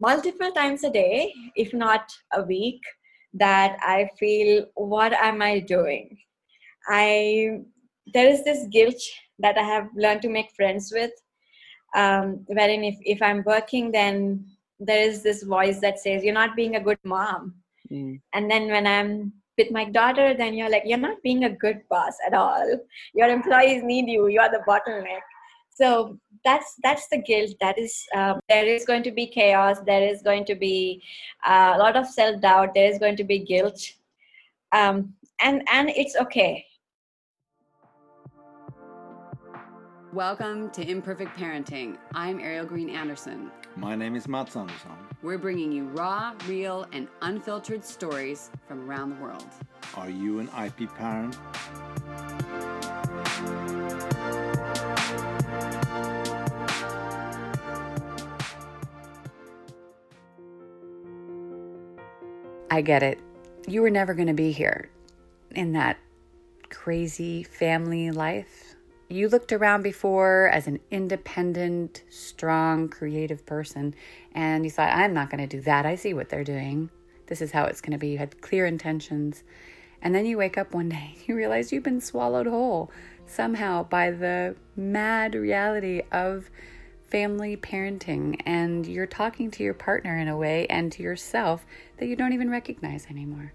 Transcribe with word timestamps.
multiple 0.00 0.50
times 0.52 0.84
a 0.84 0.90
day, 0.90 1.32
if 1.56 1.72
not 1.74 2.12
a 2.32 2.42
week, 2.42 2.80
that 3.34 3.76
I 3.80 4.08
feel, 4.18 4.66
what 4.74 5.12
am 5.12 5.42
I 5.42 5.60
doing? 5.60 6.18
I 6.88 7.60
there 8.12 8.28
is 8.28 8.44
this 8.44 8.66
guilt 8.70 9.00
that 9.38 9.58
I 9.58 9.62
have 9.62 9.88
learned 9.94 10.22
to 10.22 10.28
make 10.28 10.50
friends 10.52 10.92
with, 10.92 11.12
um, 11.94 12.44
wherein 12.46 12.84
if, 12.84 12.96
if 13.00 13.22
I'm 13.22 13.42
working, 13.44 13.90
then 13.92 14.44
there 14.78 15.02
is 15.02 15.22
this 15.22 15.42
voice 15.42 15.80
that 15.80 15.98
says, 15.98 16.24
You're 16.24 16.34
not 16.34 16.56
being 16.56 16.76
a 16.76 16.80
good 16.80 16.98
mom. 17.04 17.54
Mm. 17.90 18.20
And 18.34 18.50
then 18.50 18.68
when 18.68 18.86
I'm 18.86 19.32
with 19.58 19.70
my 19.70 19.84
daughter, 19.84 20.34
then 20.34 20.54
you're 20.54 20.70
like, 20.70 20.84
You're 20.86 20.98
not 20.98 21.22
being 21.22 21.44
a 21.44 21.50
good 21.50 21.82
boss 21.88 22.14
at 22.26 22.34
all. 22.34 22.80
Your 23.14 23.28
employees 23.28 23.82
need 23.82 24.08
you, 24.08 24.28
you 24.28 24.40
are 24.40 24.50
the 24.50 24.62
bottleneck. 24.66 25.20
So 25.80 26.18
that's 26.44 26.74
that's 26.82 27.08
the 27.08 27.16
guilt 27.16 27.54
that 27.60 27.78
is 27.78 28.06
um, 28.14 28.38
there 28.50 28.66
is 28.66 28.84
going 28.84 29.02
to 29.02 29.10
be 29.10 29.26
chaos 29.26 29.78
there 29.86 30.02
is 30.02 30.20
going 30.20 30.44
to 30.44 30.54
be 30.54 31.02
uh, 31.46 31.72
a 31.74 31.78
lot 31.78 31.96
of 31.96 32.06
self-doubt 32.06 32.74
there 32.74 32.90
is 32.90 32.98
going 32.98 33.16
to 33.16 33.24
be 33.24 33.38
guilt 33.38 33.80
um, 34.72 35.14
and 35.40 35.62
and 35.72 35.90
it's 35.90 36.16
okay 36.16 36.66
Welcome 40.12 40.70
to 40.70 40.82
Imperfect 40.82 41.38
Parenting. 41.38 41.96
I'm 42.14 42.40
Ariel 42.40 42.66
Green 42.66 42.90
Anderson. 42.90 43.48
My 43.76 43.94
name 43.94 44.16
is 44.16 44.26
Mats 44.26 44.56
Anderson. 44.56 44.90
We're 45.22 45.38
bringing 45.38 45.70
you 45.70 45.84
raw, 45.84 46.34
real, 46.48 46.84
and 46.92 47.06
unfiltered 47.22 47.84
stories 47.84 48.50
from 48.66 48.90
around 48.90 49.10
the 49.10 49.22
world. 49.22 49.46
Are 49.94 50.10
you 50.10 50.40
an 50.40 50.50
IP 50.64 50.92
parent? 50.96 51.38
I 62.70 62.82
get 62.82 63.02
it. 63.02 63.20
You 63.66 63.82
were 63.82 63.90
never 63.90 64.14
going 64.14 64.28
to 64.28 64.34
be 64.34 64.52
here 64.52 64.90
in 65.50 65.72
that 65.72 65.98
crazy 66.70 67.42
family 67.42 68.10
life 68.10 68.70
you 69.10 69.28
looked 69.28 69.52
around 69.52 69.82
before 69.82 70.48
as 70.52 70.68
an 70.68 70.78
independent, 70.92 72.04
strong, 72.10 72.88
creative 72.88 73.44
person, 73.44 73.92
and 74.32 74.64
you 74.64 74.70
thought, 74.70 74.92
I'm 74.92 75.12
not 75.12 75.30
going 75.30 75.46
to 75.46 75.56
do 75.56 75.60
that. 75.62 75.84
I 75.84 75.96
see 75.96 76.14
what 76.14 76.28
they're 76.28 76.44
doing. 76.44 76.90
This 77.26 77.42
is 77.42 77.50
how 77.50 77.64
it's 77.64 77.80
going 77.80 77.92
to 77.92 77.98
be. 77.98 78.10
You 78.10 78.18
had 78.18 78.40
clear 78.40 78.66
intentions. 78.66 79.42
And 80.00 80.14
then 80.14 80.26
you 80.26 80.38
wake 80.38 80.56
up 80.56 80.72
one 80.72 80.90
day, 80.90 81.14
and 81.16 81.22
you 81.28 81.34
realize 81.34 81.72
you've 81.72 81.82
been 81.82 82.00
swallowed 82.00 82.46
whole 82.46 82.92
somehow 83.26 83.82
by 83.82 84.12
the 84.12 84.54
mad 84.76 85.34
reality 85.34 86.02
of 86.12 86.48
family 87.10 87.56
parenting. 87.56 88.40
And 88.46 88.86
you're 88.86 89.06
talking 89.06 89.50
to 89.52 89.62
your 89.62 89.74
partner 89.74 90.16
in 90.16 90.28
a 90.28 90.36
way 90.36 90.66
and 90.68 90.90
to 90.92 91.02
yourself 91.02 91.66
that 91.98 92.06
you 92.06 92.16
don't 92.16 92.32
even 92.32 92.50
recognize 92.50 93.06
anymore. 93.10 93.52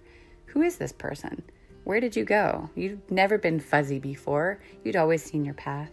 Who 0.47 0.62
is 0.62 0.78
this 0.78 0.92
person? 0.92 1.44
Where 1.84 2.00
did 2.00 2.16
you 2.16 2.25
go? 2.25 2.70
You've 2.75 3.12
never 3.12 3.38
been 3.38 3.59
fuzzy 3.59 4.00
before, 4.00 4.59
you'd 4.84 4.95
always 4.95 5.23
seen 5.23 5.45
your 5.45 5.53
path. 5.53 5.92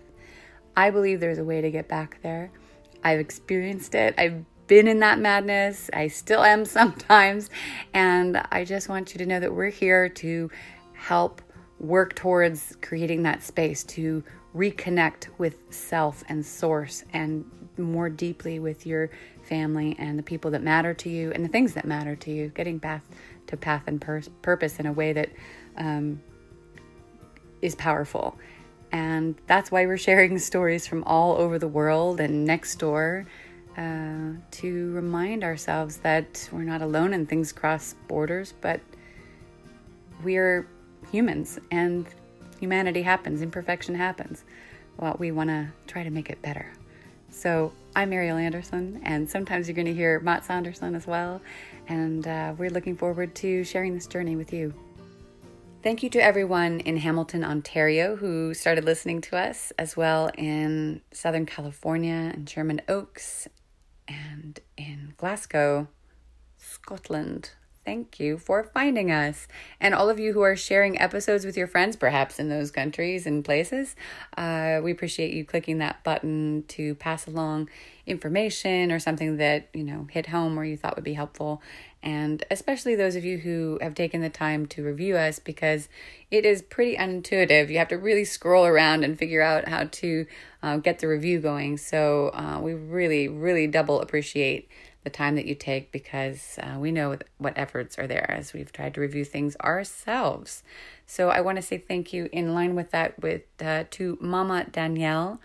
I 0.77 0.91
believe 0.91 1.21
there's 1.21 1.39
a 1.39 1.45
way 1.45 1.61
to 1.61 1.71
get 1.71 1.89
back 1.89 2.19
there. 2.23 2.51
I've 3.05 3.21
experienced 3.21 3.95
it. 3.95 4.15
I've 4.17 4.45
been 4.69 4.89
in 4.89 5.01
that 5.01 5.19
madness. 5.19 5.91
I 5.93 6.09
still 6.09 6.43
am 6.43 6.65
sometimes. 6.79 7.51
And 7.93 8.43
I 8.51 8.65
just 8.65 8.89
want 8.89 9.13
you 9.13 9.19
to 9.19 9.27
know 9.27 9.41
that 9.41 9.53
we're 9.53 9.71
here 9.71 10.09
to 10.09 10.51
help 10.95 11.43
work 11.79 12.15
towards 12.15 12.77
creating 12.81 13.25
that 13.25 13.43
space 13.43 13.83
to 13.85 14.23
reconnect 14.55 15.28
with 15.39 15.56
self 15.70 16.22
and 16.28 16.45
source 16.45 17.05
and 17.12 17.45
more 17.78 18.08
deeply 18.08 18.58
with 18.58 18.86
your 18.86 19.11
family 19.42 19.97
and 19.98 20.19
the 20.19 20.22
people 20.22 20.50
that 20.50 20.62
matter 20.62 20.92
to 20.95 21.08
you 21.08 21.33
and 21.33 21.45
the 21.45 21.48
things 21.48 21.75
that 21.75 21.84
matter 21.84 22.14
to 22.17 22.31
you, 22.31 22.48
getting 22.48 22.78
back 22.78 23.03
to 23.47 23.56
path 23.56 23.83
and 23.86 24.00
pur- 24.00 24.23
purpose 24.42 24.78
in 24.78 24.86
a 24.86 24.92
way 24.92 25.12
that 25.12 25.30
um, 25.77 26.20
is 27.61 27.75
powerful. 27.75 28.36
And 28.92 29.35
that's 29.46 29.70
why 29.70 29.86
we're 29.86 29.96
sharing 29.96 30.39
stories 30.51 30.86
from 30.86 31.02
all 31.05 31.36
over 31.36 31.58
the 31.58 31.68
world 31.68 32.20
and 32.20 32.45
next 32.45 32.77
door 32.77 33.27
uh, 33.77 34.33
to 34.51 34.92
remind 34.92 35.45
ourselves 35.45 35.98
that 35.98 36.48
we're 36.52 36.62
not 36.62 36.83
alone 36.83 37.14
and 37.14 37.27
things 37.27 37.52
cross 37.52 37.95
borders, 38.07 38.52
but 38.61 38.80
we're 40.23 40.68
humans 41.11 41.58
and 41.70 42.07
humanity 42.62 43.02
happens, 43.02 43.42
imperfection 43.42 43.96
happens. 43.96 44.45
Well, 44.96 45.17
we 45.18 45.33
want 45.33 45.50
to 45.50 45.67
try 45.89 46.05
to 46.05 46.11
make 46.11 46.30
it 46.30 46.40
better. 46.42 46.73
So 47.28 47.73
I'm 47.96 48.12
Ariel 48.12 48.36
Anderson, 48.36 49.00
and 49.02 49.28
sometimes 49.28 49.67
you're 49.67 49.74
going 49.74 49.86
to 49.86 49.92
hear 49.92 50.20
Matt 50.20 50.48
Anderson 50.48 50.95
as 50.95 51.05
well. 51.05 51.42
And 51.89 52.24
uh, 52.24 52.55
we're 52.56 52.70
looking 52.70 52.96
forward 52.96 53.34
to 53.36 53.64
sharing 53.64 53.95
this 53.95 54.06
journey 54.06 54.36
with 54.36 54.52
you. 54.52 54.73
Thank 55.83 56.05
you 56.05 56.11
to 56.11 56.23
everyone 56.23 56.78
in 56.78 56.98
Hamilton, 56.98 57.42
Ontario, 57.42 58.14
who 58.14 58.55
started 58.55 58.84
listening 58.84 59.20
to 59.23 59.36
us, 59.36 59.73
as 59.77 59.96
well 59.96 60.30
in 60.39 61.00
Southern 61.11 61.46
California 61.46 62.30
and 62.33 62.48
Sherman 62.48 62.80
Oaks 62.89 63.48
and 64.06 64.61
in 64.77 65.14
Glasgow, 65.17 65.89
Scotland. 66.58 67.50
Thank 67.85 68.20
you 68.20 68.39
for 68.39 68.63
finding 68.63 69.11
us. 69.11 69.48
And 69.81 69.93
all 69.93 70.09
of 70.09 70.20
you 70.20 70.33
who 70.33 70.43
are 70.43 70.55
sharing 70.55 71.01
episodes 71.01 71.45
with 71.45 71.57
your 71.57 71.67
friends, 71.67 71.97
perhaps 71.97 72.39
in 72.39 72.48
those 72.48 72.70
countries 72.70 73.27
and 73.27 73.45
places, 73.45 73.97
uh, 74.37 74.81
we 74.85 74.93
appreciate 74.93 75.35
you 75.35 75.45
clicking 75.45 75.79
that 75.79 76.05
button 76.05 76.63
to 76.69 76.95
pass 76.95 77.27
along 77.27 77.69
information 78.07 78.92
or 78.92 79.01
something 79.01 79.37
that, 79.39 79.69
you 79.75 79.83
know, 79.83 80.07
hit 80.11 80.27
home 80.27 80.57
or 80.59 80.65
you 80.65 80.77
thought 80.77 80.95
would 80.95 81.05
be 81.05 81.15
helpful 81.15 81.61
and 82.03 82.45
especially 82.51 82.97
those 82.97 83.15
of 83.15 83.25
you 83.25 83.39
who 83.39 83.79
have 83.81 83.95
taken 83.95 84.21
the 84.21 84.29
time 84.29 84.67
to 84.67 84.83
review 84.83 85.17
us 85.17 85.39
because 85.39 85.89
it 86.31 86.45
is 86.45 86.61
pretty 86.61 86.97
unintuitive. 86.97 87.71
You 87.71 87.79
have 87.79 87.89
to 87.89 87.98
really 87.98 88.25
scroll 88.25 88.67
around 88.67 89.05
and 89.05 89.17
figure 89.17 89.41
out 89.41 89.69
how 89.69 89.85
to 89.85 90.27
uh, 90.63 90.77
get 90.79 90.98
the 90.98 91.07
review 91.07 91.39
going. 91.39 91.79
So 91.79 92.31
uh, 92.35 92.59
we 92.61 92.75
really, 92.75 93.29
really 93.29 93.69
double 93.69 94.01
appreciate 94.01 94.69
the 95.05 95.11
time 95.11 95.35
that 95.35 95.46
you 95.46 95.55
take 95.55 95.90
because 95.90 96.58
uh, 96.63 96.79
we 96.79 96.92
know 96.92 97.17
what 97.39 97.52
efforts 97.57 97.98
are 97.98 98.07
there 98.07 98.30
as 98.30 98.52
we've 98.52 98.73
tried 98.73 98.95
to 98.95 99.01
review 99.01 99.24
things 99.24 99.57
ourselves. 99.57 100.63
So 101.07 101.29
I 101.29 101.40
want 101.40 101.57
to 101.57 101.63
say 101.63 101.79
thank 101.79 102.13
you 102.13 102.29
in 102.33 102.55
line 102.55 102.74
with 102.74 102.90
that 102.92 103.20
with 103.20 103.42
uh, 103.61 103.85
to 103.91 104.17
Mama 104.20 104.67
Danielle 104.70 105.41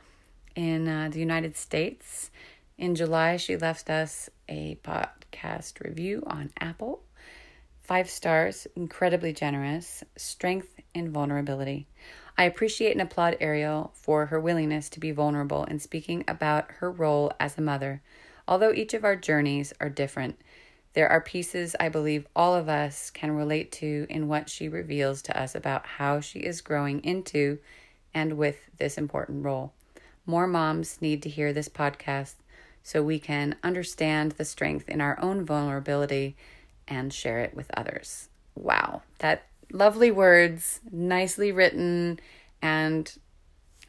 in 0.55 0.87
uh, 0.87 1.09
the 1.11 1.19
United 1.19 1.55
States. 1.55 2.29
In 2.77 2.93
July, 2.93 3.37
she 3.37 3.57
left 3.57 3.89
us 3.89 4.29
a 4.47 4.77
podcast 4.83 5.83
review 5.83 6.23
on 6.27 6.51
Apple. 6.59 7.01
Five 7.81 8.09
stars, 8.09 8.67
incredibly 8.75 9.33
generous, 9.33 10.03
strength 10.15 10.79
and 10.93 11.09
vulnerability. 11.09 11.87
I 12.37 12.43
appreciate 12.43 12.91
and 12.91 13.01
applaud 13.01 13.37
Ariel 13.39 13.91
for 13.95 14.27
her 14.27 14.39
willingness 14.39 14.89
to 14.89 14.99
be 14.99 15.11
vulnerable 15.11 15.63
in 15.63 15.79
speaking 15.79 16.23
about 16.27 16.69
her 16.73 16.91
role 16.91 17.31
as 17.39 17.57
a 17.57 17.61
mother. 17.61 18.03
Although 18.47 18.73
each 18.73 18.93
of 18.93 19.03
our 19.03 19.15
journeys 19.15 19.73
are 19.79 19.89
different, 19.89 20.39
there 20.93 21.09
are 21.09 21.21
pieces 21.21 21.75
I 21.79 21.89
believe 21.89 22.27
all 22.35 22.55
of 22.55 22.69
us 22.69 23.09
can 23.09 23.31
relate 23.31 23.71
to 23.73 24.07
in 24.09 24.27
what 24.27 24.49
she 24.49 24.67
reveals 24.67 25.21
to 25.23 25.39
us 25.39 25.53
about 25.53 25.85
how 25.85 26.21
she 26.21 26.39
is 26.39 26.61
growing 26.61 27.03
into 27.03 27.59
and 28.13 28.37
with 28.37 28.57
this 28.77 28.97
important 28.97 29.45
role. 29.45 29.73
More 30.25 30.47
moms 30.47 31.01
need 31.01 31.21
to 31.23 31.29
hear 31.29 31.53
this 31.53 31.69
podcast 31.69 32.35
so 32.81 33.03
we 33.03 33.19
can 33.19 33.55
understand 33.63 34.33
the 34.33 34.45
strength 34.45 34.89
in 34.89 35.01
our 35.01 35.19
own 35.21 35.45
vulnerability 35.45 36.35
and 36.87 37.13
share 37.13 37.39
it 37.39 37.53
with 37.53 37.69
others. 37.75 38.29
Wow, 38.55 39.03
that 39.19 39.45
lovely 39.71 40.09
words, 40.09 40.79
nicely 40.91 41.51
written, 41.51 42.19
and 42.61 43.13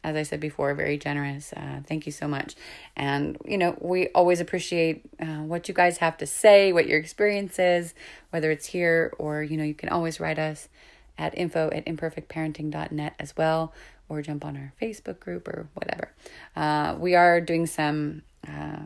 as 0.03 0.15
I 0.15 0.23
said 0.23 0.39
before, 0.39 0.73
very 0.73 0.97
generous. 0.97 1.53
Uh, 1.53 1.81
thank 1.85 2.05
you 2.05 2.11
so 2.11 2.27
much. 2.27 2.55
And, 2.95 3.37
you 3.45 3.57
know, 3.57 3.77
we 3.81 4.07
always 4.09 4.39
appreciate 4.39 5.01
uh, 5.19 5.43
what 5.43 5.67
you 5.67 5.73
guys 5.73 5.97
have 5.97 6.17
to 6.17 6.25
say, 6.25 6.71
what 6.71 6.87
your 6.87 6.99
experience 6.99 7.59
is, 7.59 7.93
whether 8.29 8.51
it's 8.51 8.67
here 8.67 9.13
or, 9.17 9.43
you 9.43 9.57
know, 9.57 9.63
you 9.63 9.73
can 9.73 9.89
always 9.89 10.19
write 10.19 10.39
us 10.39 10.69
at 11.17 11.37
info 11.37 11.69
at 11.71 11.85
imperfectparenting.net 11.85 13.15
as 13.19 13.35
well, 13.35 13.73
or 14.07 14.21
jump 14.21 14.45
on 14.45 14.55
our 14.55 14.73
Facebook 14.81 15.19
group 15.19 15.47
or 15.47 15.67
whatever. 15.73 16.11
Uh, 16.55 16.95
we 16.97 17.15
are 17.15 17.41
doing 17.41 17.65
some 17.65 18.21
uh, 18.47 18.79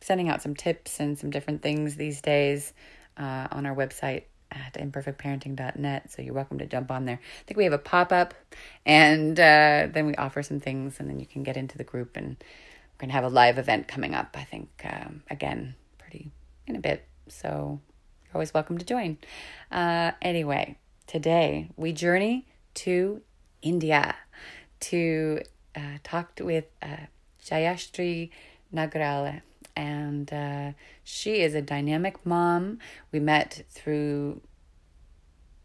sending 0.00 0.28
out 0.28 0.42
some 0.42 0.54
tips 0.54 1.00
and 1.00 1.18
some 1.18 1.30
different 1.30 1.62
things 1.62 1.96
these 1.96 2.20
days 2.20 2.72
uh, 3.16 3.48
on 3.50 3.64
our 3.64 3.74
website 3.74 4.24
at 4.56 4.74
imperfectparenting.net. 4.74 6.10
So 6.10 6.22
you're 6.22 6.34
welcome 6.34 6.58
to 6.58 6.66
jump 6.66 6.90
on 6.90 7.04
there. 7.04 7.20
I 7.22 7.44
think 7.46 7.58
we 7.58 7.64
have 7.64 7.72
a 7.72 7.78
pop 7.78 8.12
up 8.12 8.34
and 8.84 9.38
uh, 9.38 9.88
then 9.92 10.06
we 10.06 10.14
offer 10.16 10.42
some 10.42 10.60
things 10.60 10.98
and 10.98 11.08
then 11.08 11.20
you 11.20 11.26
can 11.26 11.42
get 11.42 11.56
into 11.56 11.76
the 11.76 11.84
group. 11.84 12.16
And 12.16 12.36
we're 12.38 12.98
going 12.98 13.08
to 13.08 13.14
have 13.14 13.24
a 13.24 13.28
live 13.28 13.58
event 13.58 13.88
coming 13.88 14.14
up, 14.14 14.36
I 14.38 14.44
think, 14.44 14.68
um, 14.84 15.22
again, 15.30 15.74
pretty 15.98 16.30
in 16.66 16.76
a 16.76 16.80
bit. 16.80 17.06
So 17.28 17.80
you're 18.24 18.34
always 18.34 18.54
welcome 18.54 18.78
to 18.78 18.84
join. 18.84 19.18
Uh, 19.70 20.12
anyway, 20.22 20.78
today 21.06 21.70
we 21.76 21.92
journey 21.92 22.46
to 22.74 23.22
India 23.62 24.14
to 24.78 25.40
uh, 25.74 25.98
talk 26.02 26.32
with 26.40 26.66
uh, 26.82 27.06
Jayashree 27.44 28.30
Nagarala. 28.74 29.42
And 29.76 30.32
uh, 30.32 30.72
she 31.04 31.40
is 31.40 31.54
a 31.54 31.62
dynamic 31.62 32.24
mom. 32.24 32.78
We 33.12 33.20
met 33.20 33.62
through 33.70 34.40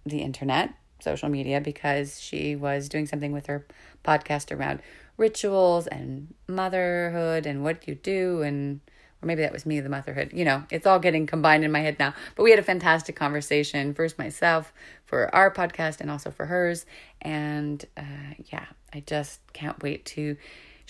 the 0.06 0.20
internet, 0.20 0.74
social 1.00 1.30
media, 1.30 1.62
because 1.62 2.20
she 2.20 2.56
was 2.56 2.90
doing 2.90 3.08
something 3.08 3.32
with 3.32 3.48
her 3.48 3.66
podcast 4.04 4.56
around 4.56 4.82
rituals 5.18 5.88
and 5.88 6.34
motherhood 6.48 7.46
and 7.46 7.64
what 7.64 7.88
you 7.88 7.96
do 7.96 8.42
and 8.42 8.82
or 9.22 9.28
maybe 9.28 9.44
that 9.44 9.54
was 9.54 9.68
me 9.68 9.80
the 9.80 9.90
motherhood. 9.90 10.32
You 10.34 10.46
know 10.46 10.64
it's 10.72 10.88
all 10.88 10.98
getting 11.00 11.28
combined 11.28 11.64
in 11.64 11.72
my 11.72 11.82
head 11.82 12.00
now. 12.00 12.16
But 12.36 12.44
we 12.44 12.50
had 12.50 12.60
a 12.60 12.64
fantastic 12.64 13.16
conversation 13.16 13.94
first 13.94 14.18
myself 14.18 14.74
for 15.06 15.34
our 15.36 15.52
podcast 15.52 16.02
and 16.02 16.10
also 16.10 16.32
for 16.32 16.48
hers. 16.48 16.86
And 17.22 17.86
uh, 17.96 18.34
yeah 18.52 18.66
i 18.94 19.02
just 19.06 19.40
can't 19.54 19.82
wait 19.82 20.06
to 20.06 20.38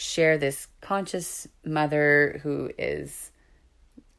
share 0.02 0.38
this 0.38 0.68
conscious 0.82 1.48
mother 1.64 2.40
who 2.44 2.72
is 2.78 3.32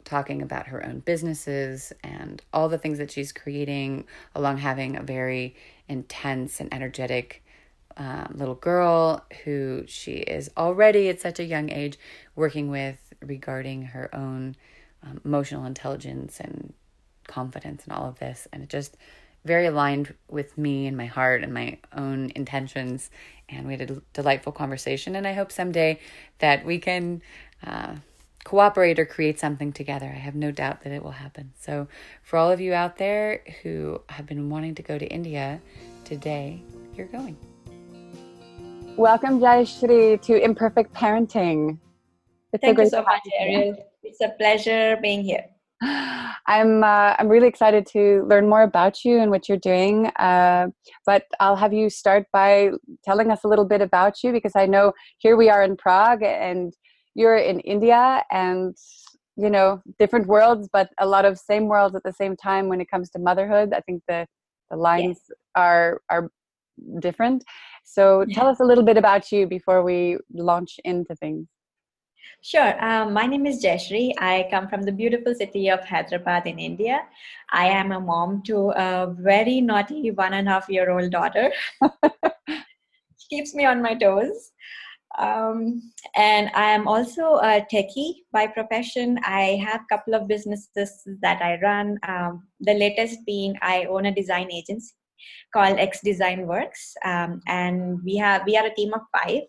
talking 0.05 0.43
about 0.43 0.69
her 0.69 0.84
own 0.84 1.00
businesses 1.00 1.93
and 2.05 2.43
all 2.52 2.69
the 2.69 2.79
things 2.79 2.99
that 2.99 3.11
she's 3.11 3.32
creating 3.32 4.05
along 4.34 4.58
having 4.58 4.96
a 4.96 5.02
very 5.02 5.56
intense 5.88 6.61
and 6.61 6.73
energetic 6.73 7.43
um, 7.96 8.32
little 8.34 8.55
girl 8.55 9.25
who 9.44 9.84
she 9.87 10.12
is 10.12 10.50
already 10.56 11.08
at 11.08 11.20
such 11.20 11.38
a 11.38 11.44
young 11.44 11.70
age 11.70 11.99
working 12.37 12.69
with 12.69 13.12
regarding 13.20 13.82
her 13.82 14.14
own 14.14 14.56
um, 15.02 15.20
emotional 15.25 15.64
intelligence 15.64 16.40
and 16.40 16.73
confidence 17.26 17.85
and 17.85 17.93
all 17.93 18.08
of 18.08 18.19
this. 18.19 18.46
And 18.52 18.62
it 18.62 18.69
just 18.69 18.96
very 19.44 19.67
aligned 19.67 20.14
with 20.28 20.56
me 20.56 20.87
and 20.87 20.96
my 20.96 21.06
heart 21.06 21.43
and 21.43 21.52
my 21.52 21.78
own 21.96 22.31
intentions. 22.37 23.11
And 23.52 23.66
we 23.66 23.76
had 23.76 23.90
a 23.90 24.02
delightful 24.12 24.52
conversation. 24.52 25.16
And 25.16 25.26
I 25.26 25.32
hope 25.32 25.52
someday 25.52 26.00
that 26.38 26.64
we 26.64 26.78
can 26.78 27.22
uh, 27.64 27.96
cooperate 28.44 28.99
or 28.99 29.06
create 29.06 29.38
something 29.38 29.72
together. 29.72 30.06
I 30.06 30.19
have 30.19 30.34
no 30.34 30.50
doubt 30.50 30.82
that 30.82 30.93
it 30.93 31.02
will 31.02 31.12
happen. 31.12 31.52
So, 31.60 31.88
for 32.22 32.38
all 32.38 32.50
of 32.50 32.60
you 32.60 32.72
out 32.72 32.96
there 32.96 33.43
who 33.62 34.00
have 34.08 34.26
been 34.26 34.50
wanting 34.50 34.75
to 34.76 34.82
go 34.82 34.99
to 34.99 35.06
India, 35.06 35.60
today 36.04 36.62
you're 36.94 37.06
going. 37.06 37.37
Welcome, 38.96 39.40
Jayashri, 39.40 40.20
to 40.22 40.43
Imperfect 40.43 40.93
Parenting. 40.93 41.78
It's 42.52 42.60
Thank 42.60 42.78
you 42.78 42.88
so 42.88 43.02
much, 43.02 43.22
Ariel. 43.38 43.76
It's 44.02 44.20
a 44.20 44.28
pleasure 44.38 44.99
being 45.00 45.22
here. 45.22 45.46
I'm 45.82 46.84
uh, 46.84 47.14
I'm 47.19 47.29
really 47.29 47.49
excited 47.49 47.87
to 47.93 48.25
learn 48.29 48.49
more 48.49 48.62
about 48.62 49.05
you 49.05 49.19
and 49.19 49.31
what 49.31 49.49
you're 49.49 49.58
doing. 49.58 50.06
Uh, 50.19 50.69
but 51.06 51.25
I'll 51.40 51.56
have 51.56 51.73
you 51.73 51.90
start 51.90 52.26
by 52.32 52.70
telling 53.05 53.31
us 53.31 53.44
a 53.44 53.49
little 53.49 53.64
bit 53.64 53.81
about 53.81 54.23
you 54.23 54.32
because 54.32 54.52
I 54.55 54.67
know 54.67 54.93
here 55.19 55.37
we 55.37 55.50
are 55.50 55.62
in 55.62 55.76
Prague 55.76 56.23
and 56.23 56.73
you're 57.14 57.37
in 57.37 57.61
India 57.61 58.23
and 58.31 58.76
you 59.37 59.50
know 59.50 59.82
different 59.99 60.26
worlds, 60.26 60.69
but 60.73 60.90
a 60.99 61.06
lot 61.06 61.25
of 61.25 61.38
same 61.38 61.67
worlds 61.67 61.94
at 61.94 62.02
the 62.05 62.12
same 62.12 62.37
time 62.37 62.69
when 62.69 62.81
it 62.81 62.90
comes 62.90 63.11
to 63.11 63.19
motherhood. 63.19 63.73
I 63.73 63.81
think 63.81 64.02
the 64.06 64.26
the 64.70 64.76
lines 64.76 65.19
yes. 65.28 65.38
are 65.56 66.00
are 66.11 66.31
different. 67.00 67.44
So 67.85 68.25
yeah. 68.26 68.35
tell 68.35 68.49
us 68.49 68.61
a 68.61 68.64
little 68.64 68.85
bit 68.85 68.96
about 68.96 69.32
you 69.32 69.46
before 69.46 69.82
we 69.82 70.19
launch 70.32 70.78
into 70.85 71.14
things. 71.17 71.49
Sure. 72.44 72.75
Um, 72.85 73.12
my 73.12 73.25
name 73.27 73.47
is 73.47 73.62
Jayashri. 73.62 74.15
I 74.19 74.49
come 74.50 74.67
from 74.67 74.83
the 74.83 74.91
beautiful 74.91 75.33
city 75.33 75.71
of 75.71 75.85
Hyderabad 75.85 76.44
in 76.49 76.59
India. 76.59 77.03
I 77.53 77.67
am 77.67 77.93
a 77.93 78.00
mom 78.00 78.43
to 78.47 78.73
a 78.73 79.15
very 79.17 79.61
naughty 79.61 80.11
one 80.11 80.35
and 80.35 80.49
a 80.49 80.50
half 80.50 80.69
year 80.69 80.91
old 80.91 81.12
daughter. 81.12 81.53
she 82.49 83.29
keeps 83.31 83.55
me 83.55 83.65
on 83.65 83.81
my 83.81 83.94
toes. 83.94 84.50
Um, 85.21 85.93
and 86.17 86.50
I 86.56 86.71
am 86.71 86.89
also 86.89 87.37
a 87.37 87.65
techie 87.73 88.25
by 88.33 88.49
profession. 88.49 89.21
I 89.25 89.62
have 89.65 89.83
a 89.83 89.97
couple 89.97 90.15
of 90.15 90.27
businesses 90.27 91.00
that 91.21 91.41
I 91.43 91.61
run. 91.62 91.97
Um, 92.09 92.49
the 92.59 92.75
latest 92.75 93.21
being 93.25 93.55
I 93.62 93.85
own 93.85 94.06
a 94.06 94.15
design 94.15 94.50
agency 94.50 94.95
called 95.55 95.79
X 95.79 96.00
Design 96.03 96.49
Works, 96.49 96.95
um, 97.05 97.41
and 97.47 98.03
we 98.03 98.17
have 98.17 98.43
we 98.47 98.56
are 98.56 98.67
a 98.67 98.75
team 98.75 98.95
of 98.95 99.03
five, 99.17 99.43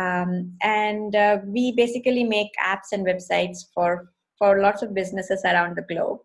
um, 0.00 0.52
and 0.62 1.14
uh, 1.14 1.38
we 1.44 1.72
basically 1.72 2.24
make 2.24 2.50
apps 2.64 2.92
and 2.92 3.06
websites 3.06 3.58
for 3.74 4.10
for 4.38 4.60
lots 4.60 4.82
of 4.82 4.94
businesses 4.94 5.42
around 5.44 5.76
the 5.76 5.82
globe. 5.82 6.20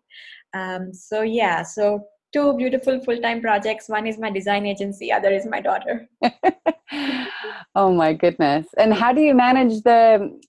Um, 0.54 0.92
so 0.94 1.20
yeah, 1.20 1.62
so 1.62 2.06
two 2.32 2.56
beautiful 2.56 2.98
full-time 3.00 3.42
projects. 3.42 3.88
One 3.88 4.06
is 4.06 4.18
my 4.18 4.30
design 4.30 4.64
agency, 4.64 5.12
other 5.12 5.30
is 5.30 5.46
my 5.46 5.60
daughter. 5.60 6.08
oh 7.74 7.92
my 7.92 8.14
goodness! 8.14 8.66
And 8.78 8.94
how 8.94 9.12
do 9.12 9.20
you 9.20 9.34
manage 9.34 9.82
the 9.82 10.40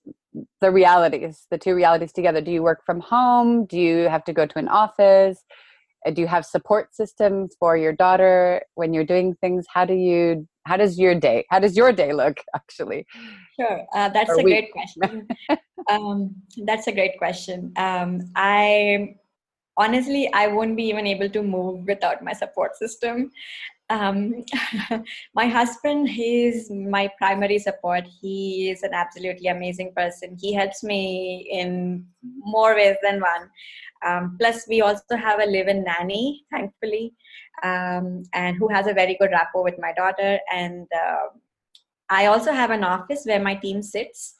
the 0.60 0.70
realities, 0.70 1.46
the 1.50 1.58
two 1.58 1.74
realities 1.74 2.12
together? 2.12 2.40
Do 2.40 2.50
you 2.50 2.62
work 2.62 2.84
from 2.86 3.00
home? 3.00 3.66
Do 3.66 3.78
you 3.78 4.08
have 4.08 4.24
to 4.24 4.32
go 4.32 4.46
to 4.46 4.58
an 4.58 4.68
office? 4.68 5.38
Uh, 6.06 6.10
do 6.12 6.20
you 6.20 6.28
have 6.28 6.46
support 6.46 6.94
systems 6.94 7.56
for 7.58 7.76
your 7.76 7.92
daughter 7.92 8.62
when 8.76 8.94
you're 8.94 9.04
doing 9.04 9.34
things 9.40 9.66
how 9.72 9.84
do 9.84 9.94
you 9.94 10.46
how 10.68 10.76
does 10.76 10.98
your 10.98 11.14
day 11.14 11.44
how 11.50 11.58
does 11.58 11.76
your 11.76 11.92
day 11.92 12.12
look 12.12 12.38
actually? 12.54 13.06
Sure 13.58 13.86
uh, 13.94 14.08
that's 14.08 14.36
a 14.36 14.42
great 14.42 14.72
question. 14.72 15.26
Um, 15.90 16.34
that's 16.66 16.86
a 16.86 16.92
great 16.92 17.16
question. 17.18 17.72
Um, 17.76 18.10
i 18.36 19.14
honestly 19.82 20.22
i 20.34 20.48
won't 20.48 20.76
be 20.76 20.86
even 20.92 21.06
able 21.06 21.30
to 21.36 21.42
move 21.42 21.86
without 21.86 22.22
my 22.22 22.34
support 22.34 22.76
system. 22.76 23.30
Um, 23.90 24.44
my 25.40 25.46
husband 25.46 26.10
he's 26.10 26.70
my 26.70 27.08
primary 27.16 27.58
support. 27.58 28.04
He 28.20 28.70
is 28.70 28.82
an 28.82 28.92
absolutely 28.92 29.48
amazing 29.48 29.92
person. 29.96 30.36
He 30.38 30.52
helps 30.52 30.82
me 30.82 31.48
in 31.50 32.04
more 32.54 32.74
ways 32.74 32.96
than 33.02 33.20
one. 33.20 33.48
Um, 34.06 34.36
plus, 34.38 34.66
we 34.68 34.80
also 34.80 35.16
have 35.16 35.40
a 35.40 35.46
live-in 35.46 35.84
nanny, 35.84 36.44
thankfully, 36.52 37.14
um, 37.62 38.22
and 38.32 38.56
who 38.56 38.68
has 38.68 38.86
a 38.86 38.94
very 38.94 39.16
good 39.20 39.30
rapport 39.30 39.62
with 39.62 39.78
my 39.78 39.92
daughter. 39.92 40.38
And 40.52 40.86
uh, 40.94 41.28
I 42.10 42.26
also 42.26 42.52
have 42.52 42.70
an 42.70 42.84
office 42.84 43.24
where 43.24 43.40
my 43.40 43.54
team 43.54 43.82
sits. 43.82 44.34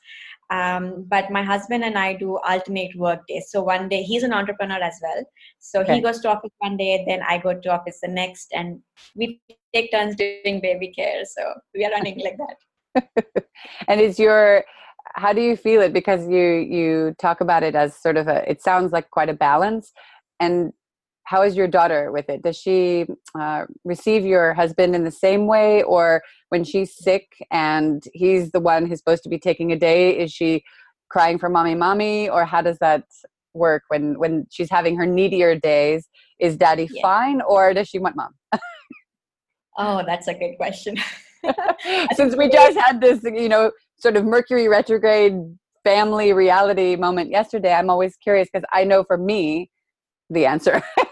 Um, 0.51 1.05
but 1.07 1.29
my 1.29 1.43
husband 1.43 1.83
and 1.83 1.95
I 1.95 2.13
do 2.13 2.39
alternate 2.39 2.95
work 2.95 3.27
days. 3.27 3.51
So 3.51 3.61
one 3.61 3.87
day 3.87 4.01
he's 4.01 4.23
an 4.23 4.33
entrepreneur 4.33 4.81
as 4.81 4.95
well. 5.01 5.23
So 5.59 5.81
okay. 5.81 5.95
he 5.95 6.01
goes 6.01 6.21
to 6.21 6.29
office 6.29 6.49
one 6.57 6.75
day, 6.75 7.03
then 7.07 7.21
I 7.27 7.37
go 7.37 7.53
to 7.53 7.69
office 7.69 7.99
the 8.01 8.07
next, 8.07 8.47
and 8.51 8.79
we 9.15 9.39
take 9.75 9.91
turns 9.91 10.15
doing 10.15 10.59
baby 10.59 10.91
care. 10.91 11.23
So 11.25 11.53
we 11.75 11.85
are 11.85 11.91
running 11.91 12.19
like 12.19 12.37
that. 12.37 13.45
and 13.87 14.01
is 14.01 14.17
your 14.17 14.63
how 15.15 15.33
do 15.33 15.41
you 15.41 15.55
feel 15.55 15.81
it 15.81 15.93
because 15.93 16.27
you 16.27 16.41
you 16.41 17.15
talk 17.19 17.41
about 17.41 17.61
it 17.61 17.75
as 17.75 17.95
sort 17.95 18.17
of 18.17 18.27
a 18.27 18.49
it 18.49 18.61
sounds 18.61 18.91
like 18.91 19.09
quite 19.11 19.29
a 19.29 19.33
balance 19.33 19.91
and 20.39 20.73
how 21.29 21.43
is 21.43 21.55
your 21.55 21.67
daughter 21.67 22.11
with 22.11 22.27
it? 22.27 22.41
Does 22.41 22.57
she 22.57 23.05
uh, 23.39 23.65
receive 23.83 24.25
your 24.25 24.55
husband 24.55 24.95
in 24.95 25.03
the 25.03 25.11
same 25.11 25.45
way 25.45 25.83
or 25.83 26.23
when 26.49 26.63
she's 26.63 26.97
sick 26.97 27.27
and 27.51 28.03
he's 28.15 28.49
the 28.49 28.59
one 28.59 28.87
who's 28.87 28.97
supposed 28.97 29.21
to 29.23 29.29
be 29.29 29.37
taking 29.37 29.71
a 29.71 29.77
day 29.77 30.17
is 30.17 30.31
she 30.31 30.63
crying 31.07 31.37
for 31.37 31.47
mommy 31.47 31.75
mommy? 31.75 32.29
Or 32.29 32.45
how 32.45 32.63
does 32.63 32.79
that 32.79 33.03
work 33.53 33.83
when 33.89 34.17
when 34.17 34.47
she's 34.49 34.71
having 34.71 34.97
her 34.97 35.05
needier 35.05 35.53
days? 35.53 36.09
Is 36.39 36.57
daddy 36.57 36.89
yeah. 36.91 37.03
fine 37.03 37.41
or 37.41 37.75
does 37.75 37.87
she 37.87 37.99
want 37.99 38.15
mom? 38.15 38.33
Oh 39.81 40.03
that's 40.05 40.27
a 40.27 40.33
good 40.33 40.57
question. 40.57 40.97
Since 42.15 42.35
we 42.35 42.49
just 42.49 42.77
had 42.77 42.99
this 42.99 43.23
you 43.23 43.47
know 43.47 43.71
sort 43.97 44.17
of 44.17 44.25
Mercury 44.25 44.67
retrograde 44.67 45.35
family 45.85 46.33
reality 46.33 46.97
moment 46.97 47.29
yesterday, 47.29 47.73
I'm 47.73 47.89
always 47.89 48.17
curious 48.17 48.49
because 48.51 48.67
I 48.73 48.83
know 48.83 49.05
for 49.05 49.17
me, 49.17 49.69
the 50.29 50.45
answer 50.45 50.81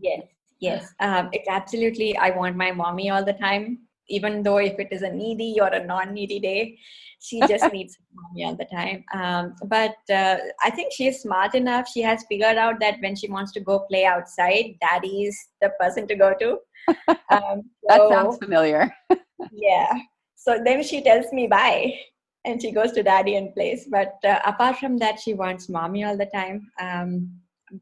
yes, 0.00 0.22
yes. 0.60 0.92
Um, 1.00 1.28
it's 1.32 1.48
absolutely, 1.48 2.16
I 2.16 2.30
want 2.30 2.56
my 2.56 2.72
mommy 2.72 3.10
all 3.10 3.24
the 3.24 3.34
time, 3.34 3.78
even 4.08 4.42
though 4.42 4.58
if 4.58 4.78
it 4.78 4.88
is 4.90 5.02
a 5.02 5.10
needy 5.10 5.58
or 5.60 5.68
a 5.68 5.84
non 5.84 6.12
needy 6.12 6.40
day, 6.40 6.78
she 7.20 7.40
just 7.40 7.72
needs 7.72 7.96
mommy 8.14 8.44
all 8.44 8.56
the 8.56 8.66
time. 8.66 9.04
Um, 9.14 9.54
but 9.66 9.96
uh, 10.10 10.36
I 10.62 10.70
think 10.70 10.92
she's 10.92 11.20
smart 11.20 11.54
enough. 11.54 11.88
She 11.88 12.02
has 12.02 12.24
figured 12.28 12.56
out 12.56 12.80
that 12.80 13.00
when 13.00 13.16
she 13.16 13.28
wants 13.28 13.52
to 13.52 13.60
go 13.60 13.80
play 13.90 14.04
outside, 14.04 14.76
daddy 14.80 15.24
is 15.24 15.38
the 15.60 15.70
person 15.80 16.06
to 16.08 16.14
go 16.14 16.34
to. 16.38 16.58
Um, 17.30 17.62
so, 17.80 17.88
that 17.88 18.08
sounds 18.10 18.36
familiar. 18.38 18.92
yeah. 19.52 19.90
So 20.34 20.60
then 20.62 20.82
she 20.82 21.00
tells 21.00 21.32
me 21.32 21.46
bye 21.46 21.94
and 22.44 22.60
she 22.60 22.72
goes 22.72 22.92
to 22.92 23.02
daddy 23.02 23.36
and 23.36 23.54
plays. 23.54 23.86
But 23.90 24.14
uh, 24.24 24.40
apart 24.44 24.76
from 24.78 24.98
that, 24.98 25.20
she 25.20 25.32
wants 25.32 25.68
mommy 25.68 26.04
all 26.04 26.16
the 26.16 26.26
time. 26.26 26.70
Um, 26.80 27.30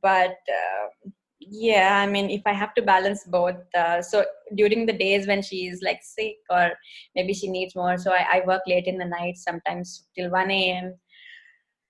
but 0.03 0.37
uh, 0.49 1.11
yeah, 1.41 2.03
I 2.03 2.11
mean, 2.11 2.31
if 2.31 2.43
I 2.47 2.53
have 2.53 2.75
to 2.75 2.83
balance 2.83 3.25
both, 3.25 3.57
uh, 3.75 4.03
so 4.03 4.25
during 4.55 4.87
the 4.87 4.93
days 4.93 5.27
when 5.27 5.43
she's 5.43 5.81
like 5.83 6.01
sick 6.03 6.37
or 6.51 6.73
maybe 7.15 7.33
she 7.33 7.49
needs 7.49 7.75
more, 7.75 7.97
so 7.99 8.13
I, 8.13 8.27
I 8.33 8.43
work 8.47 8.63
late 8.67 8.87
in 8.87 8.99
the 8.99 9.05
night, 9.05 9.37
sometimes 9.37 10.07
till 10.17 10.31
1 10.31 10.51
a.m. 10.51 10.95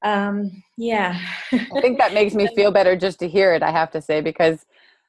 Um, 0.02 0.62
yeah. 0.78 1.20
I 1.52 1.80
think 1.80 1.98
that 1.98 2.14
makes 2.14 2.34
me 2.34 2.46
feel 2.54 2.70
better 2.70 2.96
just 2.96 3.18
to 3.20 3.28
hear 3.28 3.52
it, 3.52 3.62
I 3.62 3.70
have 3.70 3.90
to 3.92 4.00
say, 4.00 4.20
because 4.20 4.64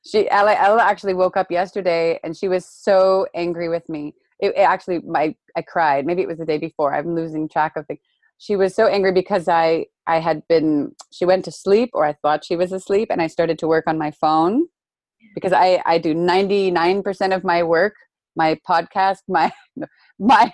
she, 0.05 0.29
Ella, 0.29 0.55
Ella 0.55 0.83
actually 0.83 1.13
woke 1.13 1.37
up 1.37 1.51
yesterday 1.51 2.19
and 2.23 2.35
she 2.35 2.47
was 2.47 2.65
so 2.65 3.27
angry 3.35 3.69
with 3.69 3.87
me 3.87 4.15
it, 4.41 4.53
it 4.57 4.61
actually 4.61 4.99
my 5.01 5.35
I 5.55 5.61
cried. 5.61 6.05
Maybe 6.05 6.21
it 6.21 6.27
was 6.27 6.39
the 6.39 6.45
day 6.45 6.57
before. 6.57 6.93
I'm 6.93 7.15
losing 7.15 7.47
track 7.47 7.73
of 7.75 7.85
things. 7.87 7.99
She 8.37 8.55
was 8.55 8.75
so 8.75 8.87
angry 8.87 9.11
because 9.11 9.47
I 9.47 9.85
I 10.07 10.19
had 10.19 10.47
been, 10.47 10.95
she 11.11 11.25
went 11.25 11.45
to 11.45 11.51
sleep 11.51 11.91
or 11.93 12.05
I 12.05 12.13
thought 12.13 12.45
she 12.45 12.55
was 12.55 12.71
asleep 12.71 13.09
and 13.11 13.21
I 13.21 13.27
started 13.27 13.59
to 13.59 13.67
work 13.67 13.85
on 13.87 13.97
my 13.97 14.11
phone 14.11 14.67
because 15.35 15.53
I, 15.53 15.81
I 15.85 15.97
do 15.97 16.13
99% 16.13 17.35
of 17.35 17.43
my 17.43 17.63
work, 17.63 17.95
my 18.35 18.59
podcast, 18.67 19.19
my, 19.27 19.51
my 20.19 20.53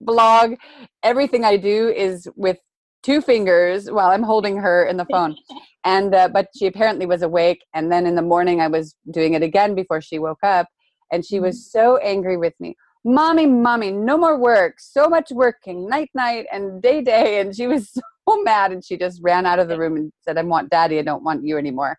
blog, 0.00 0.54
everything 1.02 1.44
I 1.44 1.56
do 1.56 1.88
is 1.88 2.28
with 2.36 2.58
two 3.02 3.20
fingers 3.20 3.90
while 3.90 4.10
I'm 4.10 4.22
holding 4.22 4.56
her 4.58 4.84
in 4.84 4.96
the 4.96 5.06
phone. 5.06 5.36
And, 5.84 6.14
uh, 6.14 6.28
but 6.28 6.48
she 6.54 6.66
apparently 6.66 7.06
was 7.06 7.22
awake. 7.22 7.64
And 7.72 7.90
then 7.90 8.04
in 8.04 8.14
the 8.14 8.20
morning 8.20 8.60
I 8.60 8.66
was 8.66 8.94
doing 9.10 9.32
it 9.32 9.42
again 9.42 9.74
before 9.74 10.02
she 10.02 10.18
woke 10.18 10.42
up. 10.42 10.66
And 11.10 11.24
she 11.24 11.40
was 11.40 11.56
mm-hmm. 11.56 11.78
so 11.78 11.96
angry 11.98 12.36
with 12.36 12.52
me 12.60 12.76
mommy 13.04 13.46
mommy 13.46 13.90
no 13.90 14.16
more 14.16 14.38
work. 14.38 14.74
So 14.78 15.08
much 15.08 15.30
working 15.30 15.88
night 15.88 16.10
night 16.14 16.46
and 16.52 16.82
day 16.82 17.02
day. 17.02 17.40
And 17.40 17.54
she 17.54 17.66
was 17.66 17.90
so 18.28 18.42
mad 18.42 18.72
and 18.72 18.84
she 18.84 18.96
just 18.96 19.20
ran 19.22 19.46
out 19.46 19.58
of 19.58 19.68
the 19.68 19.78
room 19.78 19.96
and 19.96 20.12
said 20.22 20.38
i 20.38 20.42
want 20.42 20.70
daddy. 20.70 20.98
I 20.98 21.02
don't 21.02 21.24
want 21.24 21.44
you 21.44 21.56
anymore. 21.58 21.96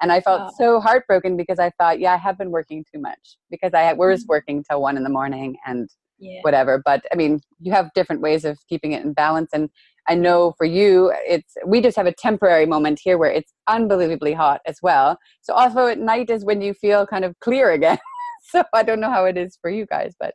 And 0.00 0.12
i 0.12 0.20
felt 0.20 0.42
oh. 0.42 0.54
so 0.58 0.80
heartbroken 0.80 1.36
because 1.36 1.58
i 1.58 1.70
thought 1.78 2.00
yeah 2.00 2.14
i 2.14 2.16
have 2.16 2.38
been 2.38 2.50
working 2.50 2.84
too 2.92 3.00
much 3.00 3.36
because 3.50 3.72
i 3.74 3.92
was 3.92 4.20
mm-hmm. 4.20 4.28
working 4.28 4.64
till 4.68 4.80
one 4.80 4.96
in 4.96 5.04
the 5.04 5.10
morning 5.10 5.56
and 5.66 5.88
yeah. 6.18 6.38
whatever. 6.42 6.80
But 6.84 7.04
i 7.12 7.16
mean 7.16 7.40
you 7.60 7.72
have 7.72 7.92
different 7.94 8.20
ways 8.20 8.44
of 8.44 8.58
keeping 8.68 8.92
it 8.92 9.04
in 9.04 9.12
balance 9.12 9.50
and 9.52 9.68
i 10.08 10.14
know 10.14 10.52
for 10.58 10.64
you 10.64 11.12
it's 11.26 11.54
we 11.66 11.80
just 11.80 11.96
have 11.96 12.06
a 12.06 12.14
temporary 12.14 12.66
moment 12.66 13.00
here 13.02 13.18
where 13.18 13.30
it's 13.30 13.52
unbelievably 13.68 14.34
hot 14.34 14.60
as 14.66 14.78
well. 14.82 15.18
So 15.42 15.54
also 15.54 15.86
at 15.86 15.98
night 15.98 16.30
is 16.30 16.44
when 16.44 16.60
you 16.60 16.74
feel 16.74 17.06
kind 17.06 17.24
of 17.24 17.38
clear 17.40 17.70
again. 17.72 17.98
So 18.44 18.64
i 18.74 18.82
don't 18.82 18.98
know 18.98 19.08
how 19.08 19.24
it 19.24 19.38
is 19.38 19.56
for 19.62 19.70
you 19.70 19.86
guys 19.86 20.14
but 20.18 20.34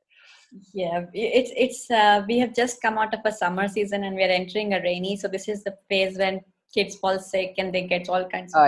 yeah 0.73 1.05
it's 1.13 1.51
it's 1.55 1.91
uh, 1.91 2.23
we 2.27 2.39
have 2.39 2.53
just 2.53 2.81
come 2.81 2.97
out 2.97 3.13
of 3.13 3.19
a 3.25 3.31
summer 3.31 3.67
season 3.67 4.03
and 4.03 4.15
we're 4.15 4.29
entering 4.29 4.73
a 4.73 4.81
rainy 4.81 5.15
so 5.15 5.27
this 5.27 5.47
is 5.47 5.63
the 5.63 5.75
phase 5.89 6.17
when 6.17 6.41
kids 6.73 6.95
fall 6.95 7.19
sick 7.19 7.55
and 7.57 7.73
they 7.73 7.83
get 7.87 8.09
all 8.09 8.25
kinds 8.25 8.53
of 8.53 8.61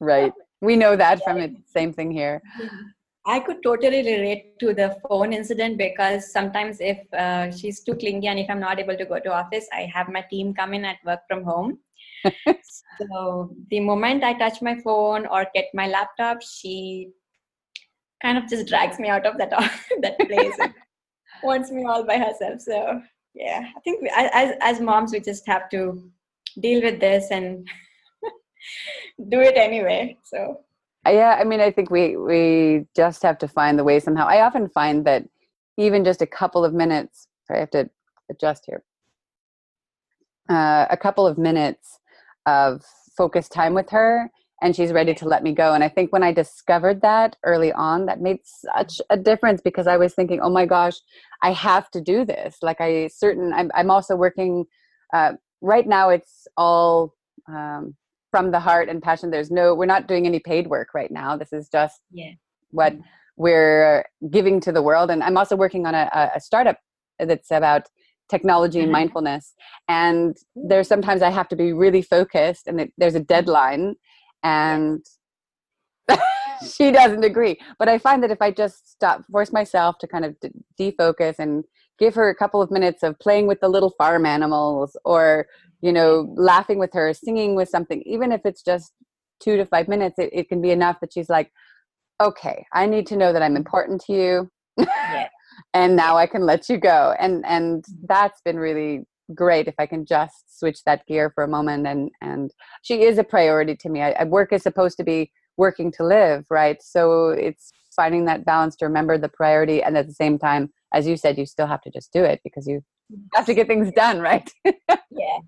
right. 0.00 0.32
We 0.60 0.76
know 0.76 0.96
that 0.96 1.18
yeah. 1.18 1.24
from 1.24 1.38
it 1.38 1.52
same 1.66 1.92
thing 1.92 2.10
here. 2.10 2.42
I 3.26 3.38
could 3.40 3.62
totally 3.62 3.98
relate 3.98 4.58
to 4.60 4.72
the 4.72 4.96
phone 5.06 5.32
incident 5.32 5.76
because 5.78 6.32
sometimes 6.32 6.78
if 6.80 6.98
uh, 7.12 7.50
she's 7.52 7.80
too 7.82 7.94
clingy 7.94 8.28
and 8.28 8.38
if 8.38 8.48
i'm 8.48 8.60
not 8.60 8.80
able 8.80 8.96
to 8.96 9.04
go 9.04 9.18
to 9.20 9.32
office 9.32 9.66
i 9.72 9.82
have 9.94 10.08
my 10.08 10.22
team 10.30 10.54
come 10.54 10.72
in 10.74 10.84
at 10.84 10.96
work 11.04 11.20
from 11.28 11.44
home. 11.44 11.78
So 13.00 13.54
the 13.70 13.80
moment 13.80 14.24
i 14.24 14.32
touch 14.34 14.60
my 14.60 14.78
phone 14.80 15.26
or 15.26 15.46
get 15.54 15.66
my 15.74 15.86
laptop 15.86 16.42
she 16.42 17.10
kind 18.22 18.38
of 18.38 18.48
just 18.48 18.68
drags 18.68 18.98
me 18.98 19.08
out 19.08 19.26
of 19.26 19.38
that 19.38 19.50
that 20.00 20.18
place 20.18 20.54
and 20.60 20.74
wants 21.42 21.70
me 21.70 21.84
all 21.84 22.04
by 22.04 22.18
herself. 22.18 22.60
So 22.60 23.00
yeah, 23.34 23.68
I 23.76 23.80
think 23.80 24.02
we, 24.02 24.10
as 24.14 24.56
as 24.60 24.80
moms, 24.80 25.12
we 25.12 25.20
just 25.20 25.46
have 25.46 25.68
to 25.70 26.10
deal 26.60 26.82
with 26.82 27.00
this 27.00 27.30
and 27.30 27.66
do 29.28 29.40
it 29.40 29.56
anyway. 29.56 30.18
So 30.24 30.60
yeah, 31.06 31.38
I 31.40 31.44
mean, 31.44 31.60
I 31.60 31.70
think 31.70 31.90
we 31.90 32.16
we 32.16 32.86
just 32.94 33.22
have 33.22 33.38
to 33.38 33.48
find 33.48 33.78
the 33.78 33.84
way 33.84 34.00
somehow. 34.00 34.26
I 34.26 34.42
often 34.42 34.68
find 34.68 35.04
that 35.06 35.24
even 35.78 36.04
just 36.04 36.22
a 36.22 36.26
couple 36.26 36.64
of 36.64 36.74
minutes. 36.74 37.28
Sorry, 37.46 37.58
I 37.58 37.60
have 37.60 37.70
to 37.70 37.90
adjust 38.30 38.64
here. 38.66 38.82
Uh, 40.48 40.86
a 40.90 40.96
couple 40.96 41.26
of 41.26 41.38
minutes 41.38 41.98
of 42.46 42.84
focused 43.16 43.52
time 43.52 43.74
with 43.74 43.88
her 43.90 44.30
and 44.62 44.76
she's 44.76 44.92
ready 44.92 45.14
to 45.14 45.26
let 45.26 45.42
me 45.42 45.52
go. 45.52 45.72
And 45.72 45.82
I 45.82 45.88
think 45.88 46.12
when 46.12 46.22
I 46.22 46.32
discovered 46.32 47.00
that 47.02 47.36
early 47.44 47.72
on, 47.72 48.06
that 48.06 48.20
made 48.20 48.40
such 48.44 49.00
a 49.08 49.16
difference 49.16 49.60
because 49.62 49.86
I 49.86 49.96
was 49.96 50.14
thinking, 50.14 50.40
oh 50.40 50.50
my 50.50 50.66
gosh, 50.66 50.96
I 51.42 51.52
have 51.52 51.90
to 51.92 52.00
do 52.00 52.24
this. 52.24 52.58
Like 52.60 52.80
I 52.80 53.08
certain, 53.08 53.52
I'm, 53.52 53.70
I'm 53.74 53.90
also 53.90 54.16
working, 54.16 54.66
uh, 55.14 55.32
right 55.62 55.86
now 55.86 56.10
it's 56.10 56.46
all 56.56 57.14
um, 57.48 57.96
from 58.30 58.50
the 58.50 58.60
heart 58.60 58.88
and 58.88 59.02
passion. 59.02 59.30
There's 59.30 59.50
no, 59.50 59.74
we're 59.74 59.86
not 59.86 60.06
doing 60.06 60.26
any 60.26 60.40
paid 60.40 60.66
work 60.66 60.88
right 60.94 61.10
now. 61.10 61.36
This 61.36 61.52
is 61.52 61.68
just 61.70 62.00
yeah. 62.12 62.32
what 62.70 62.94
we're 63.36 64.04
giving 64.30 64.60
to 64.60 64.72
the 64.72 64.82
world. 64.82 65.10
And 65.10 65.22
I'm 65.22 65.38
also 65.38 65.56
working 65.56 65.86
on 65.86 65.94
a, 65.94 66.30
a 66.34 66.40
startup 66.40 66.76
that's 67.18 67.50
about 67.50 67.86
technology 68.28 68.78
and 68.78 68.86
mm-hmm. 68.86 68.92
mindfulness 68.92 69.54
and 69.88 70.36
there's 70.54 70.86
sometimes 70.86 71.20
i 71.20 71.28
have 71.28 71.48
to 71.48 71.56
be 71.56 71.72
really 71.72 72.00
focused 72.00 72.68
and 72.68 72.80
it, 72.82 72.92
there's 72.96 73.16
a 73.16 73.20
deadline 73.20 73.96
and 74.42 75.04
she 76.66 76.90
doesn't 76.90 77.24
agree. 77.24 77.58
But 77.78 77.88
i 77.88 77.98
find 77.98 78.22
that 78.22 78.30
if 78.30 78.42
i 78.42 78.50
just 78.50 78.90
stop 78.90 79.24
force 79.30 79.52
myself 79.52 79.98
to 79.98 80.06
kind 80.06 80.24
of 80.24 80.36
defocus 80.78 81.36
and 81.38 81.64
give 81.98 82.14
her 82.14 82.28
a 82.28 82.34
couple 82.34 82.62
of 82.62 82.70
minutes 82.70 83.02
of 83.02 83.18
playing 83.18 83.46
with 83.46 83.60
the 83.60 83.68
little 83.68 83.94
farm 83.98 84.26
animals 84.26 84.96
or 85.04 85.46
you 85.82 85.92
know 85.92 86.32
laughing 86.36 86.78
with 86.78 86.92
her 86.92 87.12
singing 87.12 87.54
with 87.54 87.68
something 87.68 88.02
even 88.06 88.32
if 88.32 88.40
it's 88.44 88.62
just 88.62 88.92
two 89.42 89.56
to 89.56 89.64
five 89.64 89.88
minutes 89.88 90.18
it, 90.18 90.30
it 90.32 90.48
can 90.48 90.60
be 90.60 90.70
enough 90.70 90.98
that 91.00 91.12
she's 91.12 91.30
like 91.30 91.50
okay 92.20 92.64
i 92.72 92.86
need 92.86 93.06
to 93.06 93.16
know 93.16 93.32
that 93.32 93.42
i'm 93.42 93.56
important 93.56 94.00
to 94.02 94.12
you. 94.12 94.50
Yeah. 94.76 95.28
and 95.74 95.96
now 95.96 96.16
i 96.16 96.26
can 96.26 96.42
let 96.42 96.68
you 96.68 96.78
go. 96.78 97.14
And 97.18 97.44
and 97.46 97.84
that's 98.08 98.40
been 98.42 98.58
really 98.58 99.06
great 99.34 99.68
if 99.68 99.74
I 99.78 99.86
can 99.86 100.04
just 100.04 100.58
switch 100.58 100.82
that 100.84 101.06
gear 101.06 101.30
for 101.34 101.44
a 101.44 101.48
moment. 101.48 101.86
And 101.86 102.10
and 102.20 102.50
she 102.82 103.02
is 103.02 103.18
a 103.18 103.24
priority 103.24 103.76
to 103.76 103.88
me. 103.88 104.02
I, 104.02 104.12
I, 104.12 104.24
work 104.24 104.52
is 104.52 104.62
supposed 104.62 104.96
to 104.98 105.04
be 105.04 105.30
working 105.56 105.92
to 105.92 106.04
live, 106.04 106.46
right? 106.50 106.82
So 106.82 107.30
it's 107.30 107.72
finding 107.94 108.24
that 108.26 108.44
balance 108.44 108.76
to 108.76 108.86
remember 108.86 109.18
the 109.18 109.28
priority, 109.28 109.82
and 109.82 109.96
at 109.96 110.06
the 110.06 110.14
same 110.14 110.38
time, 110.38 110.72
as 110.94 111.06
you 111.06 111.16
said, 111.16 111.38
you 111.38 111.46
still 111.46 111.66
have 111.66 111.82
to 111.82 111.90
just 111.90 112.12
do 112.12 112.24
it 112.24 112.40
because 112.44 112.66
you 112.66 112.82
have 113.34 113.46
to 113.46 113.54
get 113.54 113.66
things 113.66 113.92
done, 113.92 114.20
right? 114.20 114.50
yeah. 114.64 115.38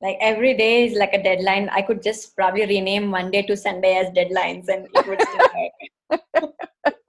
Like 0.00 0.16
every 0.20 0.56
day 0.56 0.86
is 0.86 0.98
like 0.98 1.12
a 1.12 1.22
deadline. 1.22 1.68
I 1.68 1.82
could 1.82 2.02
just 2.02 2.34
probably 2.34 2.66
rename 2.66 3.06
Monday 3.06 3.42
to 3.42 3.56
Sunday 3.56 3.96
as 3.96 4.08
deadlines, 4.08 4.68
and 4.68 4.88
it 4.94 5.06
would 5.06 5.22
still 5.22 6.42
work. 6.42 6.54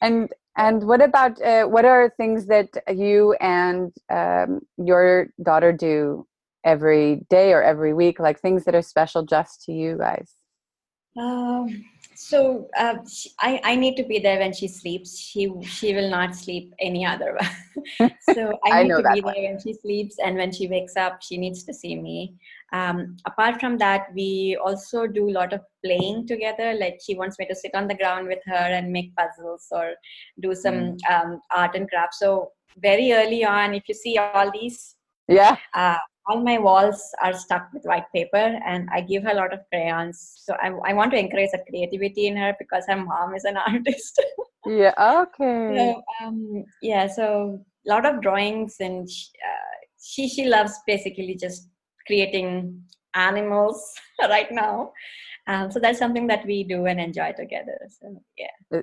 and 0.00 0.32
and 0.56 0.86
what 0.86 1.00
about 1.00 1.40
uh, 1.40 1.64
what 1.64 1.84
are 1.84 2.12
things 2.16 2.46
that 2.46 2.68
you 2.94 3.34
and 3.40 3.92
um, 4.10 4.60
your 4.76 5.28
daughter 5.42 5.72
do 5.72 6.26
every 6.64 7.24
day 7.30 7.52
or 7.52 7.62
every 7.62 7.94
week, 7.94 8.20
like 8.20 8.38
things 8.38 8.64
that 8.64 8.74
are 8.74 8.82
special 8.82 9.24
just 9.24 9.64
to 9.64 9.72
you 9.72 9.96
guys? 9.96 10.30
Um, 11.16 11.84
so 12.22 12.68
uh, 12.78 12.94
she, 13.10 13.30
I, 13.40 13.60
I 13.64 13.76
need 13.76 13.96
to 13.96 14.04
be 14.04 14.20
there 14.20 14.38
when 14.38 14.52
she 14.52 14.68
sleeps. 14.68 15.18
She 15.18 15.52
she 15.62 15.92
will 15.92 16.08
not 16.08 16.36
sleep 16.36 16.72
any 16.78 17.04
other 17.04 17.36
way. 17.36 18.16
so 18.32 18.58
I, 18.64 18.80
I 18.80 18.82
need 18.84 18.90
to 18.90 19.10
be 19.12 19.20
one. 19.20 19.34
there 19.34 19.50
when 19.50 19.60
she 19.60 19.74
sleeps, 19.74 20.16
and 20.24 20.36
when 20.36 20.52
she 20.52 20.68
wakes 20.68 20.96
up, 20.96 21.20
she 21.20 21.36
needs 21.36 21.64
to 21.64 21.74
see 21.74 21.96
me. 21.96 22.34
Um, 22.72 23.16
apart 23.26 23.58
from 23.58 23.76
that, 23.78 24.06
we 24.14 24.56
also 24.64 25.08
do 25.08 25.28
a 25.28 25.36
lot 25.40 25.52
of 25.52 25.62
playing 25.84 26.28
together. 26.28 26.74
Like 26.74 27.00
she 27.04 27.16
wants 27.16 27.40
me 27.40 27.46
to 27.46 27.56
sit 27.56 27.74
on 27.74 27.88
the 27.88 27.96
ground 27.96 28.28
with 28.28 28.42
her 28.46 28.66
and 28.76 28.92
make 28.92 29.16
puzzles 29.16 29.66
or 29.72 29.94
do 30.40 30.54
some 30.54 30.74
mm. 30.74 31.10
um, 31.10 31.40
art 31.50 31.74
and 31.74 31.90
craft. 31.90 32.14
So 32.14 32.52
very 32.78 33.12
early 33.12 33.44
on, 33.44 33.74
if 33.74 33.88
you 33.88 33.94
see 33.94 34.16
all 34.16 34.50
these, 34.52 34.94
yeah, 35.26 35.56
uh, 35.74 35.98
all 36.26 36.40
my 36.40 36.58
walls 36.58 37.10
are 37.22 37.32
stuck 37.32 37.72
with 37.72 37.84
white 37.84 38.04
paper, 38.14 38.36
and 38.66 38.88
I 38.92 39.00
give 39.00 39.24
her 39.24 39.30
a 39.30 39.34
lot 39.34 39.52
of 39.52 39.60
crayons. 39.70 40.42
So 40.44 40.54
I, 40.62 40.68
I 40.86 40.92
want 40.92 41.10
to 41.12 41.18
encourage 41.18 41.50
the 41.52 41.62
creativity 41.68 42.26
in 42.26 42.36
her 42.36 42.54
because 42.58 42.84
her 42.88 42.96
mom 42.96 43.34
is 43.34 43.44
an 43.44 43.56
artist. 43.66 44.22
yeah. 44.66 44.94
Okay. 44.98 45.76
So 45.76 46.02
um, 46.24 46.64
yeah, 46.80 47.06
so 47.08 47.64
a 47.86 47.88
lot 47.88 48.06
of 48.06 48.22
drawings, 48.22 48.76
and 48.80 49.08
she, 49.10 49.28
uh, 49.44 49.86
she 50.00 50.28
she 50.28 50.46
loves 50.46 50.78
basically 50.86 51.36
just 51.40 51.68
creating 52.06 52.82
animals 53.14 53.92
right 54.22 54.50
now. 54.50 54.92
Um, 55.48 55.72
so 55.72 55.80
that's 55.80 55.98
something 55.98 56.28
that 56.28 56.46
we 56.46 56.62
do 56.62 56.86
and 56.86 57.00
enjoy 57.00 57.32
together. 57.36 57.78
So 58.00 58.22
yeah. 58.38 58.78
Uh, 58.78 58.82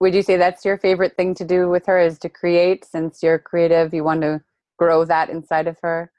would 0.00 0.14
you 0.14 0.22
say 0.22 0.36
that's 0.36 0.64
your 0.64 0.78
favorite 0.78 1.16
thing 1.16 1.34
to 1.34 1.44
do 1.44 1.68
with 1.68 1.86
her 1.86 1.98
is 1.98 2.20
to 2.20 2.28
create? 2.28 2.84
Since 2.84 3.20
you're 3.22 3.38
creative, 3.38 3.92
you 3.92 4.04
want 4.04 4.22
to 4.22 4.40
grow 4.78 5.04
that 5.04 5.28
inside 5.28 5.66
of 5.66 5.76
her. 5.82 6.12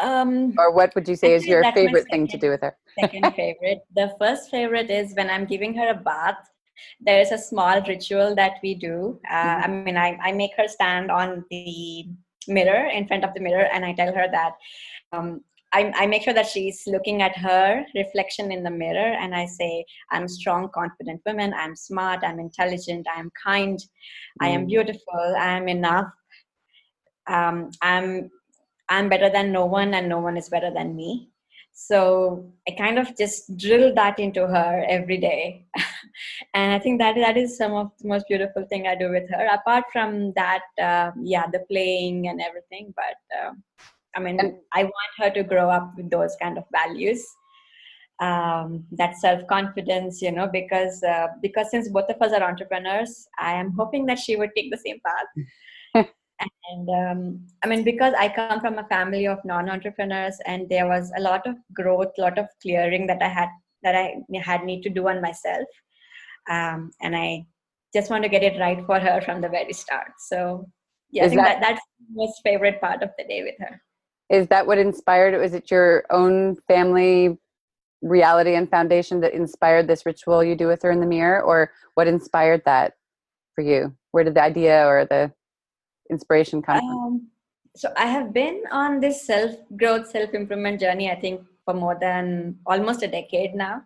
Um, 0.00 0.54
or 0.58 0.72
what 0.72 0.94
would 0.94 1.08
you 1.08 1.16
say 1.16 1.34
is 1.34 1.46
your 1.46 1.64
favorite 1.72 2.04
second, 2.04 2.10
thing 2.10 2.28
to 2.28 2.38
do 2.38 2.50
with 2.50 2.60
her? 2.60 2.76
second 3.00 3.32
favorite. 3.36 3.80
The 3.94 4.14
first 4.20 4.50
favorite 4.50 4.90
is 4.90 5.14
when 5.14 5.28
I'm 5.28 5.44
giving 5.44 5.74
her 5.74 5.88
a 5.90 5.94
bath. 5.94 6.38
There 7.00 7.20
is 7.20 7.32
a 7.32 7.38
small 7.38 7.82
ritual 7.82 8.36
that 8.36 8.58
we 8.62 8.74
do. 8.74 9.18
Uh, 9.28 9.34
mm-hmm. 9.34 9.64
I 9.64 9.68
mean, 9.68 9.96
I, 9.96 10.16
I 10.22 10.32
make 10.32 10.52
her 10.56 10.68
stand 10.68 11.10
on 11.10 11.44
the 11.50 12.08
mirror 12.48 12.86
in 12.86 13.06
front 13.06 13.24
of 13.24 13.34
the 13.34 13.40
mirror 13.40 13.68
and 13.72 13.84
i 13.84 13.92
tell 13.92 14.12
her 14.12 14.26
that 14.30 14.52
um, 15.12 15.40
I, 15.72 15.92
I, 15.94 16.06
make 16.06 16.22
sure 16.22 16.32
that 16.32 16.46
she's 16.46 16.82
looking 16.86 17.20
at 17.20 17.36
her 17.36 17.84
reflection 17.94 18.50
in 18.50 18.62
the 18.62 18.70
mirror 18.70 19.16
and 19.20 19.34
i 19.34 19.44
say 19.44 19.84
i'm 20.10 20.24
a 20.24 20.28
strong 20.28 20.70
confident 20.74 21.20
woman 21.26 21.52
i'm 21.54 21.76
smart 21.76 22.20
i'm 22.24 22.40
intelligent 22.40 23.06
i'm 23.14 23.30
kind 23.42 23.78
mm. 23.78 23.86
i 24.40 24.48
am 24.48 24.64
mm. 24.64 24.68
beautiful 24.68 25.34
i'm 25.38 25.68
enough 25.68 26.10
um, 27.28 27.70
i'm 27.82 28.30
i'm 28.88 29.08
better 29.08 29.30
than 29.30 29.52
no 29.52 29.64
one 29.64 29.94
and 29.94 30.08
no 30.08 30.18
one 30.18 30.36
is 30.36 30.48
better 30.48 30.70
than 30.72 30.94
me 30.94 31.30
so 31.72 32.44
i 32.68 32.72
kind 32.72 32.98
of 32.98 33.16
just 33.16 33.56
drill 33.56 33.94
that 33.94 34.18
into 34.18 34.46
her 34.46 34.84
every 34.88 35.18
day 35.18 35.64
and 36.54 36.72
i 36.72 36.78
think 36.78 36.98
that 36.98 37.14
that 37.14 37.36
is 37.36 37.56
some 37.56 37.72
of 37.72 37.90
the 38.00 38.08
most 38.08 38.26
beautiful 38.28 38.64
thing 38.66 38.86
i 38.86 38.94
do 38.94 39.10
with 39.10 39.28
her 39.30 39.46
apart 39.54 39.84
from 39.92 40.32
that 40.32 40.62
uh, 40.82 41.10
yeah 41.22 41.46
the 41.52 41.60
playing 41.70 42.28
and 42.28 42.40
everything 42.40 42.92
but 42.96 43.38
uh, 43.40 43.52
I 44.18 44.20
mean, 44.20 44.58
I 44.72 44.82
want 44.84 45.12
her 45.18 45.30
to 45.30 45.42
grow 45.44 45.70
up 45.70 45.92
with 45.96 46.10
those 46.10 46.36
kind 46.40 46.58
of 46.58 46.64
values. 46.72 47.24
Um, 48.20 48.84
that 48.92 49.16
self 49.16 49.46
confidence, 49.46 50.20
you 50.20 50.32
know, 50.32 50.48
because 50.52 51.00
uh, 51.04 51.28
because 51.40 51.70
since 51.70 51.88
both 51.88 52.10
of 52.10 52.20
us 52.20 52.32
are 52.32 52.42
entrepreneurs, 52.42 53.28
I 53.38 53.52
am 53.52 53.72
hoping 53.78 54.06
that 54.06 54.18
she 54.18 54.34
would 54.34 54.50
take 54.56 54.72
the 54.72 54.76
same 54.84 54.98
path. 55.06 55.46
And 56.40 56.88
um, 56.88 57.46
I 57.64 57.66
mean, 57.66 57.84
because 57.84 58.14
I 58.18 58.28
come 58.28 58.60
from 58.60 58.78
a 58.78 58.84
family 58.84 59.26
of 59.26 59.44
non 59.44 59.68
entrepreneurs, 59.68 60.38
and 60.46 60.68
there 60.68 60.86
was 60.86 61.12
a 61.16 61.20
lot 61.20 61.46
of 61.46 61.56
growth, 61.72 62.12
a 62.18 62.20
lot 62.20 62.38
of 62.38 62.46
clearing 62.62 63.06
that 63.06 63.22
I 63.22 63.28
had 63.28 63.48
that 63.82 63.94
I 63.94 64.16
had 64.42 64.64
need 64.64 64.82
to 64.82 64.90
do 64.90 65.08
on 65.08 65.20
myself, 65.20 65.66
um, 66.48 66.90
and 67.00 67.16
I 67.16 67.46
just 67.94 68.10
want 68.10 68.22
to 68.24 68.28
get 68.28 68.42
it 68.42 68.58
right 68.60 68.84
for 68.86 69.00
her 69.00 69.20
from 69.22 69.40
the 69.40 69.48
very 69.48 69.72
start. 69.72 70.12
So 70.18 70.68
yeah, 71.10 71.24
Is 71.24 71.32
I 71.32 71.34
think 71.34 71.46
that, 71.46 71.60
that 71.60 71.68
that's 71.70 71.80
most 72.12 72.40
favorite 72.44 72.80
part 72.80 73.02
of 73.02 73.10
the 73.18 73.24
day 73.24 73.42
with 73.42 73.54
her. 73.60 73.80
Is 74.30 74.46
that 74.48 74.66
what 74.66 74.78
inspired 74.78 75.34
it? 75.34 75.38
Was 75.38 75.54
it 75.54 75.70
your 75.70 76.04
own 76.10 76.56
family 76.68 77.38
reality 78.02 78.54
and 78.54 78.70
foundation 78.70 79.20
that 79.20 79.32
inspired 79.32 79.88
this 79.88 80.06
ritual 80.06 80.44
you 80.44 80.54
do 80.54 80.68
with 80.68 80.82
her 80.82 80.90
in 80.90 81.00
the 81.00 81.06
mirror, 81.06 81.42
or 81.42 81.72
what 81.94 82.06
inspired 82.06 82.62
that 82.64 82.94
for 83.54 83.62
you? 83.62 83.94
Where 84.12 84.24
did 84.24 84.34
the 84.34 84.42
idea 84.42 84.86
or 84.86 85.06
the 85.06 85.32
inspiration 86.10 86.62
come 86.62 86.78
from? 86.78 86.88
Um, 86.88 87.26
so 87.76 87.92
I 87.96 88.06
have 88.06 88.32
been 88.32 88.62
on 88.72 89.00
this 89.00 89.26
self 89.26 89.54
growth, 89.76 90.08
self 90.08 90.34
improvement 90.34 90.80
journey. 90.80 91.10
I 91.10 91.20
think 91.20 91.42
for 91.64 91.74
more 91.74 91.96
than 92.00 92.58
almost 92.66 93.02
a 93.02 93.08
decade 93.08 93.54
now, 93.54 93.82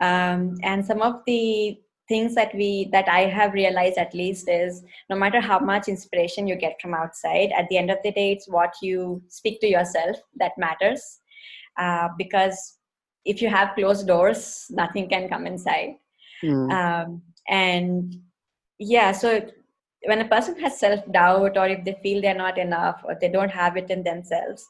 um, 0.00 0.56
and 0.62 0.84
some 0.84 1.00
of 1.00 1.22
the 1.26 1.78
things 2.08 2.34
that 2.34 2.54
we 2.54 2.88
that 2.92 3.08
i 3.08 3.20
have 3.20 3.52
realized 3.52 3.96
at 3.96 4.12
least 4.12 4.48
is 4.48 4.82
no 5.08 5.16
matter 5.16 5.40
how 5.40 5.58
much 5.58 5.88
inspiration 5.88 6.46
you 6.46 6.56
get 6.56 6.80
from 6.80 6.94
outside 6.94 7.50
at 7.56 7.68
the 7.68 7.78
end 7.78 7.90
of 7.90 7.98
the 8.02 8.12
day 8.12 8.32
it's 8.32 8.48
what 8.48 8.74
you 8.82 9.22
speak 9.28 9.60
to 9.60 9.68
yourself 9.68 10.16
that 10.36 10.52
matters 10.58 11.20
uh, 11.78 12.08
because 12.18 12.78
if 13.24 13.40
you 13.40 13.48
have 13.48 13.74
closed 13.76 14.06
doors 14.06 14.66
nothing 14.70 15.08
can 15.08 15.28
come 15.28 15.46
inside 15.46 15.94
mm. 16.42 16.72
um, 16.72 17.22
and 17.48 18.16
yeah 18.78 19.12
so 19.12 19.40
when 20.06 20.20
a 20.20 20.28
person 20.28 20.58
has 20.60 20.78
self 20.78 21.00
doubt 21.12 21.56
or 21.56 21.68
if 21.68 21.84
they 21.84 21.96
feel 22.02 22.20
they're 22.20 22.34
not 22.34 22.58
enough 22.58 23.00
or 23.04 23.16
they 23.20 23.28
don't 23.28 23.50
have 23.50 23.76
it 23.76 23.90
in 23.90 24.02
themselves 24.02 24.66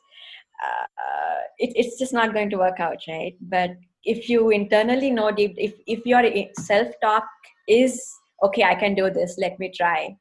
uh, 0.63 1.41
it, 1.59 1.73
it's 1.75 1.99
just 1.99 2.13
not 2.13 2.33
going 2.33 2.51
to 2.51 2.59
work 2.59 2.81
out 2.81 2.99
right? 3.09 3.35
But 3.41 3.71
if 4.05 4.29
you 4.29 4.51
internally 4.51 5.11
know 5.11 5.31
deep 5.31 5.55
if, 5.57 5.75
if 5.87 6.05
your 6.07 6.23
self-talk 6.59 7.25
is 7.69 8.05
okay 8.43 8.65
i 8.65 8.75
can 8.75 8.95
do 8.95 9.09
this 9.09 9.37
let 9.39 9.59
me 9.61 9.71
try 9.75 10.15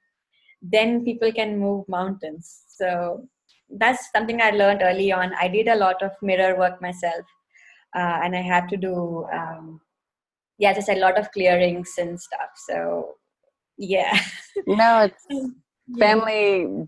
then 0.62 1.04
people 1.04 1.32
can 1.32 1.58
move 1.58 1.88
mountains. 1.90 2.66
So 2.68 3.28
that's 3.78 4.12
something 4.12 4.42
i 4.42 4.52
learned 4.52 4.82
early 4.84 5.12
on. 5.12 5.34
I 5.40 5.48
did 5.48 5.68
a 5.68 5.76
lot 5.76 6.02
of 6.04 6.12
mirror 6.22 6.58
work 6.58 6.82
myself 6.82 7.26
uh, 7.96 8.20
and 8.24 8.36
i 8.36 8.42
had 8.42 8.68
to 8.70 8.78
do 8.78 9.26
um, 9.34 9.82
yeah 10.58 10.74
just 10.74 10.90
a 10.90 11.00
lot 11.00 11.18
of 11.18 11.32
clearings 11.32 11.94
and 11.98 12.20
stuff. 12.20 12.52
So 12.68 13.16
yeah. 13.82 14.20
No 14.68 15.10
it's 15.10 15.26
family 15.98 16.88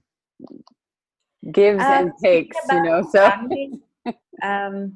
gives 1.51 1.81
um, 1.81 1.91
and 1.91 2.11
takes 2.21 2.57
you 2.69 2.83
know 2.83 3.07
so. 3.09 3.29
family, 3.29 3.79
um, 4.43 4.95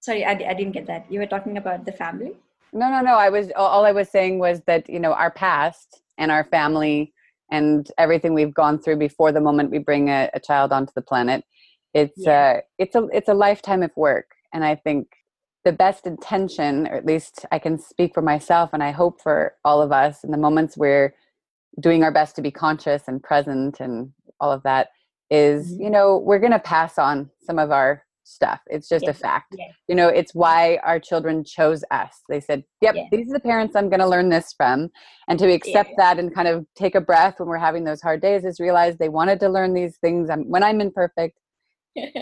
sorry 0.00 0.24
I, 0.24 0.32
I 0.32 0.54
didn't 0.54 0.72
get 0.72 0.86
that. 0.86 1.06
You 1.10 1.20
were 1.20 1.26
talking 1.26 1.58
about 1.58 1.84
the 1.84 1.92
family? 1.92 2.32
No 2.72 2.88
no 2.90 3.02
no 3.02 3.16
i 3.16 3.28
was 3.28 3.52
all 3.54 3.84
i 3.84 3.92
was 3.92 4.08
saying 4.08 4.38
was 4.38 4.62
that 4.66 4.88
you 4.88 4.98
know 4.98 5.12
our 5.12 5.30
past 5.30 6.00
and 6.16 6.30
our 6.30 6.44
family 6.44 7.12
and 7.50 7.90
everything 7.98 8.32
we've 8.32 8.54
gone 8.54 8.78
through 8.78 8.96
before 8.96 9.30
the 9.30 9.42
moment 9.42 9.70
we 9.70 9.78
bring 9.78 10.08
a, 10.08 10.30
a 10.32 10.40
child 10.40 10.72
onto 10.72 10.92
the 10.94 11.02
planet 11.02 11.44
it's 11.92 12.14
yeah. 12.16 12.56
uh 12.56 12.60
it's 12.78 12.94
a 12.94 13.06
it's 13.12 13.28
a 13.28 13.34
lifetime 13.34 13.82
of 13.82 13.94
work. 13.96 14.28
And 14.54 14.64
i 14.64 14.74
think 14.74 15.08
the 15.64 15.72
best 15.72 16.06
intention 16.06 16.86
or 16.88 16.94
at 16.94 17.06
least 17.06 17.46
i 17.52 17.58
can 17.58 17.78
speak 17.78 18.12
for 18.14 18.22
myself 18.22 18.70
and 18.72 18.82
i 18.82 18.90
hope 18.90 19.20
for 19.20 19.54
all 19.64 19.80
of 19.80 19.92
us 19.92 20.24
in 20.24 20.30
the 20.30 20.36
moments 20.36 20.76
we're 20.76 21.14
doing 21.80 22.02
our 22.02 22.12
best 22.12 22.36
to 22.36 22.42
be 22.42 22.50
conscious 22.50 23.02
and 23.06 23.22
present 23.22 23.80
and 23.80 24.12
all 24.40 24.52
of 24.52 24.62
that 24.64 24.88
is, 25.30 25.72
mm-hmm. 25.72 25.84
you 25.84 25.90
know 25.90 26.18
we're 26.18 26.38
going 26.38 26.52
to 26.52 26.58
pass 26.58 26.98
on 26.98 27.30
some 27.40 27.58
of 27.58 27.70
our 27.70 28.04
stuff. 28.24 28.60
It's 28.66 28.88
just 28.88 29.08
a 29.08 29.12
fact. 29.12 29.56
You 29.88 29.94
know, 29.94 30.08
it's 30.08 30.34
why 30.34 30.78
our 30.84 31.00
children 31.00 31.44
chose 31.44 31.82
us. 31.90 32.20
They 32.28 32.40
said, 32.40 32.64
yep, 32.80 32.94
these 33.10 33.28
are 33.28 33.34
the 33.34 33.40
parents 33.40 33.74
I'm 33.74 33.88
going 33.88 34.00
to 34.00 34.08
learn 34.08 34.28
this 34.28 34.54
from. 34.56 34.90
And 35.28 35.38
to 35.40 35.52
accept 35.52 35.90
that 35.96 36.18
and 36.20 36.32
kind 36.32 36.48
of 36.48 36.64
take 36.76 36.94
a 36.94 37.00
breath 37.00 37.38
when 37.38 37.48
we're 37.48 37.58
having 37.58 37.84
those 37.84 38.00
hard 38.00 38.22
days 38.22 38.44
is 38.44 38.60
realize 38.60 38.96
they 38.96 39.08
wanted 39.08 39.40
to 39.40 39.48
learn 39.48 39.74
these 39.74 39.96
things 39.96 40.30
I'm, 40.30 40.48
when 40.48 40.62
I'm 40.62 40.80
imperfect. 40.80 41.38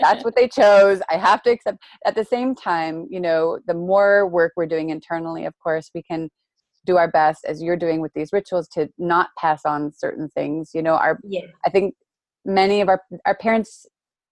That's 0.01 0.23
what 0.23 0.35
they 0.35 0.47
chose. 0.47 1.01
I 1.09 1.17
have 1.17 1.41
to 1.43 1.51
accept. 1.51 1.77
At 2.05 2.15
the 2.15 2.25
same 2.25 2.55
time, 2.55 3.07
you 3.09 3.19
know, 3.19 3.59
the 3.67 3.73
more 3.73 4.27
work 4.27 4.53
we're 4.55 4.65
doing 4.65 4.89
internally, 4.89 5.45
of 5.45 5.53
course, 5.63 5.89
we 5.93 6.03
can 6.03 6.29
do 6.85 6.97
our 6.97 7.09
best 7.09 7.45
as 7.45 7.61
you're 7.61 7.77
doing 7.77 8.01
with 8.01 8.11
these 8.13 8.33
rituals 8.33 8.67
to 8.69 8.89
not 8.97 9.29
pass 9.37 9.61
on 9.65 9.91
certain 9.95 10.29
things. 10.29 10.71
You 10.73 10.81
know, 10.81 10.95
our 10.95 11.19
I 11.65 11.69
think 11.69 11.95
many 12.45 12.81
of 12.81 12.89
our 12.89 13.01
our 13.25 13.35
parents 13.35 13.85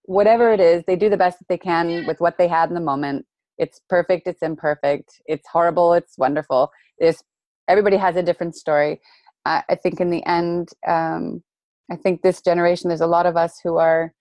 whatever 0.09 0.51
it 0.51 0.59
is, 0.59 0.83
they 0.87 0.95
do 0.95 1.07
the 1.07 1.17
best 1.17 1.37
that 1.37 1.47
they 1.49 1.57
can 1.57 2.03
with 2.07 2.19
what 2.19 2.35
they 2.39 2.47
had 2.47 2.67
in 2.67 2.73
the 2.73 2.81
moment. 2.81 3.27
It's 3.59 3.79
perfect, 3.89 4.25
it's 4.25 4.41
imperfect, 4.41 5.21
it's 5.27 5.47
horrible, 5.47 5.93
it's 5.93 6.17
wonderful. 6.17 6.71
There's 6.97 7.21
everybody 7.67 7.95
has 7.97 8.15
a 8.15 8.23
different 8.23 8.55
story. 8.55 9.01
I, 9.45 9.61
I 9.69 9.75
think 9.75 10.01
in 10.01 10.09
the 10.09 10.25
end, 10.25 10.69
um, 10.87 11.43
I 11.91 11.95
think 11.95 12.23
this 12.23 12.41
generation, 12.41 12.87
there's 12.87 13.01
a 13.01 13.07
lot 13.07 13.27
of 13.27 13.37
us 13.37 13.59
who 13.63 13.77
are 13.77 14.11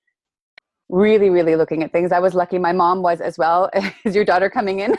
really, 0.88 1.31
really 1.31 1.57
looking 1.57 1.83
at 1.83 1.92
things. 1.92 2.12
I 2.12 2.18
was 2.18 2.35
lucky, 2.35 2.59
my 2.59 2.72
mom 2.72 3.03
was 3.03 3.20
as 3.20 3.38
well. 3.38 3.70
Is 4.05 4.14
your 4.14 4.24
daughter 4.24 4.51
coming 4.51 4.81
in? 4.81 4.96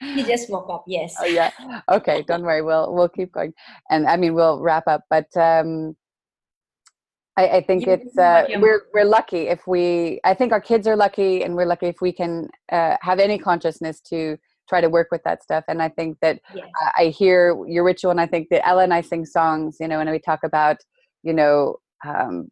he 0.00 0.22
just 0.22 0.50
woke 0.50 0.68
up 0.68 0.84
yes 0.86 1.14
oh 1.18 1.24
yeah 1.24 1.50
okay 1.90 2.22
don't 2.22 2.42
worry 2.42 2.60
we'll 2.60 2.92
we'll 2.92 3.08
keep 3.08 3.32
going 3.32 3.52
and 3.90 4.06
i 4.06 4.16
mean 4.16 4.34
we'll 4.34 4.60
wrap 4.60 4.86
up 4.86 5.02
but 5.08 5.26
um 5.36 5.96
I, 7.36 7.48
I 7.48 7.60
think 7.62 7.86
it's 7.86 8.16
uh, 8.16 8.44
we're 8.58 8.82
we're 8.92 9.04
lucky 9.04 9.48
if 9.48 9.66
we. 9.66 10.20
I 10.24 10.34
think 10.34 10.52
our 10.52 10.60
kids 10.60 10.86
are 10.86 10.96
lucky, 10.96 11.42
and 11.42 11.56
we're 11.56 11.66
lucky 11.66 11.86
if 11.86 12.00
we 12.00 12.12
can 12.12 12.48
uh, 12.70 12.96
have 13.00 13.18
any 13.18 13.38
consciousness 13.38 14.00
to 14.02 14.36
try 14.68 14.80
to 14.80 14.88
work 14.88 15.08
with 15.10 15.22
that 15.24 15.42
stuff. 15.42 15.64
And 15.66 15.82
I 15.82 15.88
think 15.88 16.18
that 16.22 16.40
yes. 16.54 16.66
I 16.96 17.06
hear 17.06 17.56
your 17.66 17.82
ritual, 17.82 18.12
and 18.12 18.20
I 18.20 18.26
think 18.26 18.48
that 18.50 18.66
Ella 18.66 18.84
and 18.84 18.94
I 18.94 19.00
sing 19.00 19.26
songs. 19.26 19.78
You 19.80 19.88
know, 19.88 19.98
and 19.98 20.08
we 20.10 20.20
talk 20.20 20.44
about 20.44 20.76
you 21.24 21.32
know 21.32 21.76
um, 22.06 22.50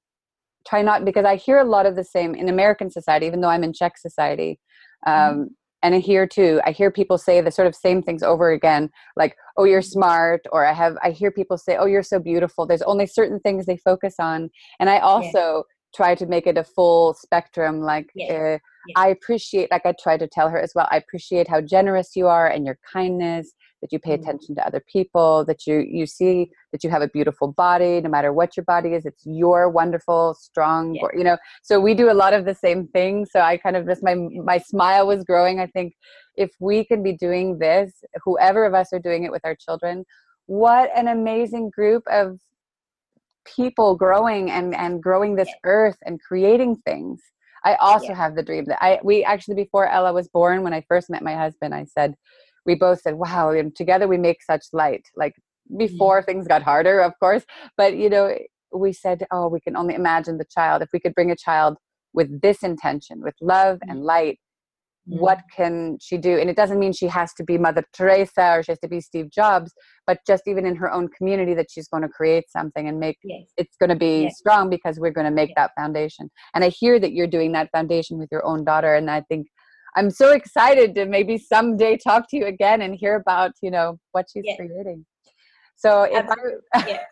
try 0.66 0.83
not 0.83 1.05
because 1.05 1.25
I 1.25 1.37
hear 1.37 1.59
a 1.59 1.64
lot 1.64 1.87
of 1.87 1.96
the 1.96 2.05
same 2.05 2.35
in 2.35 2.48
American 2.48 2.90
society, 2.90 3.27
even 3.27 3.40
though 3.40 3.48
I'm 3.48 3.64
in 3.64 3.72
Czech 3.72 3.98
society. 3.98 4.61
Mm-hmm. 5.07 5.31
Um, 5.31 5.35
mm-hmm 5.35 5.53
and 5.83 5.94
here 5.96 6.27
too 6.27 6.61
i 6.64 6.70
hear 6.70 6.90
people 6.90 7.18
say 7.18 7.40
the 7.40 7.51
sort 7.51 7.66
of 7.68 7.75
same 7.75 8.03
things 8.03 8.22
over 8.22 8.53
again 8.53 8.88
like 9.16 9.37
oh 9.57 9.64
you're 9.64 9.83
smart 9.83 10.40
or 10.53 10.64
i 10.64 10.72
have 10.72 10.96
i 11.03 11.11
hear 11.11 11.31
people 11.31 11.59
say 11.59 11.77
oh 11.77 11.87
you're 11.87 12.03
so 12.03 12.18
beautiful 12.18 12.66
there's 12.66 12.83
only 12.83 13.07
certain 13.07 13.40
things 13.40 13.66
they 13.66 13.77
focus 13.77 14.14
on 14.18 14.48
and 14.81 14.88
i 14.88 14.98
also. 14.98 15.64
Try 15.94 16.14
to 16.14 16.26
make 16.26 16.46
it 16.46 16.59
a 16.59 16.64
full 16.64 17.14
spectrum 17.14 17.81
like. 17.81 18.11
Uh, 18.31 18.59
i 18.96 19.09
appreciate 19.09 19.70
like 19.70 19.87
i 19.87 19.94
try 20.02 20.16
to 20.16 20.26
tell 20.26 20.48
her 20.48 20.61
as 20.61 20.72
well 20.74 20.88
i 20.90 20.96
appreciate 20.96 21.48
how 21.48 21.61
generous 21.61 22.16
you 22.16 22.26
are 22.26 22.48
and 22.48 22.66
your 22.66 22.78
kindness 22.92 23.52
that 23.81 23.92
you 23.92 23.98
pay 23.98 24.12
mm-hmm. 24.12 24.22
attention 24.22 24.55
to 24.55 24.66
other 24.66 24.83
people 24.90 25.44
that 25.44 25.66
you 25.66 25.85
you 25.88 26.07
see 26.07 26.50
that 26.70 26.83
you 26.83 26.90
have 26.90 27.02
a 27.02 27.09
beautiful 27.09 27.52
body 27.52 28.00
no 28.00 28.09
matter 28.09 28.33
what 28.33 28.57
your 28.57 28.64
body 28.64 28.94
is 28.94 29.05
it's 29.05 29.24
your 29.26 29.68
wonderful 29.68 30.35
strong 30.35 30.94
you 31.16 31.24
know 31.24 31.37
so 31.62 31.81
we 31.81 31.94
do 31.94 32.11
a 32.11 32.14
lot 32.14 32.33
of 32.33 32.44
the 32.44 32.55
same 32.55 32.87
things 32.88 33.31
so 33.31 33.40
i 33.40 33.57
kind 33.57 33.76
of 33.76 33.87
just 33.87 34.02
my 34.02 34.14
my 34.14 34.59
smile 34.59 35.07
was 35.07 35.24
growing 35.24 35.61
i 35.61 35.66
think 35.66 35.92
if 36.37 36.50
we 36.61 36.85
can 36.85 37.02
be 37.02 37.12
doing 37.12 37.59
this 37.59 37.92
whoever 38.24 38.64
of 38.64 38.72
us 38.72 38.92
are 38.92 39.00
doing 39.00 39.24
it 39.24 39.33
with 39.33 39.44
our 39.44 39.57
children 39.57 40.05
what 40.46 40.90
an 40.96 41.09
amazing 41.09 41.70
group 41.70 42.02
of 42.07 42.38
people 43.44 43.96
growing 43.96 44.50
and 44.50 44.74
and 44.74 45.02
growing 45.02 45.37
this 45.37 45.48
yeah. 45.48 45.55
earth 45.64 45.96
and 46.05 46.20
creating 46.20 46.76
things 46.87 47.20
i 47.64 47.74
also 47.76 48.07
yeah. 48.07 48.14
have 48.14 48.37
the 48.37 48.42
dream 48.42 48.64
that 48.64 48.83
i 48.83 48.98
we 49.02 49.24
actually 49.24 49.55
before 49.55 49.88
ella 49.88 50.12
was 50.12 50.28
born 50.28 50.62
when 50.62 50.72
i 50.72 50.81
first 50.88 51.11
met 51.11 51.22
my 51.22 51.35
husband 51.35 51.74
i 51.74 51.85
said 51.85 52.14
we 52.64 52.74
both 52.74 53.00
said, 53.00 53.14
wow, 53.14 53.50
and 53.50 53.74
together 53.74 54.07
we 54.07 54.18
make 54.18 54.42
such 54.42 54.66
light. 54.72 55.07
Like 55.16 55.35
before 55.76 56.20
mm-hmm. 56.20 56.26
things 56.26 56.48
got 56.48 56.62
harder, 56.62 57.00
of 57.00 57.12
course. 57.18 57.44
But, 57.76 57.96
you 57.96 58.09
know, 58.09 58.37
we 58.74 58.92
said, 58.92 59.26
oh, 59.31 59.48
we 59.48 59.61
can 59.61 59.76
only 59.76 59.94
imagine 59.94 60.38
the 60.38 60.46
child. 60.50 60.83
If 60.83 60.90
we 60.92 61.00
could 61.00 61.14
bring 61.14 61.31
a 61.31 61.37
child 61.37 61.76
with 62.12 62.40
this 62.40 62.62
intention, 62.62 63.22
with 63.22 63.35
love 63.40 63.78
mm-hmm. 63.78 63.90
and 63.90 64.05
light. 64.05 64.38
What 65.04 65.40
can 65.54 65.98
she 66.00 66.16
do? 66.16 66.38
And 66.38 66.48
it 66.48 66.56
doesn't 66.56 66.78
mean 66.78 66.92
she 66.92 67.08
has 67.08 67.34
to 67.34 67.44
be 67.44 67.58
Mother 67.58 67.84
Teresa 67.92 68.56
or 68.56 68.62
she 68.62 68.72
has 68.72 68.78
to 68.80 68.88
be 68.88 69.00
Steve 69.00 69.30
Jobs, 69.30 69.72
but 70.06 70.18
just 70.26 70.44
even 70.46 70.64
in 70.64 70.76
her 70.76 70.92
own 70.92 71.08
community 71.08 71.54
that 71.54 71.66
she's 71.70 71.88
going 71.88 72.02
to 72.02 72.08
create 72.08 72.44
something 72.50 72.88
and 72.88 73.00
make 73.00 73.18
yes. 73.24 73.42
it's 73.56 73.76
going 73.76 73.90
to 73.90 73.96
be 73.96 74.22
yes. 74.24 74.38
strong 74.38 74.70
because 74.70 75.00
we're 75.00 75.10
going 75.10 75.26
to 75.26 75.32
make 75.32 75.50
yes. 75.50 75.56
that 75.56 75.70
foundation. 75.76 76.30
And 76.54 76.62
I 76.62 76.68
hear 76.68 77.00
that 77.00 77.12
you're 77.12 77.26
doing 77.26 77.52
that 77.52 77.70
foundation 77.72 78.18
with 78.18 78.28
your 78.30 78.44
own 78.46 78.64
daughter. 78.64 78.94
And 78.94 79.10
I 79.10 79.22
think 79.22 79.48
I'm 79.96 80.10
so 80.10 80.32
excited 80.32 80.94
to 80.94 81.06
maybe 81.06 81.36
someday 81.36 81.96
talk 81.96 82.28
to 82.30 82.36
you 82.36 82.46
again 82.46 82.82
and 82.82 82.94
hear 82.94 83.16
about, 83.16 83.52
you 83.60 83.70
know, 83.70 83.98
what 84.12 84.26
she's 84.32 84.44
creating. 84.56 85.04
So 85.76 86.02
if 86.02 86.26
I. 86.74 86.98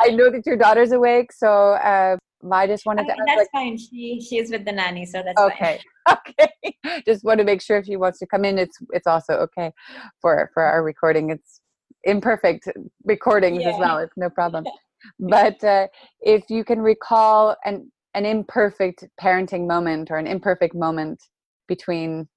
I 0.00 0.08
know 0.08 0.30
that 0.30 0.44
your 0.46 0.56
daughter's 0.56 0.90
awake, 0.90 1.32
so 1.32 1.74
uh, 1.74 2.16
I 2.50 2.66
just 2.66 2.86
wanted 2.86 3.04
to. 3.06 3.14
That's 3.26 3.38
like, 3.38 3.48
fine. 3.52 3.76
She 3.76 4.20
she's 4.20 4.50
with 4.50 4.64
the 4.64 4.72
nanny, 4.72 5.04
so 5.06 5.22
that's 5.22 5.40
okay. 5.40 5.80
okay. 6.10 7.02
just 7.06 7.24
want 7.24 7.38
to 7.38 7.44
make 7.44 7.60
sure 7.60 7.78
if 7.78 7.86
she 7.86 7.96
wants 7.96 8.18
to 8.20 8.26
come 8.26 8.44
in, 8.44 8.58
it's 8.58 8.78
it's 8.90 9.06
also 9.06 9.34
okay 9.34 9.72
for 10.20 10.50
for 10.54 10.62
our 10.62 10.82
recording. 10.82 11.30
It's 11.30 11.60
imperfect 12.04 12.68
recordings 13.04 13.62
yeah. 13.62 13.70
as 13.70 13.78
well. 13.78 13.98
It's 13.98 14.16
no 14.16 14.30
problem. 14.30 14.64
but 15.20 15.62
uh, 15.64 15.86
if 16.20 16.44
you 16.48 16.64
can 16.64 16.80
recall 16.80 17.56
an 17.64 17.90
an 18.14 18.26
imperfect 18.26 19.04
parenting 19.20 19.66
moment 19.66 20.10
or 20.10 20.16
an 20.16 20.26
imperfect 20.26 20.74
moment 20.74 21.22
between 21.68 22.28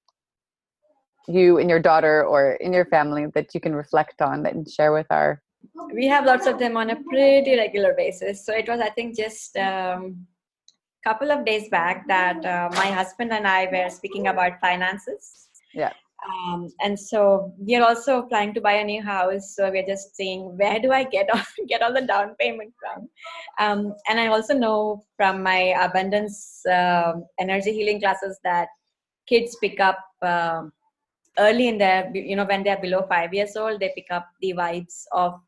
you 1.26 1.58
and 1.58 1.70
your 1.70 1.80
daughter 1.80 2.24
or 2.24 2.52
in 2.54 2.72
your 2.72 2.84
family 2.84 3.26
that 3.34 3.54
you 3.54 3.60
can 3.60 3.74
reflect 3.74 4.20
on 4.20 4.44
and 4.46 4.68
share 4.68 4.92
with 4.92 5.06
our 5.10 5.42
we 5.92 6.06
have 6.06 6.24
lots 6.24 6.46
of 6.46 6.58
them 6.58 6.76
on 6.76 6.90
a 6.90 6.96
pretty 6.96 7.56
regular 7.56 7.94
basis. 7.94 8.44
So 8.44 8.54
it 8.54 8.68
was 8.68 8.80
i 8.80 8.90
think 8.90 9.16
just 9.16 9.56
a 9.56 9.94
um, 9.94 10.26
couple 11.04 11.30
of 11.30 11.44
days 11.44 11.68
back 11.68 12.06
that 12.08 12.44
uh, 12.44 12.68
my 12.72 12.86
husband 12.86 13.32
and 13.32 13.46
i 13.46 13.68
were 13.70 13.90
speaking 13.90 14.28
about 14.28 14.60
finances. 14.60 15.48
Yeah. 15.74 15.92
Um, 16.26 16.70
and 16.80 16.98
so 16.98 17.52
we 17.58 17.74
are 17.76 17.86
also 17.86 18.22
planning 18.22 18.54
to 18.54 18.60
buy 18.60 18.74
a 18.74 18.84
new 18.84 19.02
house. 19.02 19.54
So 19.54 19.70
we're 19.70 19.86
just 19.86 20.16
seeing 20.16 20.56
where 20.56 20.80
do 20.80 20.90
i 20.92 21.04
get 21.04 21.28
all, 21.34 21.42
get 21.68 21.82
all 21.82 21.92
the 21.92 22.02
down 22.02 22.34
payment 22.40 22.72
from? 22.80 23.08
Um, 23.58 23.94
and 24.08 24.18
i 24.18 24.28
also 24.28 24.54
know 24.54 25.04
from 25.16 25.42
my 25.42 25.74
abundance 25.80 26.64
uh, 26.66 27.12
energy 27.38 27.72
healing 27.72 28.00
classes 28.00 28.38
that 28.44 28.68
kids 29.26 29.56
pick 29.60 29.80
up 29.80 29.98
uh, 30.22 30.62
early 31.38 31.68
in 31.68 31.78
their 31.78 32.10
you 32.14 32.36
know 32.36 32.44
when 32.44 32.62
they're 32.62 32.80
below 32.80 33.02
five 33.08 33.34
years 33.34 33.56
old 33.56 33.80
they 33.80 33.92
pick 33.94 34.06
up 34.10 34.28
the 34.40 34.52
vibes 34.52 35.04
of 35.12 35.40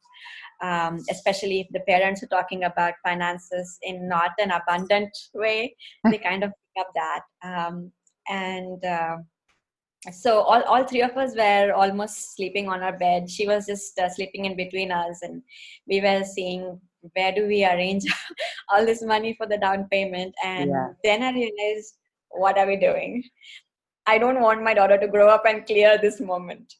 um, 0.63 0.99
especially 1.11 1.61
if 1.61 1.67
the 1.71 1.81
parents 1.81 2.23
are 2.23 2.29
talking 2.29 2.65
about 2.65 2.95
finances 3.03 3.79
in 3.83 4.09
not 4.09 4.31
an 4.39 4.51
abundant 4.51 5.11
way 5.35 5.75
they 6.11 6.19
kind 6.19 6.45
of 6.45 6.51
pick 6.51 6.87
up 6.87 6.93
that. 6.95 7.21
Um, 7.43 7.93
and 8.29 8.85
uh, 8.85 9.17
so 10.13 10.41
all, 10.41 10.63
all 10.63 10.85
three 10.85 11.03
of 11.03 11.17
us 11.17 11.35
were 11.37 11.73
almost 11.73 12.37
sleeping 12.37 12.69
on 12.69 12.83
our 12.83 12.97
bed. 12.97 13.31
She 13.31 13.47
was 13.47 13.67
just 13.67 13.99
uh, 13.99 14.09
sleeping 14.09 14.45
in 14.45 14.57
between 14.57 14.91
us 14.91 15.21
and 15.23 15.43
we 15.89 16.01
were 16.01 16.25
seeing 16.25 16.81
where 17.15 17.33
do 17.33 17.47
we 17.47 17.65
arrange 17.65 18.05
all 18.73 18.85
this 18.85 19.03
money 19.03 19.35
for 19.35 19.47
the 19.47 19.59
down 19.59 19.87
payment. 19.91 20.35
And 20.45 20.71
yeah. 20.71 20.89
then 21.05 21.23
i 21.23 21.33
realized 21.33 21.99
what 22.31 22.59
are 22.59 22.67
we 22.67 22.77
doing? 22.77 23.23
I 24.07 24.19
don't 24.19 24.41
want 24.41 24.63
my 24.63 24.75
daughter 24.75 24.99
to 24.99 25.09
grow 25.09 25.29
up 25.29 25.45
and 25.47 25.67
clear 25.67 25.99
this 25.99 26.21
moment. 26.21 26.73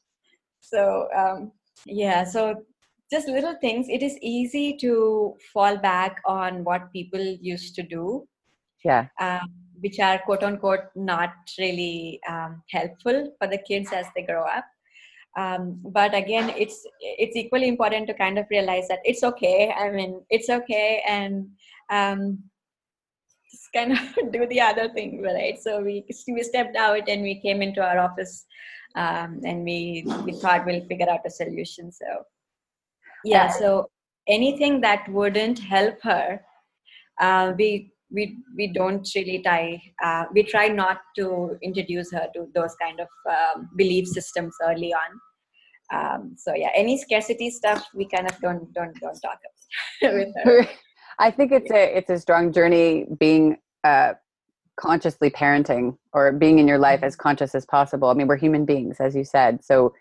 So 0.59 1.07
um, 1.15 1.51
yeah 1.85 2.23
so 2.23 2.55
just 3.11 3.27
little 3.27 3.55
things. 3.61 3.87
It 3.89 4.03
is 4.03 4.17
easy 4.21 4.75
to 4.77 5.35
fall 5.53 5.77
back 5.77 6.21
on 6.25 6.63
what 6.63 6.91
people 6.91 7.21
used 7.21 7.75
to 7.75 7.83
do 7.83 8.27
yeah. 8.83 9.07
um, 9.19 9.49
which 9.81 9.99
are 9.99 10.19
quote 10.19 10.43
unquote 10.43 10.85
not 10.95 11.33
really 11.59 12.19
um, 12.27 12.61
helpful 12.71 13.33
for 13.37 13.47
the 13.47 13.59
kids 13.59 13.91
as 13.91 14.05
they 14.15 14.23
grow 14.23 14.43
up. 14.43 14.65
Um, 15.37 15.79
but 15.83 16.15
again 16.15 16.49
it's 16.57 16.85
it's 16.99 17.35
equally 17.35 17.67
important 17.67 18.07
to 18.07 18.13
kind 18.13 18.39
of 18.39 18.47
realize 18.49 18.87
that 18.87 18.99
it's 19.03 19.23
okay. 19.23 19.71
I 19.71 19.91
mean 19.91 20.21
it's 20.29 20.49
okay 20.49 21.03
and 21.07 21.47
um, 21.89 22.39
just 23.51 23.71
kind 23.73 23.91
of 23.91 24.31
do 24.31 24.47
the 24.47 24.61
other 24.61 24.89
thing 24.89 25.21
right? 25.21 25.59
So 25.61 25.81
we 25.81 26.05
we 26.27 26.43
stepped 26.43 26.75
out 26.75 27.07
and 27.07 27.21
we 27.21 27.39
came 27.41 27.61
into 27.61 27.83
our 27.87 27.99
office 27.99 28.45
um, 28.95 29.41
and 29.45 29.63
we 29.63 30.05
we 30.25 30.31
thought 30.31 30.65
we'll 30.65 30.85
figure 30.87 31.09
out 31.09 31.25
a 31.25 31.29
solution. 31.29 31.91
So 31.91 32.05
yeah. 33.25 33.47
so 33.47 33.89
anything 34.27 34.81
that 34.81 35.07
wouldn't 35.09 35.59
help 35.59 35.95
her 36.01 36.41
uh, 37.19 37.53
we 37.57 37.91
we 38.11 38.37
we 38.55 38.67
don't 38.73 39.07
really 39.15 39.41
try 39.43 39.81
uh, 40.03 40.25
we 40.33 40.43
try 40.43 40.67
not 40.67 41.01
to 41.15 41.57
introduce 41.61 42.11
her 42.11 42.27
to 42.33 42.47
those 42.53 42.75
kind 42.81 42.99
of 42.99 43.07
um, 43.29 43.69
belief 43.75 44.07
systems 44.07 44.55
early 44.63 44.93
on. 44.93 45.19
Um, 45.93 46.35
so 46.37 46.53
yeah 46.53 46.69
any 46.75 46.97
scarcity 46.97 47.49
stuff 47.49 47.87
we 47.93 48.07
kind 48.07 48.29
of 48.29 48.37
don't 48.39 48.73
don't 48.73 48.93
don't 48.99 49.19
talk 49.21 49.39
with 50.01 50.33
her. 50.43 50.67
I 51.19 51.31
think 51.31 51.51
it's 51.51 51.71
a 51.71 51.97
it's 51.97 52.09
a 52.09 52.19
strong 52.19 52.53
journey 52.53 53.05
being 53.19 53.57
uh, 53.83 54.13
consciously 54.79 55.29
parenting 55.29 55.97
or 56.13 56.31
being 56.31 56.59
in 56.59 56.67
your 56.67 56.77
life 56.77 57.01
as 57.03 57.15
conscious 57.15 57.55
as 57.55 57.65
possible. 57.65 58.09
I 58.09 58.13
mean 58.13 58.27
we're 58.27 58.37
human 58.37 58.65
beings 58.65 58.97
as 58.99 59.15
you 59.15 59.23
said. 59.23 59.63
So 59.63 59.93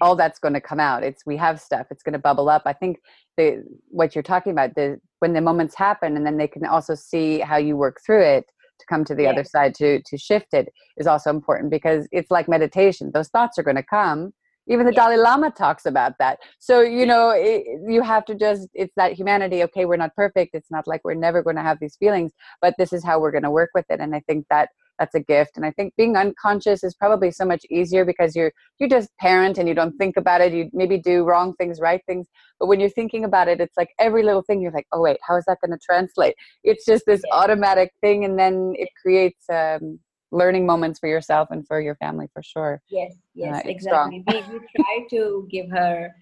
all 0.00 0.16
that's 0.16 0.38
going 0.38 0.54
to 0.54 0.60
come 0.60 0.80
out. 0.80 1.02
It's 1.02 1.24
we 1.26 1.36
have 1.36 1.60
stuff. 1.60 1.86
It's 1.90 2.02
going 2.02 2.12
to 2.12 2.18
bubble 2.18 2.48
up. 2.48 2.62
I 2.66 2.72
think 2.72 2.98
the 3.36 3.64
what 3.88 4.14
you're 4.14 4.22
talking 4.22 4.52
about 4.52 4.74
the 4.74 5.00
when 5.20 5.32
the 5.32 5.40
moments 5.40 5.74
happen 5.74 6.16
and 6.16 6.26
then 6.26 6.36
they 6.36 6.48
can 6.48 6.64
also 6.64 6.94
see 6.94 7.40
how 7.40 7.56
you 7.56 7.76
work 7.76 8.00
through 8.04 8.22
it 8.22 8.44
to 8.78 8.86
come 8.88 9.04
to 9.04 9.14
the 9.14 9.24
yeah. 9.24 9.30
other 9.30 9.44
side 9.44 9.74
to 9.76 10.00
to 10.02 10.16
shift 10.16 10.52
it 10.52 10.68
is 10.96 11.06
also 11.06 11.30
important 11.30 11.70
because 11.70 12.08
it's 12.12 12.30
like 12.30 12.48
meditation. 12.48 13.10
Those 13.12 13.28
thoughts 13.28 13.58
are 13.58 13.62
going 13.62 13.76
to 13.76 13.82
come. 13.82 14.32
Even 14.68 14.86
the 14.86 14.92
yeah. 14.92 15.04
dalai 15.04 15.16
lama 15.16 15.50
talks 15.50 15.86
about 15.86 16.12
that. 16.18 16.38
So 16.60 16.80
you 16.80 17.06
know 17.06 17.30
it, 17.30 17.64
you 17.88 18.02
have 18.02 18.24
to 18.26 18.34
just 18.34 18.68
it's 18.74 18.94
that 18.96 19.12
humanity 19.12 19.62
okay 19.64 19.84
we're 19.84 19.96
not 19.96 20.14
perfect. 20.14 20.54
It's 20.54 20.70
not 20.70 20.86
like 20.86 21.02
we're 21.04 21.14
never 21.14 21.42
going 21.42 21.56
to 21.56 21.62
have 21.62 21.78
these 21.80 21.96
feelings 21.96 22.32
but 22.60 22.74
this 22.78 22.92
is 22.92 23.04
how 23.04 23.20
we're 23.20 23.32
going 23.32 23.44
to 23.44 23.50
work 23.50 23.70
with 23.74 23.86
it. 23.90 24.00
And 24.00 24.14
i 24.14 24.20
think 24.28 24.46
that 24.50 24.70
that's 25.00 25.14
a 25.16 25.20
gift. 25.20 25.56
And 25.56 25.66
i 25.66 25.72
think 25.72 25.94
being 25.96 26.16
unconscious 26.16 26.84
is 26.84 26.94
probably 26.94 27.30
so 27.32 27.44
much 27.44 27.64
easier 27.70 28.04
because 28.04 28.36
you're 28.36 28.52
you 28.78 28.88
just 28.88 29.08
parent 29.18 29.58
and 29.58 29.66
you 29.66 29.74
don't 29.74 29.96
think 29.96 30.16
about 30.16 30.40
it. 30.40 30.52
You 30.52 30.70
maybe 30.72 30.98
do 30.98 31.24
wrong 31.24 31.54
things 31.54 31.80
right 31.80 32.02
things. 32.06 32.26
But 32.60 32.66
when 32.66 32.78
you're 32.78 32.90
thinking 33.00 33.24
about 33.24 33.48
it 33.48 33.60
it's 33.60 33.76
like 33.76 33.90
every 33.98 34.22
little 34.22 34.42
thing 34.42 34.60
you're 34.60 34.78
like 34.80 34.86
oh 34.92 35.00
wait 35.00 35.18
how 35.26 35.36
is 35.36 35.44
that 35.46 35.58
going 35.64 35.76
to 35.76 35.84
translate? 35.84 36.34
It's 36.62 36.84
just 36.84 37.04
this 37.06 37.22
yeah. 37.26 37.34
automatic 37.34 37.92
thing 38.00 38.24
and 38.24 38.38
then 38.38 38.74
it 38.76 38.90
creates 39.02 39.44
um, 39.50 39.98
learning 40.30 40.64
moments 40.66 41.00
for 41.00 41.08
yourself 41.08 41.48
and 41.50 41.66
for 41.66 41.80
your 41.80 41.96
family 41.96 42.28
for 42.32 42.42
sure. 42.42 42.80
Yes 42.88 43.14
yes 43.34 43.56
uh, 43.56 43.68
exactly. 43.68 44.22
we, 44.28 44.34
we 44.52 44.60
try 44.76 45.06
to 45.10 45.48
give 45.50 45.68
her 45.70 46.14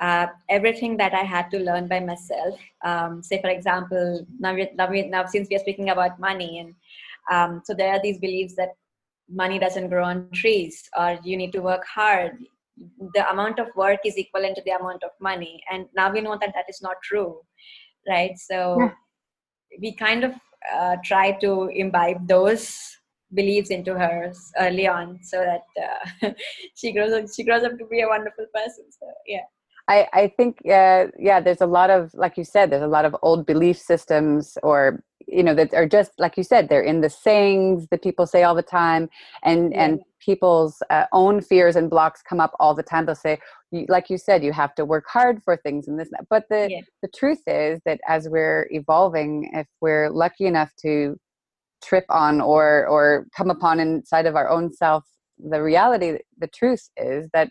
uh, 0.00 0.26
everything 0.48 0.96
that 0.96 1.14
I 1.14 1.22
had 1.22 1.50
to 1.52 1.58
learn 1.58 1.86
by 1.86 2.00
myself. 2.00 2.58
Um, 2.84 3.22
say, 3.22 3.40
for 3.40 3.48
example, 3.48 4.26
now, 4.38 4.54
we, 4.54 4.68
now, 4.74 4.90
we, 4.90 5.02
now 5.02 5.24
since 5.26 5.48
we 5.48 5.56
are 5.56 5.60
speaking 5.60 5.90
about 5.90 6.18
money 6.18 6.58
and 6.58 6.74
um, 7.30 7.62
so 7.64 7.74
there 7.74 7.92
are 7.92 8.02
these 8.02 8.18
beliefs 8.18 8.54
that 8.56 8.70
money 9.28 9.58
doesn't 9.58 9.88
grow 9.88 10.04
on 10.04 10.28
trees 10.32 10.82
or 10.98 11.18
you 11.24 11.36
need 11.36 11.52
to 11.52 11.60
work 11.60 11.84
hard. 11.86 12.32
The 13.14 13.28
amount 13.30 13.58
of 13.58 13.68
work 13.76 14.00
is 14.04 14.16
equivalent 14.16 14.56
to 14.56 14.62
the 14.64 14.72
amount 14.72 15.02
of 15.02 15.10
money. 15.20 15.62
And 15.70 15.86
now 15.94 16.12
we 16.12 16.20
know 16.20 16.36
that 16.40 16.52
that 16.54 16.64
is 16.68 16.80
not 16.82 16.96
true, 17.02 17.40
right? 18.08 18.32
So 18.36 18.76
yeah. 18.80 18.90
we 19.80 19.94
kind 19.94 20.24
of 20.24 20.34
uh, 20.72 20.96
try 21.04 21.32
to 21.40 21.68
imbibe 21.68 22.26
those 22.26 22.98
beliefs 23.34 23.70
into 23.70 23.98
her 23.98 24.32
early 24.58 24.86
on 24.86 25.18
so 25.22 25.44
that 25.44 25.64
uh, 26.22 26.30
she 26.74 26.92
grows 26.92 27.12
up 27.12 27.24
she 27.34 27.42
grows 27.42 27.64
up 27.64 27.76
to 27.78 27.86
be 27.86 28.00
a 28.00 28.06
wonderful 28.08 28.46
person 28.54 28.84
so 28.90 29.06
yeah 29.26 29.40
I, 29.88 30.08
I 30.12 30.28
think 30.28 30.58
uh, 30.66 31.06
yeah 31.18 31.40
there's 31.40 31.60
a 31.60 31.66
lot 31.66 31.90
of 31.90 32.12
like 32.14 32.36
you 32.36 32.44
said 32.44 32.70
there's 32.70 32.82
a 32.82 32.86
lot 32.86 33.04
of 33.04 33.16
old 33.22 33.44
belief 33.44 33.76
systems 33.76 34.56
or 34.62 35.02
you 35.34 35.42
know 35.42 35.54
that 35.54 35.74
are 35.74 35.86
just 35.86 36.12
like 36.18 36.36
you 36.36 36.44
said 36.44 36.68
they're 36.68 36.82
in 36.82 37.00
the 37.00 37.10
sayings 37.10 37.86
that 37.90 38.02
people 38.02 38.26
say 38.26 38.42
all 38.42 38.54
the 38.54 38.62
time 38.62 39.08
and 39.42 39.72
yeah. 39.72 39.84
and 39.84 40.00
people's 40.20 40.82
uh, 40.90 41.04
own 41.12 41.40
fears 41.40 41.76
and 41.76 41.90
blocks 41.90 42.22
come 42.22 42.40
up 42.40 42.52
all 42.60 42.74
the 42.74 42.82
time 42.82 43.04
they'll 43.04 43.14
say 43.14 43.38
like 43.88 44.08
you 44.08 44.16
said 44.16 44.44
you 44.44 44.52
have 44.52 44.74
to 44.74 44.84
work 44.84 45.04
hard 45.08 45.42
for 45.42 45.56
things 45.56 45.88
and 45.88 45.98
this 45.98 46.08
but 46.30 46.44
the 46.50 46.68
yeah. 46.70 46.80
the 47.02 47.08
truth 47.08 47.42
is 47.46 47.80
that 47.84 48.00
as 48.08 48.28
we're 48.28 48.68
evolving 48.70 49.50
if 49.52 49.66
we're 49.80 50.08
lucky 50.10 50.46
enough 50.46 50.70
to 50.80 51.16
trip 51.82 52.04
on 52.08 52.40
or 52.40 52.86
or 52.86 53.26
come 53.36 53.50
upon 53.50 53.80
inside 53.80 54.26
of 54.26 54.36
our 54.36 54.48
own 54.48 54.72
self 54.72 55.04
the 55.50 55.60
reality 55.60 56.18
the 56.38 56.48
truth 56.48 56.88
is 56.96 57.28
that 57.32 57.50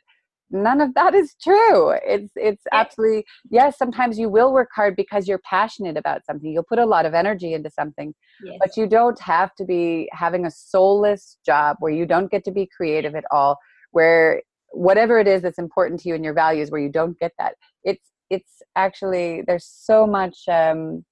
none 0.52 0.82
of 0.82 0.94
that 0.94 1.14
is 1.14 1.36
true. 1.42 1.92
It's 2.06 2.32
it's 2.36 2.64
absolutely 2.72 3.26
yes 3.50 3.78
sometimes 3.78 4.20
you 4.20 4.30
will 4.30 4.54
work 4.54 4.70
hard 4.76 4.96
because 4.96 5.28
you're 5.28 5.42
passionate 5.50 5.98
about 5.98 6.26
something. 6.26 6.52
You'll 6.52 6.64
put 6.64 6.80
a 6.80 6.86
lot 6.86 7.06
of 7.06 7.14
energy 7.14 7.54
into 7.54 7.70
something 7.70 8.14
yes. 8.44 8.58
but 8.60 8.78
you 8.78 8.88
don't 8.88 9.20
have 9.20 9.54
to 9.56 9.66
be 9.66 10.10
having 10.12 10.46
a 10.46 10.52
soulless 10.52 11.38
job 11.46 11.78
where 11.80 11.92
you 11.92 12.06
don't 12.06 12.32
get 12.32 12.44
to 12.46 12.52
be 12.52 12.70
creative 12.76 13.16
at 13.16 13.26
all 13.32 13.58
where 13.92 14.42
whatever 14.72 15.20
it 15.20 15.28
is 15.28 15.42
that's 15.44 15.60
important 15.60 16.00
to 16.02 16.10
you 16.10 16.16
and 16.16 16.26
your 16.26 16.34
values 16.34 16.72
where 16.72 16.82
you 16.82 16.90
don't 16.90 17.18
get 17.20 17.32
that. 17.38 17.56
It's 17.84 18.14
it's 18.30 18.62
actually 18.76 19.44
there's 19.46 19.66
so 19.66 20.08
much 20.08 20.38
um 20.48 21.06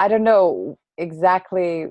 i 0.00 0.08
don't 0.08 0.24
know 0.24 0.76
exactly 0.96 1.86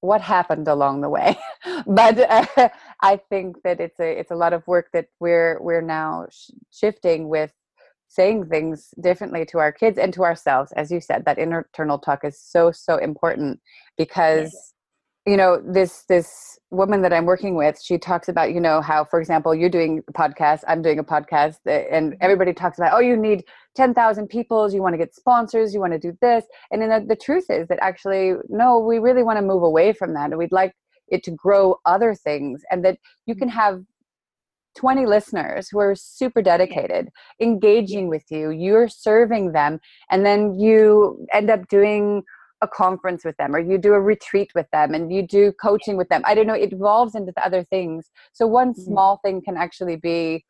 what 0.00 0.20
happened 0.20 0.68
along 0.68 1.00
the 1.00 1.08
way 1.08 1.36
but 1.86 2.18
uh, 2.18 2.68
i 3.02 3.16
think 3.30 3.56
that 3.62 3.80
it's 3.80 3.98
a 4.00 4.18
it's 4.18 4.30
a 4.30 4.36
lot 4.36 4.52
of 4.52 4.66
work 4.66 4.88
that 4.92 5.06
we're 5.20 5.58
we're 5.60 5.80
now 5.80 6.26
sh- 6.30 6.50
shifting 6.70 7.28
with 7.28 7.52
saying 8.08 8.46
things 8.46 8.94
differently 9.00 9.44
to 9.44 9.58
our 9.58 9.72
kids 9.72 9.98
and 9.98 10.12
to 10.14 10.22
ourselves 10.22 10.72
as 10.72 10.90
you 10.90 11.00
said 11.00 11.24
that 11.24 11.38
internal 11.38 11.98
talk 11.98 12.24
is 12.24 12.38
so 12.40 12.70
so 12.70 12.96
important 12.96 13.60
because. 13.96 14.74
You 15.26 15.36
know 15.36 15.60
this 15.64 16.04
this 16.08 16.58
woman 16.70 17.02
that 17.02 17.12
i'm 17.12 17.24
working 17.26 17.54
with 17.54 17.80
she 17.80 17.98
talks 17.98 18.28
about 18.28 18.52
you 18.52 18.60
know 18.60 18.80
how 18.80 19.04
for 19.04 19.20
example 19.20 19.54
you're 19.54 19.70
doing 19.70 20.02
a 20.08 20.12
podcast 20.12 20.60
i'm 20.68 20.82
doing 20.82 20.98
a 20.98 21.04
podcast 21.04 21.58
eh, 21.66 21.84
and 21.90 22.14
Mm-hmm. 22.14 22.20
everybody 22.20 22.52
talks 22.52 22.78
about 22.78 22.92
oh 22.94 23.00
you 23.00 23.16
need 23.16 23.44
10,000 23.76 24.28
people 24.28 24.72
you 24.72 24.82
want 24.82 24.92
to 24.94 24.98
get 24.98 25.14
sponsors 25.14 25.74
you 25.74 25.80
want 25.80 25.92
to 25.92 25.98
do 25.98 26.16
this 26.20 26.44
and 26.70 26.80
then 26.82 26.88
the, 26.90 27.06
the 27.08 27.16
truth 27.16 27.46
is 27.50 27.68
that 27.68 27.78
actually 27.82 28.34
no 28.48 28.78
we 28.78 28.98
really 28.98 29.22
want 29.22 29.38
to 29.38 29.42
move 29.44 29.62
away 29.62 29.92
from 29.92 30.14
that 30.14 30.30
and 30.30 30.38
we'd 30.38 30.52
like 30.52 30.72
it 31.08 31.22
to 31.24 31.30
grow 31.30 31.76
other 31.86 32.14
things 32.14 32.62
and 32.70 32.84
that 32.84 32.98
you 33.26 33.34
can 33.34 33.48
Mm-hmm. 33.48 33.58
have 33.58 33.82
20 34.76 35.06
listeners 35.06 35.68
who 35.70 35.78
are 35.78 35.94
super 35.94 36.42
dedicated 36.42 37.08
engaging 37.40 38.08
with 38.08 38.24
you 38.30 38.50
you're 38.50 38.88
serving 38.88 39.52
them 39.52 39.80
and 40.10 40.26
then 40.26 40.58
you 40.58 41.26
end 41.32 41.50
up 41.50 41.66
doing 41.68 42.22
a 42.62 42.68
conference 42.68 43.24
with 43.24 43.36
them 43.36 43.54
or 43.54 43.58
you 43.58 43.78
do 43.78 43.92
a 43.92 44.00
retreat 44.00 44.50
with 44.54 44.66
them 44.72 44.94
and 44.94 45.12
you 45.12 45.26
do 45.26 45.52
coaching 45.52 45.96
with 45.96 46.08
them. 46.08 46.22
I 46.24 46.34
don't 46.34 46.46
know 46.46 46.54
it 46.54 46.72
evolves 46.72 47.14
into 47.14 47.32
the 47.36 47.44
other 47.44 47.64
things. 47.64 48.10
So 48.32 48.46
one 48.46 48.72
Mhm. 48.72 48.84
small 48.84 49.20
thing 49.24 49.42
can 49.42 49.56
actually 49.56 49.96
be 49.96 50.44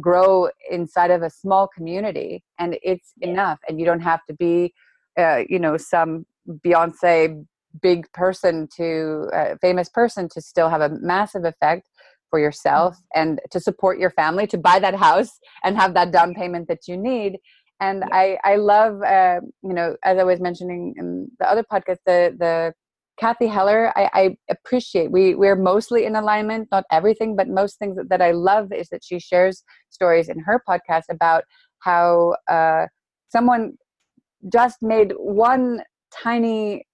grow 0.00 0.48
inside 0.70 1.10
of 1.10 1.22
a 1.22 1.30
small 1.30 1.68
community 1.68 2.44
and 2.58 2.78
it's 2.82 3.12
Yeah. 3.16 3.30
enough 3.30 3.58
and 3.68 3.78
you 3.80 3.84
don't 3.84 4.00
have 4.00 4.24
to 4.26 4.34
be 4.34 4.72
uh, 5.18 5.42
you 5.48 5.58
know 5.58 5.76
some 5.76 6.24
beyonce 6.64 7.44
big 7.82 8.10
person 8.12 8.68
to 8.76 9.28
uh, 9.32 9.56
famous 9.60 9.88
person 9.88 10.28
to 10.28 10.40
still 10.40 10.68
have 10.68 10.80
a 10.80 10.88
massive 11.00 11.44
effect 11.44 11.88
for 12.30 12.38
yourself 12.38 12.96
and 13.14 13.40
to 13.50 13.58
support 13.58 13.98
your 13.98 14.10
family 14.10 14.46
to 14.46 14.56
buy 14.56 14.78
that 14.78 14.94
house 14.94 15.38
and 15.64 15.76
have 15.76 15.94
that 15.94 16.12
down 16.12 16.32
payment 16.34 16.68
that 16.68 16.86
you 16.86 16.96
need 16.96 17.38
and 17.80 18.04
Yeah. 18.06 18.08
i 18.12 18.38
i 18.44 18.56
love 18.56 19.02
uh, 19.02 19.40
you 19.62 19.74
know 19.74 19.96
as 20.04 20.18
i 20.18 20.24
was 20.24 20.40
mentioning 20.40 20.94
in 20.96 21.28
the 21.38 21.48
other 21.50 21.64
podcast 21.72 21.98
the 22.06 22.34
the 22.38 22.72
Cathy 23.18 23.48
Heller 23.48 23.92
I, 23.96 24.10
I 24.14 24.36
appreciate 24.48 25.10
we 25.12 25.34
we're 25.34 25.56
mostly 25.56 26.06
in 26.06 26.16
alignment 26.16 26.68
not 26.72 26.84
everything 26.90 27.36
but 27.36 27.48
most 27.48 27.78
things 27.78 27.96
that, 27.96 28.08
that 28.08 28.22
i 28.22 28.30
love 28.30 28.72
is 28.72 28.88
that 28.88 29.04
she 29.04 29.18
shares 29.20 29.62
stories 29.90 30.28
in 30.30 30.38
her 30.40 30.62
podcast 30.66 31.04
about 31.10 31.44
how 31.80 32.34
uh, 32.48 32.86
someone 33.28 33.74
just 34.50 34.78
made 34.80 35.12
one 35.18 35.82
tiny 36.24 36.86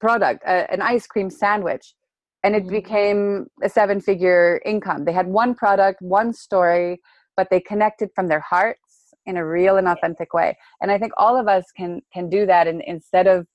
product 0.00 0.42
uh, 0.46 0.66
an 0.70 0.82
ice 0.82 1.06
cream 1.06 1.30
sandwich 1.30 1.94
and 2.42 2.56
it 2.56 2.64
Mhm. 2.64 2.70
became 2.80 3.46
a 3.62 3.68
seven 3.68 4.00
figure 4.00 4.60
income 4.64 5.04
they 5.04 5.12
had 5.20 5.28
one 5.28 5.54
product 5.54 5.98
one 6.02 6.32
story 6.32 7.00
but 7.36 7.48
they 7.50 7.60
connected 7.60 8.08
from 8.16 8.26
their 8.28 8.44
hearts 8.52 8.87
in 9.28 9.36
a 9.36 9.46
real 9.46 9.76
and 9.76 9.86
authentic 9.86 10.32
way. 10.34 10.56
And 10.80 10.90
i 10.90 10.98
think 10.98 11.12
all 11.16 11.38
of 11.38 11.46
us 11.46 11.66
can 11.76 12.00
can 12.12 12.28
do 12.28 12.46
that 12.46 12.66
and 12.66 12.82
instead 12.86 13.26
of 13.28 13.46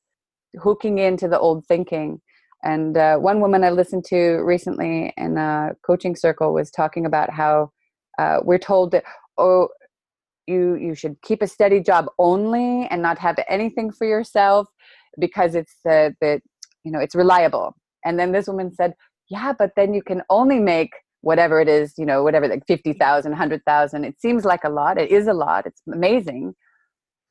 hooking 0.62 1.00
into 1.00 1.28
the 1.28 1.40
old 1.40 1.66
thinking. 1.66 2.22
And 2.64 2.96
uh, 2.96 3.18
one 3.18 3.42
woman 3.42 3.64
i 3.64 3.72
listened 3.72 4.06
to 4.06 4.20
recently 4.54 5.14
in 5.18 5.38
a 5.38 5.72
coaching 5.86 6.16
circle 6.16 6.54
was 6.54 6.72
talking 6.72 7.06
about 7.06 7.30
how 7.42 7.72
uh, 8.20 8.38
we're 8.44 8.66
told 8.72 8.92
that 8.92 9.04
oh 9.38 9.68
you 10.48 10.76
you 10.76 10.94
should 10.96 11.16
keep 11.22 11.42
a 11.42 11.48
steady 11.48 11.82
job 11.82 12.06
only 12.20 12.88
and 12.92 13.02
not 13.02 13.18
have 13.18 13.38
anything 13.50 13.92
for 13.92 14.06
yourself 14.06 14.68
because 15.20 15.56
it's 15.56 15.78
uh, 15.90 16.10
that 16.22 16.42
you 16.84 16.92
know 16.92 17.00
it's 17.00 17.16
reliable. 17.16 17.76
And 18.06 18.20
then 18.20 18.32
this 18.32 18.48
woman 18.48 18.74
said 18.74 18.94
yeah 19.30 19.54
but 19.58 19.72
then 19.76 19.94
you 19.94 20.04
can 20.04 20.22
only 20.30 20.60
make 20.60 20.92
whatever 21.24 21.62
it 21.62 21.70
is 21.70 21.94
you 21.98 22.06
know 22.06 22.22
whatever 22.22 22.48
like 22.48 22.66
50,000 22.68 23.32
100,000 23.32 24.04
it 24.04 24.20
seems 24.20 24.46
like 24.46 24.64
a 24.64 24.70
lot 24.70 25.00
it 25.00 25.10
is 25.10 25.28
a 25.28 25.34
lot 25.34 25.66
it's 25.66 25.82
amazing 25.92 26.54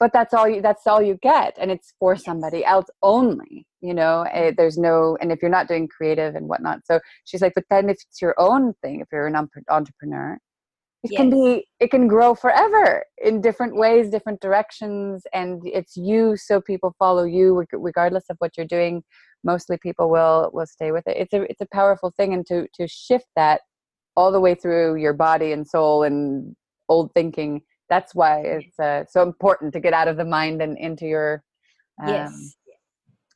but 0.01 0.13
that's 0.13 0.35
all 0.35 0.49
you 0.49 0.63
that's 0.63 0.87
all 0.87 1.03
you 1.03 1.19
get 1.23 1.55
and 1.61 1.71
it's 1.71 1.93
for 2.01 2.17
somebody 2.17 2.65
else 2.65 2.87
only 3.03 3.67
you 3.83 3.93
know 3.93 4.23
eh, 4.33 4.51
there's 4.57 4.79
no 4.79 5.17
and 5.21 5.31
if 5.31 5.41
you're 5.43 5.51
not 5.51 5.69
doing 5.69 5.87
creative 5.87 6.35
and 6.35 6.49
whatnot 6.49 6.81
so 6.85 6.99
she's 7.25 7.43
like 7.43 7.53
but 7.55 7.65
then 7.69 7.91
if 7.91 7.99
it's 8.09 8.23
your 8.23 8.35
own 8.39 8.73
thing 8.83 9.01
if 9.01 9.09
you're 9.13 9.27
an 9.27 9.49
entrepreneur 9.69 10.39
it 11.05 11.17
can 11.17 11.29
be 11.29 11.67
it 11.81 11.91
can 11.91 12.07
grow 12.07 12.35
forever 12.35 13.05
in 13.23 13.41
different 13.43 13.77
ways 13.77 14.09
different 14.09 14.41
directions 14.41 15.25
and 15.35 15.61
it's 15.65 15.97
you 15.97 16.35
so 16.37 16.61
people 16.61 16.95
follow 16.99 17.25
you 17.25 17.63
regardless 17.73 18.25
of 18.31 18.37
what 18.39 18.57
you're 18.57 18.67
doing 18.67 19.03
mostly 19.45 19.77
people 19.77 20.11
will 20.11 20.51
will 20.53 20.67
stay 20.67 20.93
with 20.93 21.07
it. 21.07 21.17
It's 21.17 21.33
a 21.33 21.43
it's 21.51 21.61
a 21.61 21.67
powerful 21.73 22.13
thing 22.17 22.33
and 22.35 22.47
to 22.47 22.67
to 22.75 22.87
shift 22.87 23.27
that 23.37 23.63
all 24.17 24.33
the 24.33 24.41
way 24.41 24.55
through 24.55 24.97
your 24.97 25.13
body 25.13 25.53
and 25.53 25.67
soul 25.67 26.03
and 26.03 26.55
old 26.89 27.13
thinking 27.15 27.63
that's 27.89 28.15
why 28.15 28.41
it's 28.41 28.79
uh, 28.79 29.05
so 29.09 29.23
important 29.23 29.73
to 29.73 29.81
get 29.81 29.93
out 29.93 30.09
of 30.09 30.17
the 30.17 30.25
mind 30.25 30.63
and 30.63 30.79
into 30.79 31.07
your 31.07 31.43
um, 32.03 32.09
yes 32.09 32.57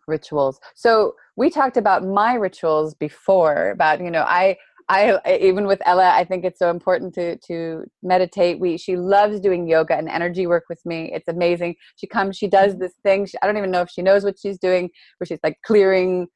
rituals 0.09 0.61
so 0.75 1.15
we 1.37 1.51
talked 1.51 1.77
about 1.77 2.05
my 2.05 2.35
rituals 2.35 2.95
before 2.95 3.71
about 3.71 4.01
you 4.01 4.11
know 4.11 4.23
i 4.23 4.57
I 4.89 5.21
even 5.41 5.67
with 5.67 5.83
Ella, 5.85 6.11
I 6.11 6.25
think 6.25 6.45
it's 6.45 6.61
so 6.61 6.71
important 6.71 7.13
to 7.15 7.37
to 7.39 7.85
meditate. 8.03 8.61
We 8.61 8.77
she 8.79 8.97
loves 8.97 9.41
doing 9.41 9.67
yoga 9.67 9.97
and 9.97 10.09
energy 10.09 10.47
work 10.47 10.65
with 10.69 10.85
me. 10.87 11.11
It's 11.13 11.29
amazing. 11.29 11.75
She 11.97 12.07
comes, 12.07 12.37
she 12.37 12.47
does 12.47 12.77
this 12.77 12.93
thing. 13.03 13.27
She, 13.27 13.37
I 13.43 13.47
don't 13.47 13.57
even 13.57 13.73
know 13.73 13.81
if 13.81 13.91
she 13.91 14.03
knows 14.03 14.23
what 14.23 14.39
she's 14.39 14.59
doing, 14.59 14.91
where 15.19 15.27
she's 15.27 15.41
like 15.43 15.59
clearing 15.67 16.29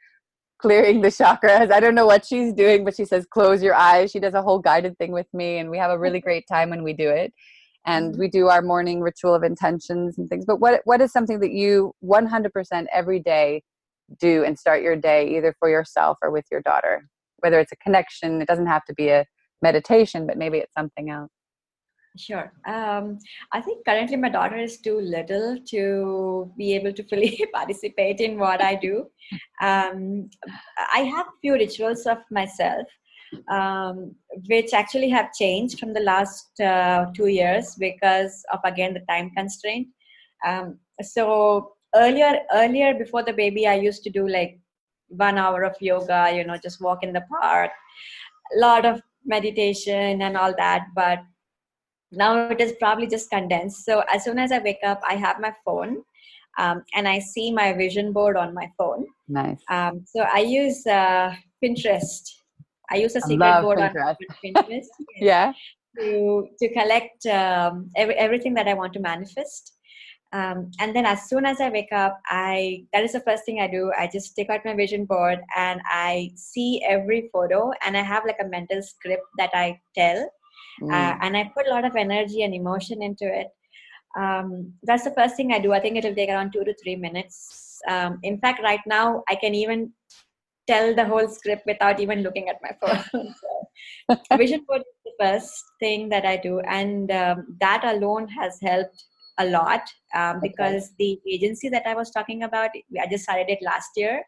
clearing 0.60 1.00
the 1.00 1.08
chakras. 1.08 1.72
I 1.72 1.80
don't 1.80 1.94
know 1.94 2.06
what 2.06 2.24
she's 2.24 2.52
doing, 2.52 2.84
but 2.84 2.96
she 2.96 3.04
says 3.04 3.26
close 3.26 3.62
your 3.62 3.74
eyes. 3.74 4.10
She 4.10 4.20
does 4.20 4.34
a 4.34 4.42
whole 4.42 4.58
guided 4.58 4.98
thing 4.98 5.12
with 5.12 5.26
me, 5.32 5.58
and 5.58 5.70
we 5.70 5.78
have 5.78 5.90
a 5.90 5.98
really 5.98 6.20
great 6.20 6.44
time 6.48 6.70
when 6.70 6.82
we 6.82 6.92
do 6.92 7.08
it. 7.10 7.32
And 7.86 8.14
Mhm. 8.14 8.18
we 8.18 8.28
do 8.28 8.48
our 8.48 8.62
morning 8.62 9.00
ritual 9.00 9.34
of 9.34 9.42
intentions 9.42 10.18
and 10.18 10.28
things. 10.28 10.44
But 10.44 10.60
what 10.60 10.82
what 10.84 11.00
is 11.00 11.12
something 11.12 11.40
that 11.40 11.52
you 11.52 11.94
100% 12.00 12.88
every 12.92 13.20
day 13.20 13.62
do 14.18 14.44
and 14.44 14.58
start 14.58 14.82
your 14.82 14.96
day 14.96 15.28
either 15.36 15.54
for 15.58 15.68
yourself 15.68 16.18
or 16.22 16.30
with 16.30 16.46
your 16.50 16.60
daughter? 16.60 17.06
whether 17.42 17.58
it's 17.58 17.72
a 17.72 17.76
connection 17.76 18.40
it 18.40 18.48
doesn't 18.48 18.66
have 18.66 18.84
to 18.84 18.94
be 18.94 19.08
a 19.08 19.24
meditation 19.62 20.26
but 20.26 20.38
maybe 20.38 20.58
it's 20.58 20.74
something 20.74 21.10
else 21.10 21.30
Sure. 22.18 22.52
Um, 22.66 23.18
I 23.52 23.60
think 23.60 23.84
currently 23.84 24.16
my 24.16 24.28
daughter 24.28 24.56
is 24.56 24.78
too 24.78 25.00
little 25.00 25.58
to 25.68 26.52
be 26.56 26.74
able 26.74 26.92
to 26.92 27.04
fully 27.08 27.44
participate 27.52 28.20
in 28.20 28.38
what 28.38 28.62
I 28.62 28.74
do. 28.74 29.06
Um, 29.62 30.28
I 30.92 31.00
have 31.00 31.26
few 31.40 31.54
rituals 31.54 32.06
of 32.06 32.18
myself, 32.30 32.86
um, 33.48 34.14
which 34.48 34.72
actually 34.74 35.08
have 35.10 35.32
changed 35.32 35.78
from 35.78 35.92
the 35.92 36.00
last 36.00 36.58
uh, 36.60 37.06
two 37.14 37.28
years 37.28 37.76
because 37.76 38.44
of 38.52 38.58
again 38.64 38.92
the 38.94 39.04
time 39.08 39.30
constraint. 39.36 39.86
Um, 40.44 40.78
so 41.02 41.74
earlier, 41.94 42.40
earlier 42.52 42.94
before 42.94 43.22
the 43.22 43.32
baby, 43.32 43.68
I 43.68 43.74
used 43.74 44.02
to 44.02 44.10
do 44.10 44.26
like 44.26 44.58
one 45.08 45.38
hour 45.38 45.62
of 45.62 45.76
yoga. 45.80 46.32
You 46.34 46.44
know, 46.44 46.56
just 46.56 46.80
walk 46.80 47.04
in 47.04 47.12
the 47.12 47.24
park, 47.40 47.70
a 48.56 48.58
lot 48.58 48.84
of 48.84 49.00
meditation 49.24 50.22
and 50.22 50.36
all 50.36 50.54
that, 50.56 50.86
but 50.94 51.20
now 52.12 52.48
it 52.48 52.60
is 52.60 52.74
probably 52.80 53.06
just 53.06 53.30
condensed. 53.30 53.84
So 53.84 54.02
as 54.12 54.24
soon 54.24 54.38
as 54.38 54.52
i 54.52 54.58
wake 54.58 54.82
up 54.84 55.00
i 55.08 55.14
have 55.14 55.40
my 55.40 55.52
phone 55.64 56.02
um, 56.58 56.82
and 56.94 57.06
i 57.06 57.18
see 57.18 57.52
my 57.52 57.72
vision 57.72 58.12
board 58.12 58.36
on 58.36 58.54
my 58.54 58.70
phone. 58.76 59.06
Nice. 59.28 59.60
Um, 59.70 60.04
so 60.06 60.20
i 60.32 60.40
use 60.40 60.86
uh, 60.86 61.34
pinterest. 61.62 62.22
I 62.92 62.96
use 62.96 63.14
a 63.14 63.20
secret 63.20 63.62
board 63.62 63.78
on 63.78 63.90
Pinterest. 63.90 64.16
pinterest 64.44 64.86
yeah. 65.16 65.52
to 65.98 66.48
to 66.58 66.72
collect 66.72 67.26
um, 67.26 67.90
every, 67.96 68.14
everything 68.14 68.54
that 68.54 68.68
i 68.68 68.74
want 68.74 68.92
to 68.94 69.00
manifest. 69.00 69.76
Um, 70.32 70.70
and 70.78 70.94
then 70.94 71.06
as 71.06 71.28
soon 71.28 71.44
as 71.44 71.60
i 71.60 71.68
wake 71.70 71.92
up 71.92 72.20
i 72.26 72.84
that 72.92 73.02
is 73.04 73.12
the 73.12 73.20
first 73.20 73.44
thing 73.44 73.60
i 73.60 73.68
do. 73.68 73.92
I 73.96 74.08
just 74.12 74.34
take 74.36 74.50
out 74.50 74.64
my 74.64 74.74
vision 74.74 75.04
board 75.04 75.40
and 75.56 75.80
i 75.86 76.30
see 76.34 76.84
every 76.88 77.30
photo 77.32 77.72
and 77.84 77.96
i 77.96 78.02
have 78.02 78.24
like 78.24 78.38
a 78.40 78.48
mental 78.48 78.82
script 78.82 79.24
that 79.38 79.50
i 79.54 79.80
tell 79.96 80.28
Mm. 80.80 80.92
uh, 80.92 81.18
and 81.20 81.36
I 81.36 81.50
put 81.54 81.66
a 81.66 81.70
lot 81.70 81.84
of 81.84 81.96
energy 81.96 82.42
and 82.42 82.54
emotion 82.54 83.02
into 83.02 83.26
it. 83.26 83.48
Um, 84.18 84.72
that's 84.82 85.04
the 85.04 85.12
first 85.12 85.36
thing 85.36 85.52
I 85.52 85.58
do. 85.58 85.72
I 85.72 85.80
think 85.80 85.96
it'll 85.96 86.14
take 86.14 86.30
around 86.30 86.52
two 86.52 86.64
to 86.64 86.74
three 86.82 86.96
minutes. 86.96 87.78
Um, 87.88 88.18
in 88.22 88.38
fact, 88.40 88.62
right 88.62 88.80
now 88.86 89.22
I 89.28 89.34
can 89.36 89.54
even 89.54 89.92
tell 90.66 90.94
the 90.94 91.04
whole 91.04 91.28
script 91.28 91.62
without 91.66 92.00
even 92.00 92.22
looking 92.22 92.48
at 92.48 92.56
my 92.62 92.70
phone. 92.80 93.34
so, 93.34 94.36
vision 94.36 94.64
board 94.66 94.82
is 94.82 94.98
the 95.04 95.12
first 95.24 95.64
thing 95.80 96.08
that 96.08 96.24
I 96.26 96.36
do, 96.36 96.60
and 96.60 97.10
um, 97.10 97.56
that 97.60 97.84
alone 97.84 98.28
has 98.28 98.58
helped 98.62 99.04
a 99.38 99.46
lot 99.46 99.82
um, 100.14 100.36
Okay. 100.36 100.48
because 100.48 100.92
the 100.98 101.18
agency 101.30 101.68
that 101.70 101.86
I 101.86 101.94
was 101.94 102.10
talking 102.10 102.42
about, 102.42 102.70
I 103.00 103.06
just 103.08 103.24
started 103.24 103.48
it 103.48 103.58
last 103.62 103.90
year, 103.96 104.22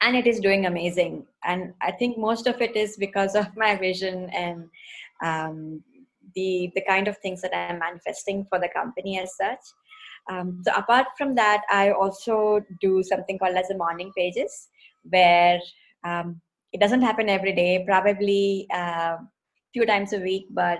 and 0.00 0.16
it 0.16 0.26
is 0.26 0.40
doing 0.40 0.66
amazing. 0.66 1.26
And 1.44 1.74
I 1.80 1.92
think 1.92 2.18
most 2.18 2.46
of 2.46 2.60
it 2.60 2.76
is 2.76 2.96
because 2.96 3.34
of 3.34 3.46
my 3.56 3.76
vision 3.76 4.30
and 4.30 4.68
um, 5.22 5.82
the 6.34 6.70
the 6.74 6.82
kind 6.88 7.08
of 7.08 7.18
things 7.18 7.42
that 7.42 7.54
I'm 7.54 7.78
manifesting 7.78 8.46
for 8.48 8.58
the 8.58 8.68
company 8.68 9.20
as 9.20 9.36
such. 9.36 9.60
Um, 10.30 10.62
so 10.64 10.72
apart 10.74 11.06
from 11.18 11.34
that, 11.34 11.62
I 11.70 11.90
also 11.92 12.60
do 12.80 13.02
something 13.02 13.38
called 13.38 13.56
as 13.56 13.68
the 13.68 13.76
morning 13.76 14.10
pages, 14.16 14.68
where 15.02 15.60
um, 16.04 16.40
it 16.72 16.80
doesn't 16.80 17.02
happen 17.02 17.28
every 17.28 17.52
day, 17.52 17.84
probably 17.86 18.66
a 18.72 19.18
few 19.72 19.86
times 19.86 20.12
a 20.12 20.18
week, 20.18 20.46
but 20.50 20.78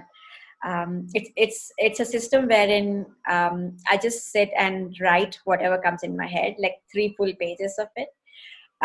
um, 0.65 1.07
it's 1.13 1.31
it's 1.37 1.73
it's 1.77 2.01
a 2.01 2.05
system 2.05 2.49
wherein 2.49 3.07
um, 3.31 3.77
I 3.89 3.99
just 3.99 4.33
sit 4.33 4.51
and 4.57 4.97
write 5.01 5.39
whatever 5.45 5.79
comes 5.79 6.03
in 6.03 6.17
my 6.17 6.27
head, 6.27 6.55
like 6.59 6.77
three 6.91 7.15
full 7.17 7.33
pages 7.39 7.75
of 7.79 7.89
it. 7.97 8.09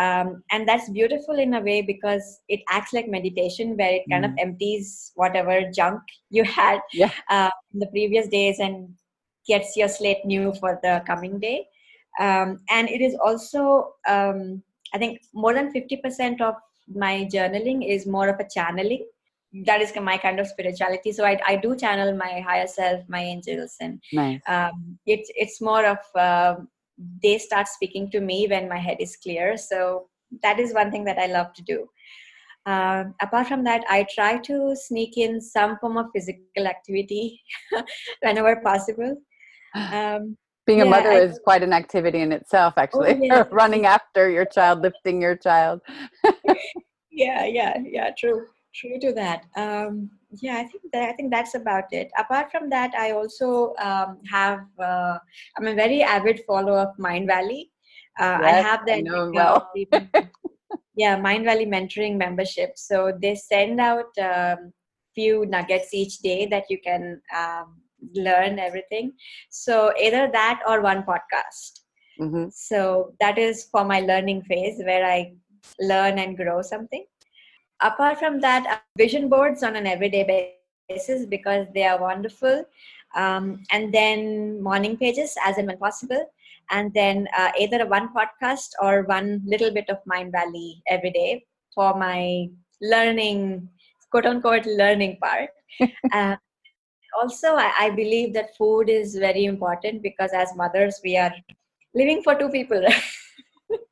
Um, 0.04 0.42
and 0.50 0.66
that's 0.68 0.88
beautiful 0.90 1.38
in 1.38 1.54
a 1.54 1.60
way 1.60 1.82
because 1.82 2.40
it 2.48 2.60
acts 2.70 2.92
like 2.92 3.08
meditation 3.16 3.76
where 3.76 3.94
it 3.98 4.04
kind 4.12 4.24
Mm. 4.24 4.30
of 4.30 4.34
empties 4.46 5.12
whatever 5.22 5.56
junk 5.78 6.00
you 6.30 6.44
had 6.44 6.80
Yeah. 7.02 7.12
uh, 7.36 7.50
in 7.74 7.80
the 7.80 7.90
previous 7.96 8.28
days 8.28 8.58
and 8.60 8.88
gets 9.46 9.76
your 9.76 9.88
slate 9.88 10.24
new 10.24 10.52
for 10.60 10.78
the 10.82 10.94
coming 11.06 11.38
day 11.46 11.58
um, 12.20 12.58
and 12.70 12.88
it 12.88 13.00
is 13.08 13.14
also 13.24 13.94
um, 14.08 14.62
i 14.94 14.98
think 14.98 15.20
more 15.44 15.54
than 15.54 15.72
50% 15.72 16.40
of 16.40 16.54
my 17.04 17.14
journaling 17.34 17.80
is 17.94 18.06
more 18.06 18.28
of 18.28 18.40
a 18.40 18.48
channeling 18.56 19.04
that 19.66 19.80
is 19.80 19.92
my 20.08 20.16
kind 20.24 20.40
of 20.40 20.46
spirituality 20.46 21.12
so 21.12 21.24
i, 21.24 21.38
I 21.46 21.56
do 21.56 21.76
channel 21.76 22.16
my 22.16 22.40
higher 22.48 22.66
self 22.66 23.02
my 23.08 23.20
angels 23.20 23.76
and 23.80 24.00
Nice. 24.12 24.40
um, 24.48 24.98
it's 25.06 25.30
it's 25.34 25.60
more 25.60 25.84
of 25.94 25.98
um 26.28 26.68
they 27.22 27.38
start 27.38 27.68
speaking 27.68 28.10
to 28.10 28.20
me 28.20 28.46
when 28.48 28.68
my 28.68 28.78
head 28.78 28.96
is 29.00 29.16
clear 29.16 29.56
so 29.56 30.08
that 30.42 30.58
is 30.58 30.74
one 30.74 30.90
thing 30.90 31.04
that 31.04 31.18
i 31.18 31.26
love 31.26 31.52
to 31.52 31.62
do 31.62 31.86
um, 32.66 33.14
apart 33.22 33.46
from 33.46 33.64
that 33.64 33.84
i 33.88 34.06
try 34.14 34.36
to 34.38 34.74
sneak 34.76 35.16
in 35.16 35.40
some 35.40 35.76
form 35.78 35.96
of 35.96 36.06
physical 36.14 36.66
activity 36.66 37.40
whenever 38.22 38.56
possible 38.60 39.16
um, 39.74 40.36
Being 40.66 40.82
a 40.82 40.84
yeah, 40.84 40.90
mother 40.90 41.10
I- 41.10 41.20
is 41.22 41.40
quite 41.42 41.62
an 41.64 41.72
activity 41.72 42.20
in 42.20 42.32
itself, 42.32 42.74
actually. 42.76 43.18
yes. 43.22 43.46
Running 43.50 43.86
after 43.86 44.30
your 44.30 44.44
child, 44.44 44.82
lifting 44.82 45.20
your 45.20 45.34
child. 45.34 45.80
yeah 47.10 47.44
yeah 47.44 47.76
yeah 47.84 48.10
true 48.16 48.46
true 48.74 48.98
to 49.00 49.12
that. 49.14 49.44
Um 49.56 50.10
yeah 50.40 50.58
i 50.58 50.64
think 50.64 50.84
that 50.92 51.08
i 51.08 51.12
think 51.12 51.30
that's 51.30 51.54
about 51.54 51.92
it. 51.92 52.10
Apart 52.18 52.50
from 52.52 52.70
that 52.70 52.92
i 52.94 53.10
also 53.12 53.74
um, 53.78 54.18
have 54.30 54.60
uh, 54.78 55.18
i'm 55.58 55.66
a 55.66 55.74
very 55.74 56.02
avid 56.02 56.40
follower 56.46 56.78
of 56.80 56.96
Mindvalley. 56.98 57.70
Uh, 58.18 58.38
i 58.44 58.52
Yes, 58.52 58.66
have 58.66 58.86
I 58.92 59.00
that 59.00 59.02
know 59.02 59.32
well. 59.34 59.70
uh, 59.74 59.80
yeah 60.96 61.16
Mindvalley 61.18 61.66
mentoring 61.66 62.16
membership. 62.16 62.72
So 62.76 63.16
they 63.20 63.34
send 63.34 63.80
out 63.80 64.06
um, 64.22 64.72
few 65.14 65.46
nuggets 65.46 65.92
each 65.92 66.18
day 66.18 66.46
that 66.46 66.64
you 66.70 66.78
can 66.80 67.20
um, 67.36 67.80
learn 68.14 68.58
everything. 68.58 69.12
So 69.50 69.92
either 70.00 70.28
that 70.32 70.60
or 70.66 70.80
one 70.82 71.02
podcast. 71.02 71.80
Hmm 72.18 72.48
so 72.50 73.14
that 73.20 73.38
is 73.38 73.64
for 73.70 73.84
my 73.84 74.00
learning 74.00 74.42
phase 74.42 74.80
where 74.84 75.04
I 75.06 75.34
learn 75.80 76.18
and 76.18 76.36
grow 76.36 76.62
something. 76.62 77.04
Apart 77.82 78.18
from 78.18 78.40
that, 78.40 78.66
uh, 78.66 78.78
vision 78.96 79.28
boards 79.28 79.62
on 79.62 79.76
an 79.76 79.86
everyday 79.86 80.54
basis 80.88 81.26
because 81.26 81.66
they 81.74 81.84
are 81.84 82.00
wonderful. 82.00 82.64
Um, 83.14 83.62
and 83.72 83.92
then 83.92 84.62
morning 84.62 84.96
pages 84.96 85.36
as 85.44 85.58
and 85.58 85.66
when 85.66 85.78
possible. 85.78 86.30
And 86.70 86.92
then 86.94 87.26
uh, 87.36 87.50
either 87.58 87.86
one 87.86 88.10
podcast 88.14 88.68
or 88.80 89.02
one 89.02 89.42
little 89.44 89.72
bit 89.72 89.88
of 89.88 89.98
Mindvalley 90.10 90.82
every 90.86 91.10
day 91.10 91.44
for 91.74 91.98
my 91.98 92.48
learning, 92.80 93.68
quote 94.10 94.26
unquote, 94.26 94.66
learning 94.66 95.18
part. 95.22 95.50
uh, 96.12 96.36
also, 97.20 97.56
I, 97.56 97.72
I 97.78 97.90
believe 97.90 98.32
that 98.34 98.56
food 98.56 98.88
is 98.88 99.16
very 99.16 99.44
important 99.46 100.02
because 100.02 100.30
as 100.32 100.54
mothers, 100.54 101.00
we 101.02 101.16
are 101.16 101.32
living 101.94 102.22
for 102.22 102.36
two 102.36 102.48
people. 102.48 102.84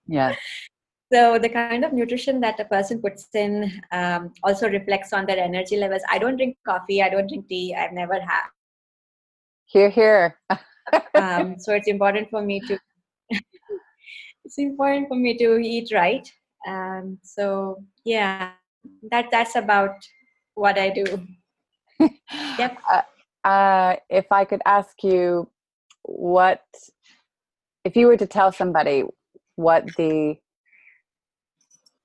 Yes. 0.06 0.36
so 1.12 1.38
the 1.38 1.48
kind 1.48 1.84
of 1.84 1.92
nutrition 1.92 2.40
that 2.40 2.60
a 2.60 2.64
person 2.66 3.00
puts 3.00 3.28
in 3.34 3.80
um, 3.92 4.32
also 4.42 4.68
reflects 4.68 5.12
on 5.12 5.26
their 5.26 5.38
energy 5.38 5.76
levels. 5.76 6.02
I 6.10 6.18
don't 6.18 6.36
drink 6.36 6.56
coffee. 6.66 7.02
I 7.02 7.08
don't 7.08 7.26
drink 7.28 7.48
tea. 7.48 7.74
I've 7.74 7.92
never 7.92 8.14
had. 8.14 8.48
Here, 9.66 9.90
here. 9.90 10.38
Um, 11.14 11.58
so 11.58 11.74
it's 11.74 11.86
important 11.86 12.30
for 12.30 12.40
me 12.40 12.60
to. 12.60 12.78
it's 14.44 14.56
important 14.56 15.06
for 15.08 15.16
me 15.16 15.36
to 15.36 15.58
eat 15.58 15.90
right. 15.92 16.26
Um, 16.66 17.18
so 17.22 17.84
yeah, 18.06 18.52
that 19.10 19.26
that's 19.30 19.54
about 19.54 19.96
what 20.54 20.78
I 20.78 20.88
do. 20.88 21.04
Yep. 22.58 22.78
Uh, 22.90 23.02
uh, 23.46 23.96
if 24.08 24.32
I 24.32 24.46
could 24.46 24.62
ask 24.64 25.02
you, 25.02 25.50
what 26.04 26.62
if 27.84 27.96
you 27.96 28.06
were 28.06 28.16
to 28.16 28.26
tell 28.26 28.50
somebody 28.50 29.04
what 29.56 29.84
the 29.96 30.38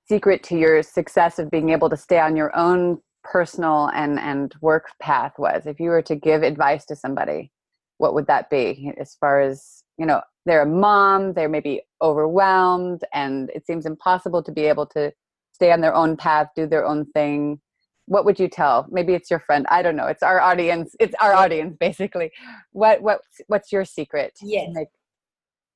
secret 0.08 0.42
to 0.44 0.56
your 0.58 0.82
success 0.82 1.38
of 1.38 1.50
being 1.50 1.70
able 1.70 1.88
to 1.90 1.96
stay 1.96 2.18
on 2.18 2.36
your 2.36 2.54
own 2.56 2.98
personal 3.22 3.86
and 3.94 4.18
and 4.18 4.54
work 4.60 4.86
path 5.00 5.32
was? 5.38 5.66
If 5.66 5.80
you 5.80 5.90
were 5.90 6.02
to 6.02 6.14
give 6.16 6.42
advice 6.42 6.84
to 6.86 6.96
somebody, 6.96 7.50
what 7.98 8.14
would 8.14 8.26
that 8.26 8.50
be? 8.50 8.92
As 9.00 9.14
far 9.14 9.40
as 9.40 9.82
you 9.98 10.06
know, 10.06 10.20
they're 10.46 10.62
a 10.62 10.66
mom, 10.66 11.32
they're 11.34 11.48
maybe 11.48 11.82
overwhelmed, 12.02 13.02
and 13.12 13.50
it 13.54 13.66
seems 13.66 13.86
impossible 13.86 14.42
to 14.42 14.52
be 14.52 14.62
able 14.66 14.86
to 14.86 15.12
stay 15.52 15.70
on 15.72 15.80
their 15.80 15.94
own 15.94 16.16
path, 16.16 16.48
do 16.56 16.66
their 16.66 16.84
own 16.84 17.06
thing 17.12 17.60
what 18.06 18.24
would 18.24 18.38
you 18.38 18.48
tell 18.48 18.86
maybe 18.90 19.14
it's 19.14 19.30
your 19.30 19.40
friend 19.40 19.64
i 19.70 19.80
don't 19.82 19.96
know 19.96 20.06
it's 20.06 20.22
our 20.22 20.40
audience 20.40 20.94
it's 21.00 21.14
our 21.20 21.32
audience 21.32 21.74
basically 21.80 22.30
what 22.72 23.00
what 23.02 23.20
what's 23.46 23.72
your 23.72 23.84
secret 23.84 24.32
Yes. 24.42 24.74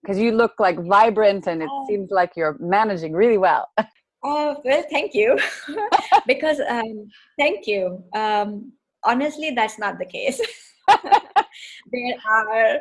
because 0.03 0.19
you 0.19 0.33
look 0.33 0.53
like 0.59 0.79
vibrant 0.79 1.47
and 1.47 1.62
it 1.62 1.69
Oh. 1.73 1.87
seems 1.87 2.11
like 2.11 2.33
you're 2.37 2.57
managing 2.61 3.12
really 3.12 3.38
well 3.38 3.69
Oh, 4.23 4.61
well, 4.65 4.85
thank 4.91 5.15
you. 5.15 5.39
because, 6.27 6.61
um, 6.69 7.09
thank 7.39 7.67
you. 7.67 8.03
Um, 8.15 8.73
honestly, 9.05 9.51
that's 9.51 9.79
not 9.79 9.99
the 9.99 10.07
case. 10.07 10.41
there 10.89 12.15
are 12.29 12.81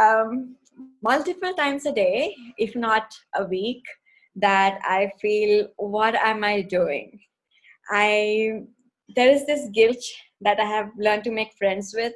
um, 0.00 0.56
multiple 1.02 1.52
times 1.54 1.86
a 1.86 1.92
day, 1.92 2.34
if 2.56 2.74
not 2.74 3.14
a 3.36 3.44
week, 3.44 3.82
that 4.36 4.80
I 4.84 5.12
feel, 5.20 5.68
what 5.76 6.14
am 6.14 6.44
I 6.44 6.62
doing? 6.62 7.18
I 7.90 8.62
there 9.16 9.28
is 9.28 9.44
this 9.44 9.68
guilt 9.72 10.02
that 10.40 10.60
I 10.60 10.64
have 10.64 10.90
learned 10.96 11.24
to 11.24 11.32
make 11.32 11.52
friends 11.58 11.92
with, 11.96 12.12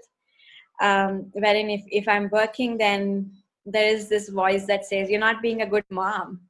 um, 0.80 1.28
wherein 1.32 1.68
if, 1.68 1.82
if 1.88 2.06
I'm 2.06 2.30
working, 2.30 2.78
then 2.78 3.32
there 3.66 3.88
is 3.88 4.08
this 4.08 4.28
voice 4.28 4.64
that 4.66 4.84
says, 4.84 5.10
You're 5.10 5.18
not 5.18 5.42
being 5.42 5.62
a 5.62 5.66
good 5.66 5.84
mom 5.90 6.40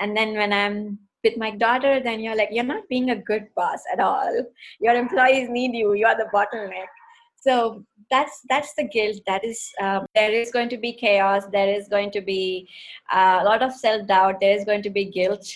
and 0.00 0.16
then 0.16 0.34
when 0.34 0.52
i'm 0.52 0.98
with 1.24 1.36
my 1.36 1.50
daughter 1.50 2.00
then 2.00 2.20
you're 2.20 2.36
like 2.36 2.50
you're 2.52 2.64
not 2.64 2.88
being 2.88 3.10
a 3.10 3.16
good 3.16 3.48
boss 3.56 3.80
at 3.92 4.00
all. 4.00 4.44
Your 4.80 4.94
employees 4.94 5.48
need 5.48 5.74
you. 5.74 5.94
You 5.94 6.06
are 6.06 6.16
the 6.16 6.28
bottleneck. 6.32 6.92
So 7.36 7.84
that's 8.10 8.40
that's 8.48 8.74
the 8.74 8.84
guilt 8.84 9.18
that 9.26 9.44
is 9.44 9.70
um, 9.80 10.06
there 10.14 10.32
is 10.32 10.50
going 10.50 10.68
to 10.70 10.78
be 10.78 10.92
chaos. 10.92 11.44
There 11.52 11.68
is 11.68 11.88
going 11.88 12.10
to 12.12 12.20
be 12.20 12.68
uh, 13.12 13.38
a 13.42 13.44
lot 13.44 13.62
of 13.62 13.72
self-doubt. 13.72 14.40
There 14.40 14.56
is 14.56 14.64
going 14.64 14.82
to 14.82 14.90
be 14.90 15.06
guilt. 15.06 15.46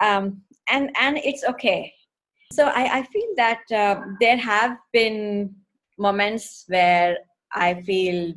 Um, 0.00 0.42
and 0.68 0.90
and 0.98 1.18
it's 1.18 1.44
okay. 1.44 1.92
So 2.52 2.66
i, 2.66 2.98
I 2.98 3.02
feel 3.02 3.30
that 3.36 3.60
uh, 3.72 4.00
there 4.20 4.36
have 4.36 4.78
been 4.92 5.54
moments 5.98 6.64
where 6.68 7.16
i 7.54 7.82
feel 7.82 8.34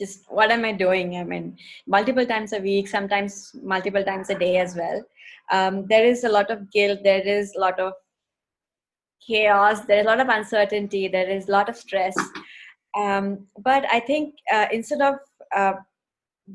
just 0.00 0.24
what 0.28 0.50
am 0.50 0.64
i 0.64 0.72
doing? 0.72 1.16
I 1.16 1.24
mean 1.24 1.56
multiple 1.86 2.26
times 2.26 2.52
a 2.52 2.60
week 2.60 2.88
sometimes 2.88 3.52
multiple 3.62 4.04
times 4.04 4.30
a 4.30 4.38
day 4.38 4.58
as 4.58 4.76
well 4.76 5.02
um, 5.50 5.86
there 5.88 6.04
is 6.04 6.24
a 6.24 6.28
lot 6.28 6.50
of 6.50 6.70
guilt 6.70 7.00
there 7.04 7.26
is 7.26 7.54
a 7.56 7.60
lot 7.60 7.78
of 7.80 7.92
chaos 9.26 9.80
there's 9.86 10.06
a 10.06 10.08
lot 10.08 10.20
of 10.20 10.28
uncertainty 10.28 11.08
there 11.08 11.28
is 11.28 11.48
a 11.48 11.52
lot 11.52 11.68
of 11.68 11.76
stress. 11.76 12.16
Um, 12.96 13.46
but 13.62 13.84
i 13.92 14.00
think 14.00 14.34
uh, 14.52 14.66
instead 14.72 15.02
of 15.02 15.16
uh, 15.54 15.74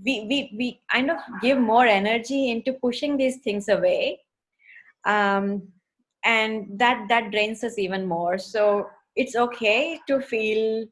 we, 0.04 0.26
we 0.28 0.56
we 0.58 0.82
kind 0.92 1.12
of 1.12 1.18
give 1.42 1.58
more 1.58 1.86
energy 1.86 2.50
into 2.50 2.74
pushing 2.74 3.16
these 3.16 3.38
things 3.38 3.70
away 3.70 4.20
um, 5.06 5.62
and 6.26 6.68
that 6.80 7.06
that 7.10 7.32
drains 7.32 7.64
us 7.64 7.78
even 7.78 8.06
more. 8.06 8.38
So 8.38 8.88
it's 9.16 9.36
okay 9.36 10.00
to 10.08 10.22
feel 10.22 10.86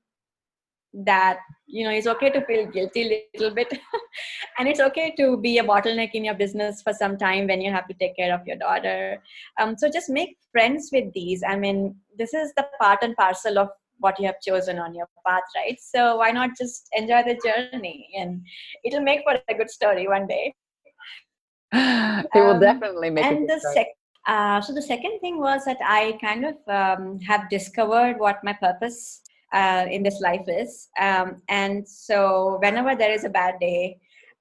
that 0.93 1.39
you 1.67 1.85
know 1.85 1.91
it's 1.91 2.07
okay 2.07 2.29
to 2.29 2.45
feel 2.45 2.65
guilty 2.67 3.03
a 3.03 3.25
little 3.37 3.55
bit. 3.55 3.71
And 4.59 4.67
it's 4.67 4.79
okay 4.81 5.13
to 5.17 5.37
be 5.37 5.57
a 5.57 5.63
bottleneck 5.63 6.11
in 6.13 6.25
your 6.25 6.35
business 6.35 6.81
for 6.81 6.93
some 6.93 7.17
time 7.17 7.47
when 7.47 7.61
you 7.61 7.71
have 7.71 7.87
to 7.87 7.93
take 7.95 8.15
care 8.15 8.33
of 8.33 8.45
your 8.45 8.57
daughter. 8.57 9.21
Um, 9.59 9.75
so 9.77 9.89
just 9.89 10.09
make 10.09 10.37
friends 10.51 10.89
with 10.91 11.11
these. 11.13 11.43
I 11.47 11.55
mean 11.55 11.95
this 12.17 12.33
is 12.33 12.53
the 12.57 12.65
part 12.79 12.99
and 13.01 13.15
parcel 13.15 13.57
of 13.57 13.69
what 13.99 14.19
you 14.19 14.25
have 14.25 14.41
chosen 14.41 14.79
on 14.79 14.93
your 14.93 15.07
path 15.25 15.43
right? 15.55 15.77
So 15.79 16.17
why 16.17 16.31
not 16.31 16.51
just 16.57 16.89
enjoy 16.93 17.23
the 17.23 17.39
journey? 17.45 18.09
And 18.19 18.41
it'll 18.83 19.01
make 19.01 19.21
for 19.23 19.39
a 19.47 19.53
good 19.53 19.69
story 19.69 20.07
one 20.07 20.27
day. 20.27 20.53
It 21.73 22.29
will 22.35 22.51
Um, 22.55 22.59
definitely 22.59 23.09
make 23.11 23.25
and 23.25 23.49
the 23.49 23.59
sec- 23.73 23.95
uh, 24.27 24.61
so 24.61 24.73
the 24.73 24.81
second 24.81 25.19
thing 25.19 25.39
was 25.39 25.65
that 25.65 25.77
i 25.81 26.15
kind 26.21 26.45
of 26.45 26.55
um, 26.67 27.19
have 27.21 27.49
discovered 27.49 28.19
what 28.19 28.43
my 28.43 28.53
purpose 28.53 29.20
uh, 29.53 29.85
in 29.89 30.03
this 30.03 30.19
life 30.21 30.45
is. 30.47 30.89
Um, 30.99 31.41
and 31.49 31.87
so 31.87 32.57
whenever 32.61 32.95
there 32.95 33.11
is 33.11 33.23
a 33.23 33.29
bad 33.29 33.55
day 33.59 33.97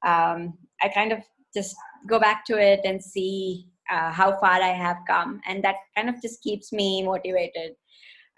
um, 0.06 0.54
i 0.82 0.88
kind 0.88 1.12
of 1.12 1.20
just 1.54 1.76
go 2.06 2.18
back 2.18 2.44
to 2.46 2.58
it 2.58 2.80
and 2.84 3.02
see 3.02 3.66
uh, 3.90 4.10
how 4.10 4.38
far 4.38 4.62
i 4.62 4.68
have 4.68 4.98
come. 5.06 5.40
And 5.46 5.62
that 5.64 5.76
kind 5.96 6.08
of 6.08 6.22
just 6.22 6.42
keeps 6.42 6.72
me 6.72 7.02
motivated. 7.02 7.72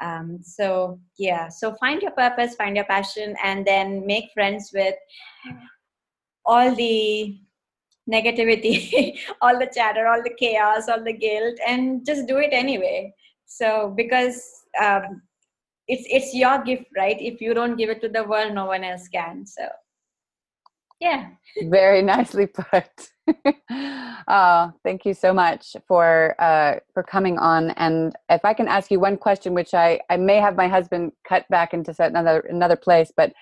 Um, 0.00 0.38
so 0.42 0.98
yeah. 1.18 1.48
So 1.48 1.74
find 1.74 2.02
your 2.02 2.12
purpose 2.12 2.54
find 2.54 2.76
your 2.76 2.86
passion 2.86 3.36
and 3.42 3.66
then 3.66 4.06
make 4.06 4.32
friends 4.34 4.70
with 4.74 4.94
all 6.44 6.74
the 6.74 7.38
negativity, 8.10 9.18
all 9.42 9.58
the 9.58 9.70
chatter, 9.72 10.08
all 10.08 10.22
the 10.22 10.34
chaos, 10.38 10.88
all 10.88 11.04
the 11.04 11.12
guilt, 11.12 11.56
and 11.68 12.04
just 12.04 12.26
do 12.26 12.38
it 12.38 12.50
anyway. 12.52 13.14
So 13.46 13.92
because 13.96 14.42
um, 14.82 15.22
it's 15.92 16.06
it's 16.08 16.34
your 16.34 16.62
gift, 16.62 16.86
right? 16.96 17.20
If 17.20 17.40
you 17.40 17.54
don't 17.54 17.76
give 17.76 17.90
it 17.90 18.00
to 18.02 18.08
the 18.08 18.24
world, 18.24 18.54
no 18.54 18.66
one 18.66 18.84
else 18.84 19.08
can. 19.08 19.46
So 19.46 19.68
yeah. 21.02 21.30
Very 21.64 22.00
nicely 22.00 22.46
put. 22.46 23.10
oh, 24.28 24.72
thank 24.84 25.04
you 25.04 25.14
so 25.14 25.34
much 25.34 25.76
for 25.88 26.34
uh, 26.40 26.76
for 26.94 27.02
coming 27.02 27.38
on. 27.38 27.70
And 27.70 28.14
if 28.30 28.44
I 28.44 28.54
can 28.54 28.68
ask 28.68 28.90
you 28.90 29.00
one 29.00 29.16
question, 29.16 29.52
which 29.52 29.74
I 29.74 30.00
I 30.08 30.16
may 30.16 30.36
have 30.36 30.56
my 30.56 30.68
husband 30.68 31.12
cut 31.28 31.44
back 31.50 31.74
into 31.74 31.94
another 31.98 32.40
another 32.48 32.76
place, 32.76 33.12
but 33.16 33.32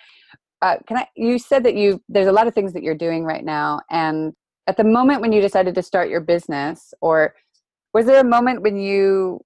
uh, 0.62 0.76
can 0.86 0.96
I? 0.98 1.06
You 1.16 1.38
said 1.38 1.62
that 1.64 1.74
you 1.74 2.02
there's 2.08 2.26
a 2.26 2.32
lot 2.32 2.46
of 2.46 2.54
things 2.54 2.72
that 2.72 2.82
you're 2.82 3.02
doing 3.06 3.24
right 3.24 3.44
now, 3.44 3.80
and 3.90 4.32
at 4.66 4.76
the 4.76 4.84
moment 4.84 5.20
when 5.20 5.32
you 5.32 5.40
decided 5.40 5.74
to 5.74 5.82
start 5.82 6.08
your 6.08 6.20
business, 6.20 6.94
or 7.02 7.34
was 7.92 8.06
there 8.06 8.20
a 8.20 8.24
moment 8.36 8.62
when 8.62 8.76
you 8.76 9.40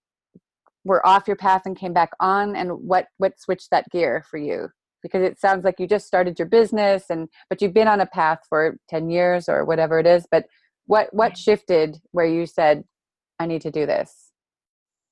were 0.85 1.05
off 1.07 1.26
your 1.26 1.37
path 1.37 1.62
and 1.64 1.76
came 1.76 1.93
back 1.93 2.11
on, 2.20 2.57
and 2.57 2.70
what 2.72 3.07
what 3.18 3.41
switched 3.41 3.70
that 3.70 3.89
gear 3.91 4.24
for 4.28 4.39
you? 4.39 4.68
Because 5.03 5.22
it 5.22 5.41
sounds 5.41 5.64
like 5.64 5.78
you 5.78 5.87
just 5.87 6.07
started 6.07 6.39
your 6.39 6.49
business, 6.49 7.05
and 7.11 7.28
but 7.49 7.61
you've 7.61 7.74
been 7.74 7.89
on 7.89 8.01
a 8.01 8.07
path 8.07 8.41
for 8.49 8.76
ten 8.89 9.11
years 9.11 9.49
or 9.49 9.64
whatever 9.64 9.99
it 9.99 10.07
is. 10.07 10.26
But 10.30 10.47
what 10.87 11.12
what 11.12 11.37
shifted 11.37 12.01
where 12.12 12.26
you 12.26 12.47
said, 12.47 12.85
"I 13.39 13.47
need 13.47 13.62
to 13.62 13.70
do 13.70 13.87
this"? 13.87 14.30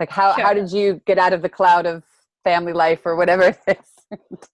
Like 0.01 0.11
how 0.11 0.35
sure. 0.35 0.45
how 0.45 0.55
did 0.55 0.73
you 0.73 1.01
get 1.07 1.19
out 1.19 1.33
of 1.33 1.43
the 1.43 1.49
cloud 1.49 1.87
of 1.87 2.05
family 2.45 2.73
life 2.73 3.01
or 3.05 3.17
whatever 3.17 3.55
it 3.69 3.79
is? 3.79 4.19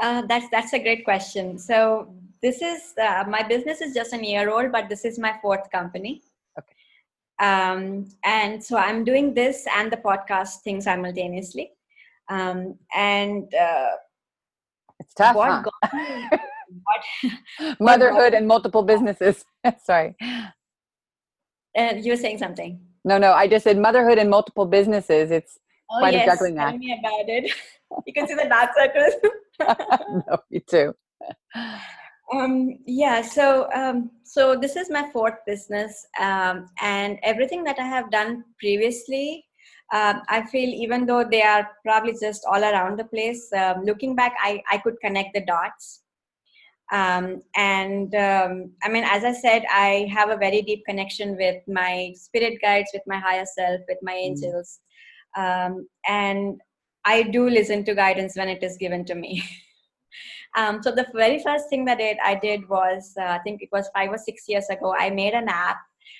Uh, 0.00 0.22
that's 0.22 0.48
that's 0.50 0.72
a 0.72 0.78
great 0.78 1.04
question. 1.04 1.58
So 1.58 2.14
this 2.40 2.62
is 2.62 2.94
uh, 2.98 3.24
my 3.28 3.42
business 3.42 3.82
is 3.82 3.92
just 3.92 4.14
a 4.14 4.26
year 4.26 4.50
old, 4.50 4.72
but 4.72 4.88
this 4.88 5.04
is 5.04 5.18
my 5.18 5.34
fourth 5.42 5.70
company. 5.70 6.22
Um, 7.40 8.06
and 8.22 8.62
so 8.62 8.76
I'm 8.76 9.02
doing 9.02 9.32
this 9.34 9.66
and 9.74 9.90
the 9.90 9.96
podcast 9.96 10.60
thing 10.62 10.80
simultaneously. 10.80 11.72
Um, 12.28 12.76
and 12.94 13.52
uh, 13.54 13.90
it's 15.00 15.14
tough. 15.14 15.34
What 15.34 15.64
huh? 15.84 16.38
what, 16.84 17.76
Motherhood 17.80 18.34
and 18.34 18.46
multiple 18.46 18.82
businesses. 18.82 19.44
Sorry. 19.84 20.14
Uh, 21.76 21.94
you 21.96 22.12
were 22.12 22.16
saying 22.16 22.38
something. 22.38 22.78
No, 23.04 23.16
no. 23.16 23.32
I 23.32 23.48
just 23.48 23.64
said 23.64 23.78
motherhood 23.78 24.18
and 24.18 24.28
multiple 24.28 24.66
businesses. 24.66 25.30
It's 25.30 25.58
oh, 25.90 25.98
quite 25.98 26.12
yes. 26.12 26.26
a 26.26 26.30
juggling 26.30 26.58
act. 26.58 26.72
Tell 26.72 26.78
me 26.78 26.98
about 26.98 27.28
it. 27.28 27.50
you 28.06 28.12
can 28.12 28.28
see 28.28 28.34
the 28.34 28.48
dark 28.48 28.70
circles. 28.76 29.14
no, 30.28 30.38
me 30.50 30.60
too. 30.68 30.94
Um, 32.32 32.78
yeah, 32.86 33.22
so 33.22 33.68
um, 33.74 34.10
so 34.22 34.54
this 34.54 34.76
is 34.76 34.88
my 34.88 35.10
fourth 35.12 35.38
business, 35.46 36.06
um, 36.20 36.68
and 36.80 37.18
everything 37.24 37.64
that 37.64 37.78
I 37.78 37.86
have 37.86 38.10
done 38.10 38.44
previously, 38.58 39.44
um, 39.92 40.22
I 40.28 40.46
feel 40.46 40.68
even 40.68 41.06
though 41.06 41.24
they 41.24 41.42
are 41.42 41.68
probably 41.84 42.14
just 42.20 42.44
all 42.48 42.62
around 42.62 42.98
the 42.98 43.04
place, 43.04 43.52
um, 43.52 43.82
looking 43.82 44.14
back, 44.14 44.34
I 44.40 44.62
I 44.70 44.78
could 44.78 45.00
connect 45.00 45.34
the 45.34 45.44
dots. 45.44 46.02
Um, 46.92 47.42
and 47.56 48.14
I 48.14 48.88
mean, 48.88 49.04
as 49.04 49.24
I 49.24 49.32
said, 49.32 49.64
I 49.70 50.08
have 50.12 50.30
a 50.30 50.36
very 50.36 50.62
deep 50.62 50.84
connection 50.86 51.36
with 51.36 51.62
my 51.68 52.12
spirit 52.16 52.60
guides, 52.60 52.90
with 52.92 53.02
my 53.06 53.18
higher 53.18 53.46
self, 53.46 53.80
with 53.88 53.98
my 54.02 54.14
mm. 54.14 54.26
angels, 54.26 54.80
and 55.36 56.60
I 57.04 57.22
do 57.22 57.48
listen 57.48 57.84
to 57.84 57.94
guidance 57.94 58.36
when 58.36 58.48
it 58.48 58.62
is 58.62 58.76
given 58.76 59.04
to 59.06 59.14
me. 59.14 59.42
um, 60.56 60.82
so 60.82 60.90
the 60.90 61.06
very 61.14 61.42
first 61.42 61.68
thing 61.68 61.84
that 61.84 62.00
it, 62.00 62.18
I 62.24 62.34
did 62.34 62.68
was, 62.68 63.14
uh, 63.20 63.24
I 63.24 63.38
think 63.38 63.62
it 63.62 63.68
was 63.72 63.88
five 63.94 64.10
or 64.10 64.18
six 64.18 64.44
years 64.48 64.68
ago, 64.68 64.94
I 64.98 65.10
made 65.10 65.34
an 65.34 65.48
app 65.48 65.76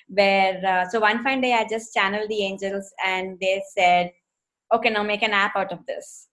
where, 0.07 0.61
uh, 0.65 0.89
so 0.89 0.99
one 0.99 1.23
fine 1.23 1.41
day 1.41 1.53
I 1.53 1.67
just 1.67 1.93
channeled 1.93 2.29
the 2.29 2.43
angels 2.43 2.91
and 3.05 3.37
they 3.39 3.61
said, 3.75 4.11
okay, 4.73 4.89
now 4.89 5.03
make 5.03 5.23
an 5.23 5.33
app 5.33 5.55
out 5.55 5.71
of 5.71 5.85
this. 5.85 6.27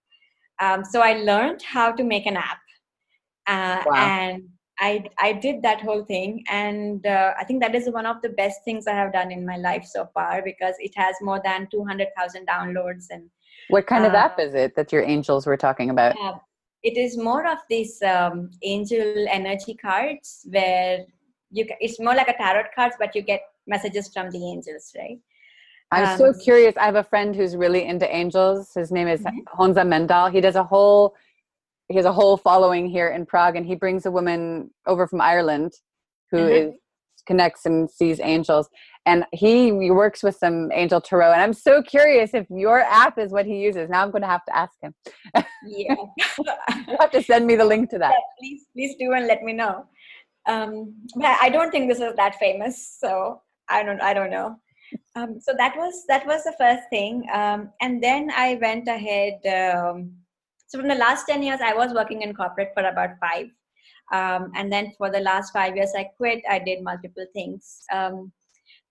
Um, 0.61 0.84
so 0.84 1.01
I 1.01 1.14
learned 1.14 1.62
how 1.62 1.92
to 1.92 2.05
make 2.05 2.26
an 2.26 2.36
app. 2.36 2.59
Uh, 3.46 3.82
wow. 3.86 3.96
And 3.96 4.49
I, 4.80 5.05
I 5.18 5.32
did 5.32 5.62
that 5.62 5.80
whole 5.80 6.05
thing. 6.05 6.44
And 6.49 7.05
uh, 7.05 7.34
I 7.38 7.44
think 7.44 7.61
that 7.62 7.74
is 7.74 7.90
one 7.90 8.07
of 8.07 8.22
the 8.22 8.28
best 8.30 8.61
things 8.64 8.86
I 8.86 8.92
have 8.92 9.12
done 9.12 9.32
in 9.32 9.44
my 9.44 9.57
life 9.57 9.84
so 9.84 10.09
far 10.14 10.40
because 10.44 10.74
it 10.78 10.92
has 10.96 11.16
more 11.20 11.40
than 11.44 11.66
200,000 11.70 12.46
downloads 12.46 13.07
and 13.11 13.28
what 13.68 13.86
kind 13.86 14.07
of 14.07 14.14
uh, 14.14 14.16
app 14.16 14.38
is 14.38 14.55
it 14.55 14.74
that 14.76 14.92
your 14.92 15.03
angels 15.03 15.46
were 15.46 15.57
talking 15.57 15.90
about? 15.90 16.16
Uh, 16.18 16.38
it 16.83 16.97
is 16.97 17.16
more 17.16 17.47
of 17.47 17.59
these 17.68 18.01
um, 18.03 18.51
angel 18.62 19.26
energy 19.29 19.74
cards 19.74 20.47
where 20.51 21.05
you 21.51 21.66
it's 21.81 21.99
more 21.99 22.14
like 22.14 22.29
a 22.29 22.37
tarot 22.37 22.64
cards, 22.74 22.97
but 22.99 23.14
you 23.14 23.22
get 23.22 23.41
messages 23.66 24.09
from 24.12 24.31
the 24.31 24.39
angels, 24.39 24.93
right? 24.97 25.18
I'm 25.91 26.05
um, 26.05 26.18
so 26.18 26.33
curious. 26.39 26.76
I 26.76 26.85
have 26.85 26.97
a 26.97 27.05
friend 27.05 27.35
who's 27.35 27.57
really 27.57 27.85
into 27.85 28.14
angels. 28.14 28.72
His 28.74 28.93
name 28.93 29.09
is 29.09 29.20
mm-hmm. 29.22 29.61
Honza 29.61 29.87
Mendal. 29.87 30.31
He 30.31 30.41
does 30.41 30.57
a 30.57 30.64
whole 30.64 31.14
he 31.89 31.97
has 31.97 32.05
a 32.05 32.12
whole 32.12 32.37
following 32.37 32.87
here 32.87 33.09
in 33.09 33.24
Prague, 33.24 33.57
and 33.57 33.64
he 33.64 33.74
brings 33.74 34.05
a 34.05 34.11
woman 34.11 34.70
over 34.87 35.07
from 35.07 35.20
Ireland 35.20 35.72
who 36.31 36.39
mm-hmm. 36.39 36.70
is 36.70 36.74
connects 37.26 37.66
and 37.66 37.91
sees 37.91 38.20
angels 38.20 38.68
and 39.09 39.24
he 39.32 39.72
works 39.90 40.22
with 40.22 40.36
some 40.36 40.70
angel 40.72 41.00
tarot 41.00 41.32
and 41.32 41.42
i'm 41.42 41.56
so 41.68 41.82
curious 41.82 42.34
if 42.34 42.46
your 42.50 42.80
app 42.80 43.18
is 43.18 43.32
what 43.32 43.46
he 43.46 43.56
uses. 43.68 43.88
Now 43.88 44.02
i'm 44.02 44.11
going 44.11 44.26
to 44.28 44.34
have 44.36 44.44
to 44.50 44.56
ask 44.64 44.74
him. 44.84 44.94
Yeah. 45.66 45.96
You 46.88 46.96
have 47.00 47.11
to 47.12 47.22
send 47.22 47.46
me 47.46 47.56
the 47.56 47.64
link 47.64 47.90
to 47.90 47.98
that. 47.98 48.12
Yeah, 48.12 48.26
please 48.38 48.62
please 48.74 48.94
do 48.98 49.12
and 49.12 49.26
let 49.26 49.42
me 49.42 49.52
know. 49.52 49.74
Um, 50.52 50.94
but 51.16 51.36
i 51.46 51.48
don't 51.54 51.70
think 51.70 51.88
this 51.88 52.00
is 52.06 52.14
that 52.22 52.38
famous 52.44 52.74
so 53.02 53.42
i 53.68 53.82
don't 53.82 54.02
i 54.11 54.12
don't 54.18 54.30
know. 54.38 54.56
Um, 55.16 55.30
so 55.46 55.52
that 55.59 55.76
was 55.76 55.94
that 56.09 56.26
was 56.26 56.44
the 56.44 56.56
first 56.62 56.84
thing. 56.94 57.14
Um, 57.40 57.70
and 57.80 58.02
then 58.02 58.30
i 58.46 58.48
went 58.66 58.88
ahead 58.96 59.34
um, 59.59 60.12
so 60.68 60.78
from 60.78 60.88
the 60.88 61.02
last 61.06 61.26
10 61.26 61.42
years 61.42 61.61
i 61.70 61.74
was 61.82 61.94
working 62.00 62.22
in 62.22 62.34
corporate 62.34 62.72
for 62.74 62.84
about 62.84 63.11
five. 63.24 63.48
Um, 64.18 64.52
and 64.59 64.72
then 64.72 64.92
for 64.96 65.11
the 65.11 65.20
last 65.30 65.52
five 65.52 65.76
years 65.76 65.92
i 66.02 66.04
quit. 66.16 66.42
I 66.56 66.59
did 66.59 66.82
multiple 66.90 67.26
things. 67.34 67.80
Um, 67.92 68.32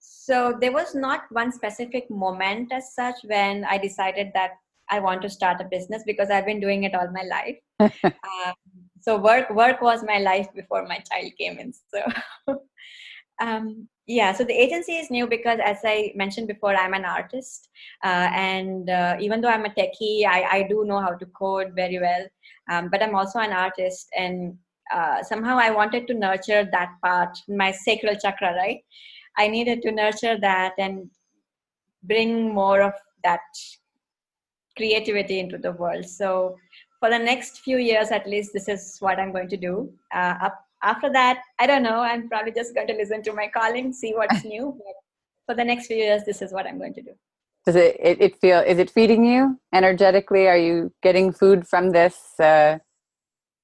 so 0.09 0.57
there 0.59 0.71
was 0.71 0.95
not 0.95 1.21
one 1.31 1.51
specific 1.51 2.09
moment 2.09 2.71
as 2.71 2.93
such 2.93 3.15
when 3.25 3.65
I 3.65 3.77
decided 3.77 4.31
that 4.33 4.51
I 4.89 4.99
want 4.99 5.21
to 5.23 5.29
start 5.29 5.59
a 5.59 5.65
business 5.65 6.03
because 6.05 6.29
I've 6.29 6.45
been 6.45 6.61
doing 6.61 6.83
it 6.83 6.95
all 6.95 7.09
my 7.11 7.23
life. 7.23 7.57
um, 8.03 8.53
so 9.01 9.17
work 9.17 9.49
work 9.49 9.81
was 9.81 10.03
my 10.03 10.19
life 10.19 10.47
before 10.55 10.87
my 10.87 10.99
child 11.09 11.31
came 11.37 11.59
in. 11.59 11.73
So 11.73 12.01
um, 13.41 13.87
yeah, 14.05 14.31
so 14.31 14.45
the 14.45 14.53
agency 14.53 14.93
is 14.93 15.11
new 15.11 15.27
because 15.27 15.59
as 15.63 15.79
I 15.83 16.13
mentioned 16.15 16.47
before, 16.47 16.75
I'm 16.75 16.93
an 16.93 17.03
artist, 17.03 17.67
uh, 18.03 18.29
and 18.33 18.89
uh, 18.89 19.17
even 19.19 19.41
though 19.41 19.49
I'm 19.49 19.65
a 19.65 19.69
techie, 19.69 20.25
I, 20.25 20.43
I 20.43 20.67
do 20.69 20.85
know 20.85 21.01
how 21.01 21.15
to 21.15 21.25
code 21.25 21.73
very 21.75 21.99
well. 21.99 22.25
Um, 22.71 22.89
but 22.89 23.03
I'm 23.03 23.15
also 23.15 23.39
an 23.39 23.51
artist, 23.51 24.07
and 24.17 24.57
uh, 24.93 25.21
somehow 25.23 25.57
I 25.57 25.71
wanted 25.71 26.07
to 26.07 26.13
nurture 26.13 26.67
that 26.71 26.91
part, 27.03 27.37
my 27.49 27.71
sacral 27.71 28.15
chakra, 28.15 28.53
right? 28.55 28.79
I 29.37 29.47
needed 29.47 29.81
to 29.83 29.91
nurture 29.91 30.37
that 30.39 30.73
and 30.77 31.09
bring 32.03 32.53
more 32.53 32.81
of 32.81 32.93
that 33.23 33.41
creativity 34.75 35.39
into 35.39 35.57
the 35.57 35.71
world. 35.71 36.05
So 36.05 36.55
for 36.99 37.09
the 37.09 37.19
next 37.19 37.59
few 37.59 37.77
years, 37.77 38.11
at 38.11 38.27
least, 38.27 38.53
this 38.53 38.67
is 38.67 38.97
what 38.99 39.19
I'm 39.19 39.31
going 39.31 39.49
to 39.49 39.57
do. 39.57 39.91
Uh, 40.13 40.35
up, 40.41 40.59
after 40.83 41.11
that, 41.11 41.41
I 41.59 41.67
don't 41.67 41.83
know. 41.83 41.99
I'm 41.99 42.29
probably 42.29 42.51
just 42.51 42.73
going 42.73 42.87
to 42.87 42.93
listen 42.93 43.21
to 43.23 43.33
my 43.33 43.47
calling, 43.47 43.93
see 43.93 44.13
what's 44.13 44.43
new. 44.55 44.75
But 44.77 44.95
for 45.45 45.57
the 45.57 45.65
next 45.65 45.87
few 45.87 45.97
years, 45.97 46.23
this 46.25 46.41
is 46.41 46.51
what 46.51 46.65
I'm 46.65 46.77
going 46.77 46.93
to 46.95 47.01
do. 47.01 47.11
Does 47.65 47.75
it, 47.75 47.97
it, 47.99 48.21
it 48.21 48.39
feel, 48.39 48.59
is 48.59 48.79
it 48.79 48.89
feeding 48.89 49.25
you 49.25 49.59
energetically? 49.73 50.47
Are 50.47 50.57
you 50.57 50.93
getting 51.03 51.33
food 51.33 51.67
from 51.67 51.91
this, 51.91 52.39
uh, 52.39 52.77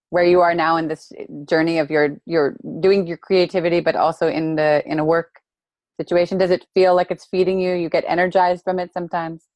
where 0.09 0.25
you 0.25 0.41
are 0.41 0.53
now 0.53 0.77
in 0.77 0.87
this 0.87 1.11
journey 1.45 1.79
of 1.79 1.89
your, 1.89 2.17
your 2.25 2.55
doing 2.81 3.07
your 3.07 3.17
creativity, 3.17 3.79
but 3.79 3.95
also 3.95 4.27
in 4.27 4.55
the, 4.55 4.83
in 4.85 4.99
a 4.99 5.05
work 5.05 5.39
situation? 5.99 6.37
Does 6.37 6.51
it 6.51 6.65
feel 6.73 6.95
like 6.95 7.11
it's 7.11 7.25
feeding 7.25 7.59
you? 7.59 7.73
You 7.73 7.89
get 7.89 8.03
energized 8.07 8.63
from 8.63 8.79
it 8.79 8.93
sometimes? 8.93 9.47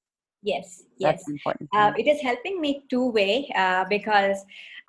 Yes, 0.43 0.83
yes. 0.97 1.23
important. 1.27 1.69
Uh, 1.73 1.91
it 1.97 2.07
is 2.07 2.21
helping 2.21 2.61
me 2.61 2.83
two 2.89 3.09
way 3.11 3.51
uh, 3.55 3.85
because 3.89 4.37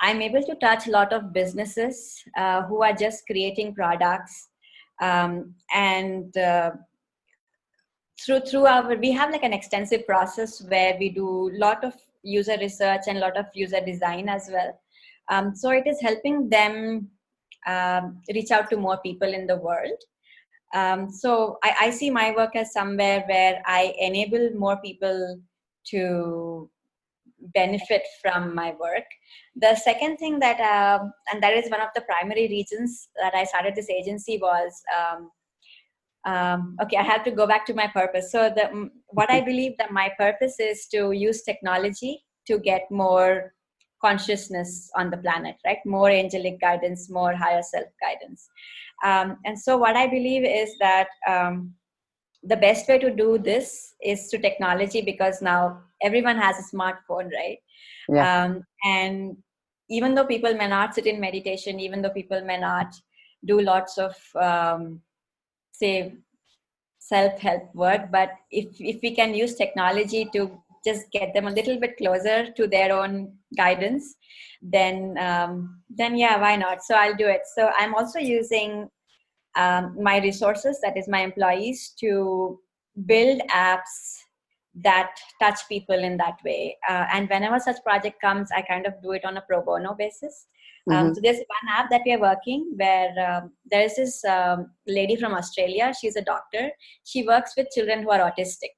I'm 0.01 0.22
able 0.22 0.42
to 0.42 0.55
touch 0.57 0.86
a 0.86 0.90
lot 0.90 1.12
of 1.12 1.32
businesses 1.32 2.22
uh, 2.36 2.62
who 2.62 2.82
are 2.82 2.92
just 2.92 3.26
creating 3.26 3.74
products 3.74 4.49
um, 5.01 5.55
and 5.74 6.36
uh, 6.36 6.70
through 8.24 8.40
through 8.40 8.66
our 8.66 8.94
we 8.96 9.11
have 9.12 9.30
like 9.30 9.42
an 9.42 9.53
extensive 9.53 10.07
process 10.07 10.62
where 10.68 10.96
we 10.99 11.09
do 11.09 11.51
a 11.51 11.59
lot 11.59 11.82
of 11.84 11.94
user 12.22 12.57
research 12.61 13.03
and 13.07 13.18
a 13.18 13.20
lot 13.20 13.36
of 13.36 13.46
user 13.55 13.80
design 13.80 14.28
as 14.28 14.51
well. 14.53 14.78
Um, 15.30 15.55
so 15.55 15.70
it 15.70 15.86
is 15.86 16.01
helping 16.01 16.49
them 16.49 17.09
um, 17.66 18.20
reach 18.34 18.51
out 18.51 18.70
to 18.70 18.76
more 18.76 18.99
people 18.99 19.32
in 19.32 19.46
the 19.46 19.57
world 19.57 19.99
um, 20.74 21.10
so 21.10 21.58
I, 21.64 21.74
I, 21.80 21.90
see 21.90 22.10
my 22.10 22.34
work 22.36 22.54
as 22.54 22.72
somewhere 22.72 23.24
where 23.26 23.62
I 23.64 23.94
enable 23.98 24.50
more 24.54 24.78
people 24.84 25.40
to 25.86 26.70
benefit 27.54 28.02
from 28.20 28.54
my 28.54 28.74
work. 28.78 29.04
The 29.56 29.76
second 29.76 30.18
thing 30.18 30.38
that, 30.40 30.60
um, 30.60 31.12
and 31.32 31.42
that 31.42 31.54
is 31.54 31.70
one 31.70 31.80
of 31.80 31.88
the 31.94 32.02
primary 32.02 32.48
reasons 32.48 33.08
that 33.20 33.34
I 33.34 33.44
started 33.44 33.74
this 33.74 33.90
agency 33.90 34.38
was. 34.40 34.72
Um, 34.98 35.30
um, 36.24 36.76
okay, 36.82 36.96
I 36.96 37.02
have 37.02 37.24
to 37.24 37.30
go 37.30 37.46
back 37.46 37.64
to 37.66 37.74
my 37.74 37.86
purpose. 37.86 38.30
So, 38.32 38.50
the, 38.50 38.90
what 39.06 39.30
I 39.30 39.40
believe 39.40 39.78
that 39.78 39.92
my 39.92 40.10
purpose 40.18 40.56
is 40.58 40.86
to 40.88 41.12
use 41.12 41.42
technology 41.42 42.24
to 42.48 42.58
get 42.58 42.82
more 42.90 43.54
consciousness 44.01 44.90
on 44.94 45.11
the 45.11 45.16
planet, 45.16 45.57
right? 45.64 45.78
More 45.84 46.11
angelic 46.11 46.61
guidance, 46.61 47.11
more 47.11 47.34
higher 47.34 47.62
self 47.62 47.86
guidance. 48.01 48.49
Um, 49.05 49.38
and 49.44 49.59
so, 49.59 49.76
what 49.76 49.96
I 49.96 50.07
believe 50.07 50.44
is 50.44 50.76
that 50.78 51.09
um, 51.28 51.74
the 52.42 52.57
best 52.57 52.88
way 52.88 52.99
to 52.99 53.11
do 53.11 53.38
this 53.38 53.94
is 54.03 54.28
through 54.28 54.40
technology 54.40 55.03
because 55.03 55.42
now 55.42 55.80
everyone 56.03 56.36
has 56.36 56.57
a 56.59 56.76
smartphone, 56.76 57.30
right? 57.32 57.59
Yeah. 58.09 58.44
Um, 58.44 58.64
and 58.84 59.36
even 59.90 60.14
though 60.14 60.26
people 60.26 60.55
may 60.55 60.68
not 60.68 60.94
sit 60.94 61.07
in 61.07 61.20
meditation, 61.20 61.80
even 61.80 62.03
though 62.03 62.11
people 62.11 62.40
may 62.42 62.59
not 62.59 62.94
do 63.44 63.61
lots 63.61 63.99
of, 63.99 64.14
um, 64.36 65.01
say, 65.72 66.14
self 66.99 67.38
help 67.38 67.74
work, 67.74 68.11
but 68.11 68.30
if, 68.51 68.66
if 68.80 69.01
we 69.03 69.14
can 69.14 69.34
use 69.34 69.55
technology 69.55 70.28
to 70.32 70.61
just 70.85 71.11
get 71.12 71.35
them 71.35 71.47
a 71.47 71.53
little 71.53 71.79
bit 71.79 71.97
closer 71.97 72.51
to 72.53 72.66
their 72.66 72.93
own 72.93 73.33
guidance 73.57 74.16
then 74.62 75.16
um, 75.18 75.81
then 75.89 76.16
yeah 76.16 76.41
why 76.41 76.57
not? 76.57 76.83
So 76.83 76.95
i'll 76.95 77.16
do 77.16 77.26
it. 77.26 77.43
So 77.55 77.70
i'm 77.76 77.95
also 77.95 78.18
using 78.18 78.89
um, 79.57 79.97
my 80.01 80.18
resources 80.18 80.79
that 80.83 80.97
is 80.97 81.09
my 81.09 81.20
employees 81.20 81.95
to 82.01 82.59
build 83.07 83.41
apps 83.55 84.22
that 84.74 85.11
touch 85.41 85.61
people 85.68 85.99
in 85.99 86.16
that 86.18 86.37
way. 86.45 86.76
Uh, 86.89 87.07
and 87.12 87.29
whenever 87.29 87.59
such 87.59 87.83
project 87.83 88.20
comes 88.20 88.49
i 88.55 88.62
kind 88.62 88.87
of 88.87 88.95
do 89.03 89.12
it 89.12 89.24
on 89.24 89.37
a 89.37 89.43
pro 89.43 89.62
bono 89.62 89.95
basis. 89.95 90.47
Um, 90.91 90.97
mm-hmm. 90.97 91.14
so 91.14 91.20
there's 91.22 91.37
one 91.37 91.76
app 91.76 91.91
that 91.91 92.01
we 92.07 92.14
are 92.14 92.20
working 92.20 92.72
where 92.76 93.12
um, 93.29 93.53
there's 93.70 93.97
this 93.97 94.24
um, 94.24 94.70
lady 94.87 95.16
from 95.16 95.35
australia. 95.35 95.93
She's 95.99 96.16
a 96.16 96.22
doctor. 96.22 96.70
She 97.05 97.26
works 97.26 97.53
with 97.57 97.68
children 97.74 98.03
who 98.03 98.11
are 98.11 98.31
autistic 98.31 98.72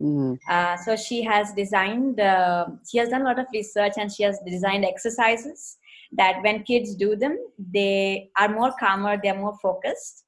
Mm-hmm. 0.00 0.34
Uh, 0.48 0.76
so 0.76 0.96
she 0.96 1.22
has 1.22 1.52
designed, 1.52 2.20
uh, 2.20 2.66
she 2.88 2.98
has 2.98 3.08
done 3.08 3.22
a 3.22 3.24
lot 3.24 3.38
of 3.38 3.46
research 3.52 3.94
and 3.96 4.12
she 4.12 4.22
has 4.22 4.38
designed 4.46 4.84
exercises 4.84 5.76
that 6.12 6.40
when 6.42 6.62
kids 6.62 6.94
do 6.94 7.16
them, 7.16 7.38
they 7.72 8.30
are 8.38 8.48
more 8.48 8.72
calmer, 8.78 9.18
they're 9.22 9.34
more 9.34 9.58
focused, 9.60 10.24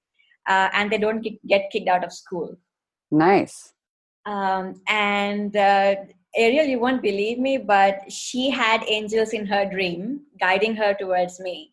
uh, 0.48 0.68
and 0.72 0.90
they 0.90 0.98
don't 0.98 1.26
get 1.46 1.70
kicked 1.70 1.88
out 1.88 2.04
of 2.04 2.12
school. 2.12 2.56
Nice. 3.10 3.72
Um, 4.26 4.82
and 4.88 5.56
uh, 5.56 5.94
Ariel, 6.36 6.66
you 6.66 6.80
won't 6.80 7.02
believe 7.02 7.38
me, 7.38 7.56
but 7.56 8.10
she 8.10 8.50
had 8.50 8.82
angels 8.86 9.32
in 9.32 9.46
her 9.46 9.64
dream 9.64 10.20
guiding 10.38 10.74
her 10.76 10.94
towards 10.94 11.40
me. 11.40 11.72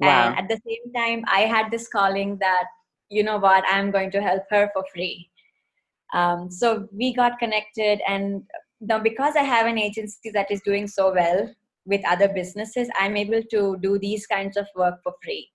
Wow. 0.00 0.28
And 0.28 0.38
at 0.38 0.48
the 0.48 0.60
same 0.66 0.92
time, 0.94 1.24
I 1.28 1.40
had 1.40 1.70
this 1.70 1.88
calling 1.88 2.38
that, 2.38 2.64
you 3.08 3.22
know 3.22 3.38
what, 3.38 3.64
I'm 3.68 3.90
going 3.90 4.10
to 4.12 4.22
help 4.22 4.44
her 4.50 4.70
for 4.72 4.84
free 4.92 5.30
um, 6.12 6.50
so 6.50 6.88
we 6.92 7.14
got 7.14 7.38
connected, 7.38 8.00
and 8.08 8.42
now 8.80 8.98
because 8.98 9.36
I 9.36 9.42
have 9.42 9.66
an 9.66 9.78
agency 9.78 10.30
that 10.30 10.50
is 10.50 10.60
doing 10.62 10.86
so 10.86 11.12
well 11.12 11.52
with 11.86 12.02
other 12.06 12.28
businesses, 12.28 12.88
I'm 12.98 13.16
able 13.16 13.42
to 13.50 13.76
do 13.80 13.98
these 13.98 14.26
kinds 14.26 14.56
of 14.56 14.66
work 14.76 15.02
for 15.02 15.14
free. 15.22 15.50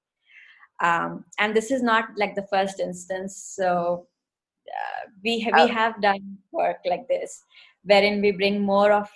Um, 0.81 1.23
and 1.39 1.55
this 1.55 1.71
is 1.71 1.81
not 1.81 2.05
like 2.17 2.35
the 2.35 2.47
first 2.49 2.79
instance. 2.79 3.53
So 3.55 4.07
uh, 4.67 5.09
we 5.23 5.47
we 5.53 5.67
have 5.67 6.01
done 6.01 6.37
work 6.51 6.77
like 6.85 7.07
this, 7.07 7.43
wherein 7.83 8.21
we 8.21 8.31
bring 8.31 8.61
more 8.61 8.91
of 8.91 9.09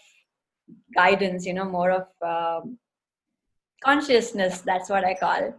guidance, 0.95 1.45
you 1.45 1.53
know, 1.53 1.65
more 1.65 1.91
of 1.91 2.07
um, 2.21 2.77
consciousness. 3.83 4.61
That's 4.61 4.89
what 4.89 5.03
I 5.03 5.15
call 5.15 5.53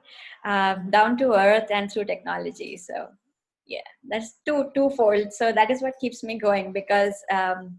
uh, 0.45 0.75
down 0.91 1.17
to 1.19 1.33
earth 1.35 1.71
and 1.71 1.91
through 1.91 2.05
technology. 2.05 2.77
So 2.77 3.09
yeah 3.69 3.89
that's 4.09 4.41
two 4.47 4.71
twofold. 4.75 5.33
So 5.33 5.53
that 5.53 5.71
is 5.71 5.83
what 5.83 5.95
keeps 6.01 6.25
me 6.25 6.39
going 6.39 6.73
because 6.73 7.15
um, 7.33 7.77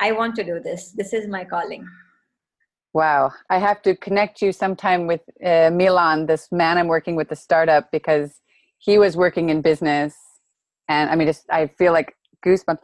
i 0.00 0.12
want 0.12 0.34
to 0.36 0.44
do 0.44 0.60
this. 0.60 0.92
This 0.96 1.12
is 1.12 1.28
my 1.28 1.44
calling. 1.44 1.86
Wow. 2.92 3.32
I 3.50 3.58
have 3.58 3.82
to 3.82 3.94
connect 3.94 4.42
you 4.42 4.52
sometime 4.52 5.06
with 5.06 5.20
uh, 5.44 5.70
milan 5.70 6.26
this 6.26 6.48
man 6.50 6.78
i'm 6.78 6.88
working 6.88 7.16
with 7.16 7.28
the 7.28 7.36
startup 7.36 7.90
because 7.92 8.40
he 8.78 8.98
was 8.98 9.16
working 9.16 9.50
in 9.50 9.60
business. 9.60 10.14
And 10.88 11.10
i 11.10 11.16
mean 11.16 11.28
just 11.28 11.44
i 11.50 11.66
feel 11.66 11.92
like 11.92 12.14
goosebumps. 12.44 12.78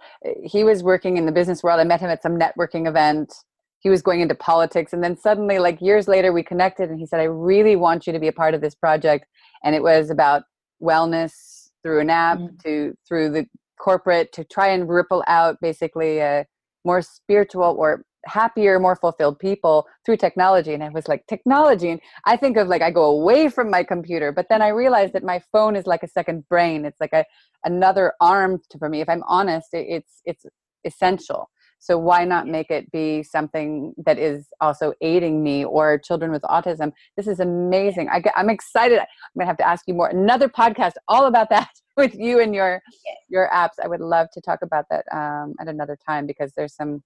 He 0.45 0.65
was 0.65 0.83
working 0.83 1.17
in 1.17 1.25
the 1.25 1.33
business 1.33 1.63
world. 1.63 1.81
I 1.81 1.85
met 1.85 2.01
him 2.01 2.11
at 2.11 2.23
some 2.23 2.39
networking 2.39 2.87
event. 2.87 3.33
He 3.81 3.89
was 3.89 4.03
going 4.03 4.21
into 4.21 4.35
politics. 4.35 4.93
And 4.93 5.03
then 5.03 5.17
suddenly 5.17 5.59
like 5.59 5.81
years 5.81 6.09
later 6.09 6.31
we 6.31 6.43
connected 6.43 6.91
and 6.91 6.99
he 6.99 7.07
said 7.07 7.21
i 7.21 7.25
really 7.25 7.77
want 7.77 8.07
you 8.07 8.13
to 8.13 8.19
be 8.19 8.29
a 8.29 8.33
part 8.33 8.53
of 8.55 8.61
this 8.61 8.75
project. 8.75 9.27
And 9.65 9.75
it 9.75 9.83
was 9.83 10.11
about 10.11 10.43
wellness 10.83 11.56
through 11.87 12.01
an 12.01 12.11
app 12.11 12.39
mm-hmm. 12.39 12.57
to 12.65 12.95
through 13.07 13.31
the 13.31 13.47
corporate 13.79 14.33
to 14.33 14.43
try 14.43 14.67
and 14.67 14.89
ripple 14.89 15.23
out 15.29 15.57
basically 15.61 16.19
a 16.19 16.45
more 16.85 17.01
spiritual 17.01 17.77
or 17.79 18.03
happier 18.25 18.81
more 18.81 18.97
fulfilled 18.97 19.39
people 19.39 19.87
through 20.05 20.17
technology. 20.17 20.75
And 20.75 20.83
i 20.83 20.89
was 20.89 21.07
like 21.07 21.25
technology? 21.29 21.91
And 21.91 22.01
i 22.25 22.37
think 22.37 22.57
of 22.57 22.67
like 22.67 22.83
i 22.83 22.91
go 22.91 23.05
away 23.05 23.49
from 23.49 23.71
my 23.71 23.85
computer 23.85 24.33
but 24.33 24.47
then 24.51 24.63
i 24.63 24.69
realized 24.69 25.13
that 25.13 25.23
my 25.23 25.41
phone 25.53 25.77
is 25.77 25.87
like 25.87 26.03
a 26.03 26.09
second 26.09 26.49
brain. 26.49 26.85
It's 26.85 27.01
like 27.01 27.13
a 27.13 27.25
another 27.65 28.15
arm 28.21 28.61
to, 28.71 28.79
for 28.79 28.89
me. 28.89 29.01
If 29.01 29.09
i'm 29.09 29.23
honest 29.29 29.69
it, 29.73 29.87
it's 29.89 30.15
it's 30.25 30.45
essential 30.85 31.49
so 31.87 31.97
why 31.97 32.25
not 32.25 32.49
make 32.49 32.69
it 32.69 32.91
be 32.91 33.23
something 33.23 33.95
that 34.05 34.19
is 34.19 34.49
also 34.61 34.93
aiding 35.01 35.45
me 35.45 35.65
or 35.65 35.99
children 35.99 36.33
with 36.33 36.43
autism? 36.43 36.91
This 37.17 37.29
is 37.29 37.39
amazing. 37.39 38.09
I, 38.09 38.25
am 38.37 38.51
excited. 38.51 38.99
I'm 38.99 39.07
gonna 39.39 39.47
have 39.47 39.57
to 39.59 39.69
ask 39.69 39.85
you 39.87 39.95
more. 39.95 40.09
Another 40.09 40.49
podcast 40.49 40.95
all 41.07 41.27
about 41.27 41.49
that 41.51 41.71
with 41.97 42.13
you 42.17 42.41
and 42.41 42.53
your 42.53 42.83
your 43.29 43.49
apps. 43.55 43.79
I 43.81 43.87
would 43.87 44.01
love 44.01 44.27
to 44.35 44.41
talk 44.41 44.63
about 44.63 44.87
that 44.91 45.05
um, 45.13 45.55
at 45.61 45.69
another 45.69 45.97
time 46.05 46.27
because 46.27 46.53
there's 46.57 46.75
some 46.75 47.05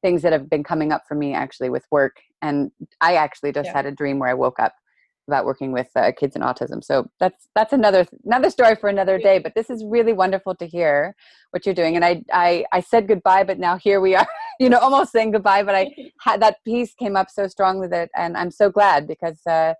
things 0.00 0.22
that 0.22 0.32
have 0.32 0.48
been 0.48 0.64
coming 0.64 0.90
up 0.90 1.02
for 1.06 1.14
me 1.14 1.34
actually 1.34 1.68
with 1.68 1.84
work. 1.90 2.16
And 2.40 2.70
I 3.02 3.16
actually 3.16 3.52
just 3.52 3.66
yeah. 3.66 3.74
had 3.74 3.84
a 3.84 3.92
dream 3.92 4.18
where 4.18 4.30
I 4.30 4.34
woke 4.34 4.58
up 4.58 4.72
about 5.30 5.44
working 5.44 5.72
with 5.72 5.88
uh, 5.94 6.10
kids 6.12 6.34
and 6.34 6.44
autism. 6.44 6.82
So 6.82 7.08
that's 7.20 7.48
that's 7.54 7.72
another 7.72 8.06
another 8.24 8.50
story 8.50 8.74
for 8.74 8.88
another 8.88 9.18
day. 9.18 9.38
But 9.38 9.54
this 9.54 9.70
is 9.70 9.84
really 9.84 10.12
wonderful 10.12 10.54
to 10.56 10.66
hear 10.66 11.14
what 11.52 11.64
you're 11.64 11.74
doing. 11.74 11.94
And 11.96 12.04
I 12.04 12.22
I, 12.32 12.64
I 12.72 12.80
said 12.80 13.06
goodbye, 13.06 13.44
but 13.44 13.58
now 13.58 13.76
here 13.76 14.00
we 14.00 14.14
are. 14.20 14.26
You 14.58 14.68
know, 14.68 14.78
almost 14.78 15.12
saying 15.12 15.30
goodbye. 15.30 15.62
But 15.62 15.74
I 15.74 15.90
had 16.20 16.42
that 16.42 16.56
piece 16.64 16.94
came 16.94 17.16
up 17.16 17.30
so 17.30 17.46
strongly 17.46 17.88
that, 17.88 18.10
and 18.14 18.36
I'm 18.36 18.50
so 18.50 18.70
glad 18.70 19.06
because 19.06 19.40
uh, 19.46 19.74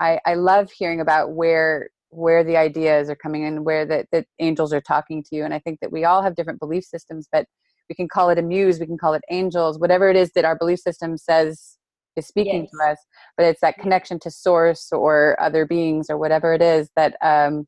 I 0.00 0.18
I 0.24 0.34
love 0.34 0.70
hearing 0.72 1.00
about 1.00 1.32
where 1.32 1.90
where 2.10 2.44
the 2.44 2.56
ideas 2.56 3.10
are 3.10 3.16
coming 3.16 3.42
in, 3.42 3.64
where 3.64 3.84
the, 3.84 4.06
the 4.12 4.24
angels 4.38 4.72
are 4.72 4.80
talking 4.80 5.22
to 5.24 5.34
you. 5.34 5.44
And 5.44 5.52
I 5.52 5.58
think 5.58 5.80
that 5.80 5.90
we 5.90 6.04
all 6.04 6.22
have 6.22 6.36
different 6.36 6.60
belief 6.60 6.84
systems, 6.84 7.28
but 7.30 7.46
we 7.88 7.94
can 7.94 8.08
call 8.08 8.30
it 8.30 8.38
a 8.38 8.42
muse, 8.42 8.80
we 8.80 8.86
can 8.86 8.98
call 8.98 9.14
it 9.14 9.22
angels, 9.30 9.78
whatever 9.78 10.08
it 10.08 10.16
is 10.16 10.30
that 10.34 10.44
our 10.44 10.56
belief 10.56 10.78
system 10.78 11.18
says 11.18 11.76
is 12.16 12.26
speaking 12.26 12.62
yes. 12.62 12.70
to 12.70 12.90
us 12.90 12.98
but 13.36 13.46
it's 13.46 13.60
that 13.60 13.76
connection 13.78 14.18
to 14.18 14.30
source 14.30 14.92
or 14.92 15.36
other 15.40 15.66
beings 15.66 16.08
or 16.08 16.18
whatever 16.18 16.52
it 16.52 16.62
is 16.62 16.90
that 16.96 17.16
um, 17.22 17.66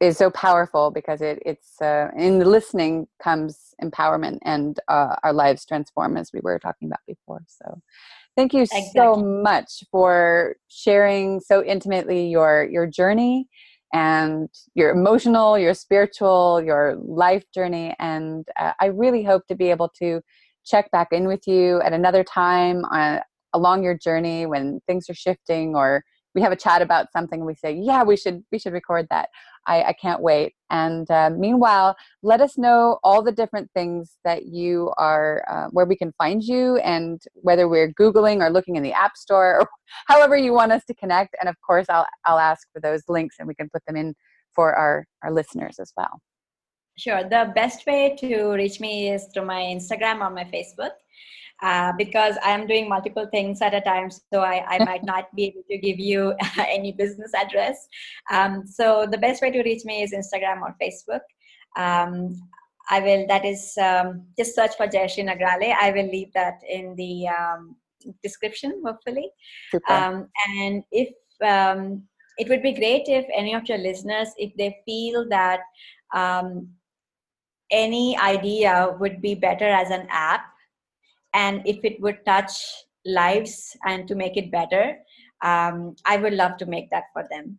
is 0.00 0.18
so 0.18 0.30
powerful 0.30 0.90
because 0.90 1.22
it, 1.22 1.42
it's 1.46 1.80
uh, 1.80 2.08
in 2.16 2.38
the 2.38 2.44
listening 2.44 3.06
comes 3.22 3.74
empowerment 3.82 4.38
and 4.42 4.80
uh, 4.88 5.16
our 5.22 5.32
lives 5.32 5.64
transform 5.64 6.16
as 6.16 6.30
we 6.32 6.40
were 6.42 6.58
talking 6.58 6.88
about 6.88 7.00
before 7.06 7.42
so 7.46 7.80
thank 8.36 8.52
you 8.52 8.62
exactly. 8.62 8.92
so 8.94 9.14
much 9.16 9.84
for 9.90 10.56
sharing 10.68 11.40
so 11.40 11.64
intimately 11.64 12.28
your 12.28 12.68
your 12.70 12.86
journey 12.86 13.48
and 13.92 14.48
your 14.74 14.90
emotional 14.90 15.58
your 15.58 15.74
spiritual 15.74 16.60
your 16.64 16.96
life 16.96 17.44
journey 17.54 17.94
and 18.00 18.46
uh, 18.58 18.72
i 18.80 18.86
really 18.86 19.22
hope 19.22 19.46
to 19.46 19.54
be 19.54 19.70
able 19.70 19.88
to 19.88 20.20
check 20.64 20.90
back 20.90 21.08
in 21.12 21.26
with 21.26 21.46
you 21.46 21.80
at 21.82 21.92
another 21.92 22.24
time 22.24 22.84
on, 22.86 23.00
uh, 23.00 23.20
along 23.52 23.82
your 23.82 23.96
journey 23.96 24.46
when 24.46 24.80
things 24.86 25.08
are 25.08 25.14
shifting 25.14 25.76
or 25.76 26.02
we 26.34 26.42
have 26.42 26.50
a 26.50 26.56
chat 26.56 26.82
about 26.82 27.12
something 27.12 27.44
we 27.44 27.54
say 27.54 27.72
yeah 27.72 28.02
we 28.02 28.16
should 28.16 28.42
we 28.50 28.58
should 28.58 28.72
record 28.72 29.06
that. 29.10 29.28
I, 29.66 29.82
I 29.84 29.92
can't 29.94 30.20
wait. 30.20 30.52
And 30.68 31.10
uh, 31.10 31.30
meanwhile 31.30 31.96
let 32.22 32.42
us 32.42 32.58
know 32.58 32.98
all 33.02 33.22
the 33.22 33.32
different 33.32 33.70
things 33.72 34.18
that 34.24 34.44
you 34.46 34.92
are 34.98 35.42
uh, 35.48 35.68
where 35.70 35.86
we 35.86 35.96
can 35.96 36.12
find 36.18 36.42
you 36.42 36.76
and 36.78 37.22
whether 37.34 37.66
we're 37.66 37.92
googling 37.94 38.42
or 38.42 38.50
looking 38.50 38.76
in 38.76 38.82
the 38.82 38.92
app 38.92 39.16
store 39.16 39.60
or 39.60 39.68
however 40.06 40.36
you 40.36 40.52
want 40.52 40.72
us 40.72 40.84
to 40.86 40.94
connect. 40.94 41.36
And 41.40 41.48
of 41.48 41.56
course 41.66 41.86
i'll 41.88 42.06
i'll 42.26 42.38
ask 42.38 42.66
for 42.72 42.80
those 42.80 43.02
links 43.08 43.36
and 43.38 43.48
we 43.48 43.54
can 43.54 43.70
put 43.70 43.82
them 43.86 43.96
in 43.96 44.14
for 44.54 44.74
our 44.74 45.06
our 45.22 45.32
listeners 45.32 45.78
as 45.78 45.92
well 45.96 46.20
Sure. 46.96 47.24
The 47.24 47.52
best 47.54 47.86
way 47.86 48.16
to 48.20 48.52
reach 48.52 48.80
me 48.80 49.10
is 49.10 49.26
through 49.32 49.46
my 49.46 49.60
Instagram 49.60 50.20
or 50.20 50.30
my 50.30 50.44
Facebook. 50.44 50.92
Uh, 51.62 51.92
because 51.96 52.36
I'm 52.42 52.66
doing 52.66 52.88
multiple 52.88 53.26
things 53.30 53.62
at 53.62 53.74
a 53.74 53.80
time, 53.80 54.10
so 54.10 54.40
I, 54.40 54.64
I 54.68 54.84
might 54.84 55.04
not 55.12 55.34
be 55.34 55.44
able 55.44 55.62
to 55.70 55.78
give 55.78 55.98
you 55.98 56.34
any 56.58 56.92
business 56.92 57.32
address. 57.34 57.88
Um, 58.30 58.66
so 58.66 59.06
the 59.10 59.18
best 59.18 59.40
way 59.40 59.50
to 59.50 59.62
reach 59.62 59.84
me 59.84 60.02
is 60.02 60.12
Instagram 60.12 60.62
or 60.62 60.76
Facebook. 60.82 61.20
Um, 61.76 62.36
I 62.90 63.00
will. 63.00 63.26
That 63.28 63.44
is 63.44 63.72
um, 63.78 64.26
just 64.36 64.54
search 64.54 64.76
for 64.76 64.86
Jayashree 64.86 65.24
Nagrale. 65.24 65.74
I 65.80 65.90
will 65.92 66.10
leave 66.10 66.32
that 66.34 66.58
in 66.68 66.94
the 66.96 67.28
um, 67.28 67.76
description, 68.22 68.82
hopefully. 68.84 69.30
Um, 69.88 70.28
and 70.58 70.82
if 70.92 71.14
um, 71.42 72.02
it 72.36 72.48
would 72.48 72.62
be 72.62 72.72
great 72.72 73.04
if 73.06 73.24
any 73.34 73.54
of 73.54 73.66
your 73.68 73.78
listeners, 73.78 74.28
if 74.36 74.52
they 74.56 74.76
feel 74.84 75.26
that 75.30 75.60
um, 76.14 76.68
any 77.70 78.16
idea 78.18 78.96
would 79.00 79.20
be 79.20 79.34
better 79.34 79.68
as 79.68 79.90
an 79.90 80.06
app, 80.10 80.44
and 81.32 81.62
if 81.66 81.84
it 81.84 82.00
would 82.00 82.24
touch 82.24 82.52
lives 83.04 83.76
and 83.86 84.08
to 84.08 84.14
make 84.14 84.36
it 84.36 84.50
better, 84.50 84.98
um, 85.42 85.96
I 86.06 86.16
would 86.16 86.32
love 86.32 86.56
to 86.58 86.66
make 86.66 86.90
that 86.90 87.04
for 87.12 87.24
them. 87.30 87.58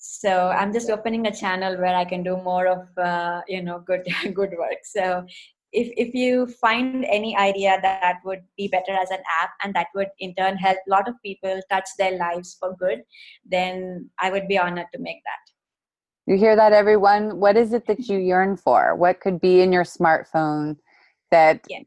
So 0.00 0.48
i'm 0.56 0.72
just 0.72 0.90
opening 0.90 1.26
a 1.26 1.34
channel 1.34 1.76
where 1.76 1.96
i 1.96 2.04
can 2.04 2.22
do 2.22 2.36
more 2.36 2.68
of 2.68 2.86
uh, 2.96 3.40
you 3.48 3.62
know 3.62 3.80
good 3.80 4.06
good 4.34 4.52
work. 4.56 4.78
So 4.84 5.26
if 5.72 5.92
if 5.96 6.14
you 6.14 6.46
find 6.46 7.04
any 7.04 7.36
idea 7.36 7.78
that 7.82 8.16
would 8.24 8.42
be 8.56 8.68
better 8.68 8.92
as 8.92 9.10
an 9.10 9.22
app 9.42 9.50
and 9.62 9.74
that 9.74 9.88
would 9.94 10.08
in 10.18 10.34
turn 10.34 10.56
help 10.56 10.78
a 10.86 10.90
lot 10.90 11.08
of 11.08 11.14
people 11.22 11.60
touch 11.70 11.88
their 11.98 12.16
lives 12.16 12.56
for 12.58 12.74
good 12.76 13.02
then 13.44 14.08
i 14.18 14.30
would 14.30 14.48
be 14.48 14.58
honored 14.58 14.86
to 14.94 15.00
make 15.00 15.20
that 15.24 15.52
you 16.28 16.36
hear 16.36 16.54
that 16.54 16.72
everyone 16.72 17.40
what 17.40 17.56
is 17.56 17.72
it 17.72 17.86
that 17.86 18.08
you 18.08 18.18
yearn 18.30 18.56
for 18.56 18.94
what 18.94 19.20
could 19.20 19.40
be 19.40 19.60
in 19.60 19.72
your 19.72 19.84
smartphone 19.84 20.76
that 21.30 21.64
yeah. 21.68 21.80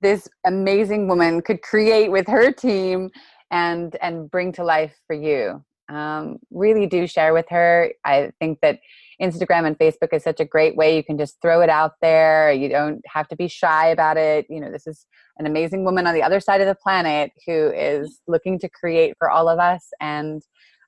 this 0.00 0.28
amazing 0.46 1.08
woman 1.08 1.40
could 1.40 1.62
create 1.62 2.10
with 2.10 2.26
her 2.26 2.52
team 2.52 3.10
and 3.50 3.96
and 4.02 4.30
bring 4.30 4.52
to 4.52 4.64
life 4.64 4.94
for 5.06 5.14
you 5.14 5.64
um, 5.92 6.38
really 6.50 6.86
do 6.86 7.06
share 7.06 7.34
with 7.34 7.46
her. 7.50 7.92
I 8.04 8.32
think 8.40 8.60
that 8.62 8.80
Instagram 9.20 9.66
and 9.66 9.78
Facebook 9.78 10.12
is 10.12 10.24
such 10.24 10.40
a 10.40 10.44
great 10.44 10.74
way. 10.74 10.96
You 10.96 11.04
can 11.04 11.18
just 11.18 11.40
throw 11.42 11.60
it 11.60 11.68
out 11.68 11.92
there. 12.00 12.50
You 12.50 12.68
don't 12.68 13.02
have 13.06 13.28
to 13.28 13.36
be 13.36 13.46
shy 13.46 13.88
about 13.88 14.16
it. 14.16 14.46
You 14.48 14.60
know, 14.60 14.70
this 14.70 14.86
is 14.86 15.06
an 15.38 15.46
amazing 15.46 15.84
woman 15.84 16.06
on 16.06 16.14
the 16.14 16.22
other 16.22 16.40
side 16.40 16.60
of 16.60 16.66
the 16.66 16.74
planet 16.74 17.32
who 17.46 17.70
is 17.72 18.20
looking 18.26 18.58
to 18.60 18.68
create 18.68 19.16
for 19.18 19.30
all 19.30 19.48
of 19.48 19.58
us. 19.58 19.88
And 20.00 20.42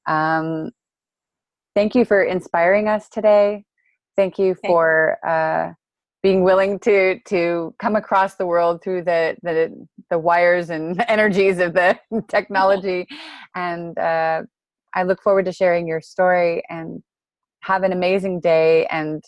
um, 0.07 0.71
thank 1.75 1.95
you 1.95 2.05
for 2.05 2.23
inspiring 2.23 2.89
us 2.89 3.09
today. 3.09 3.65
Thank 4.17 4.39
you 4.39 4.57
for 4.67 5.19
uh, 5.27 5.73
being 6.23 6.45
willing 6.45 6.79
to 6.81 7.21
to 7.21 7.75
come 7.79 7.97
across 7.97 8.37
the 8.37 8.47
world 8.47 8.83
through 8.83 9.03
the 9.05 9.37
the, 9.43 9.87
the 10.11 10.19
wires 10.19 10.71
and 10.71 11.05
energies 11.09 11.59
of 11.59 11.75
the 11.75 11.99
technology, 12.29 13.07
and 13.55 13.99
uh, 13.99 14.43
I 14.95 15.03
look 15.03 15.23
forward 15.23 15.45
to 15.47 15.53
sharing 15.53 15.87
your 15.87 16.01
story 16.01 16.63
and 16.69 17.03
have 17.63 17.83
an 17.83 17.93
amazing 17.93 18.41
day 18.41 18.87
and 18.87 19.23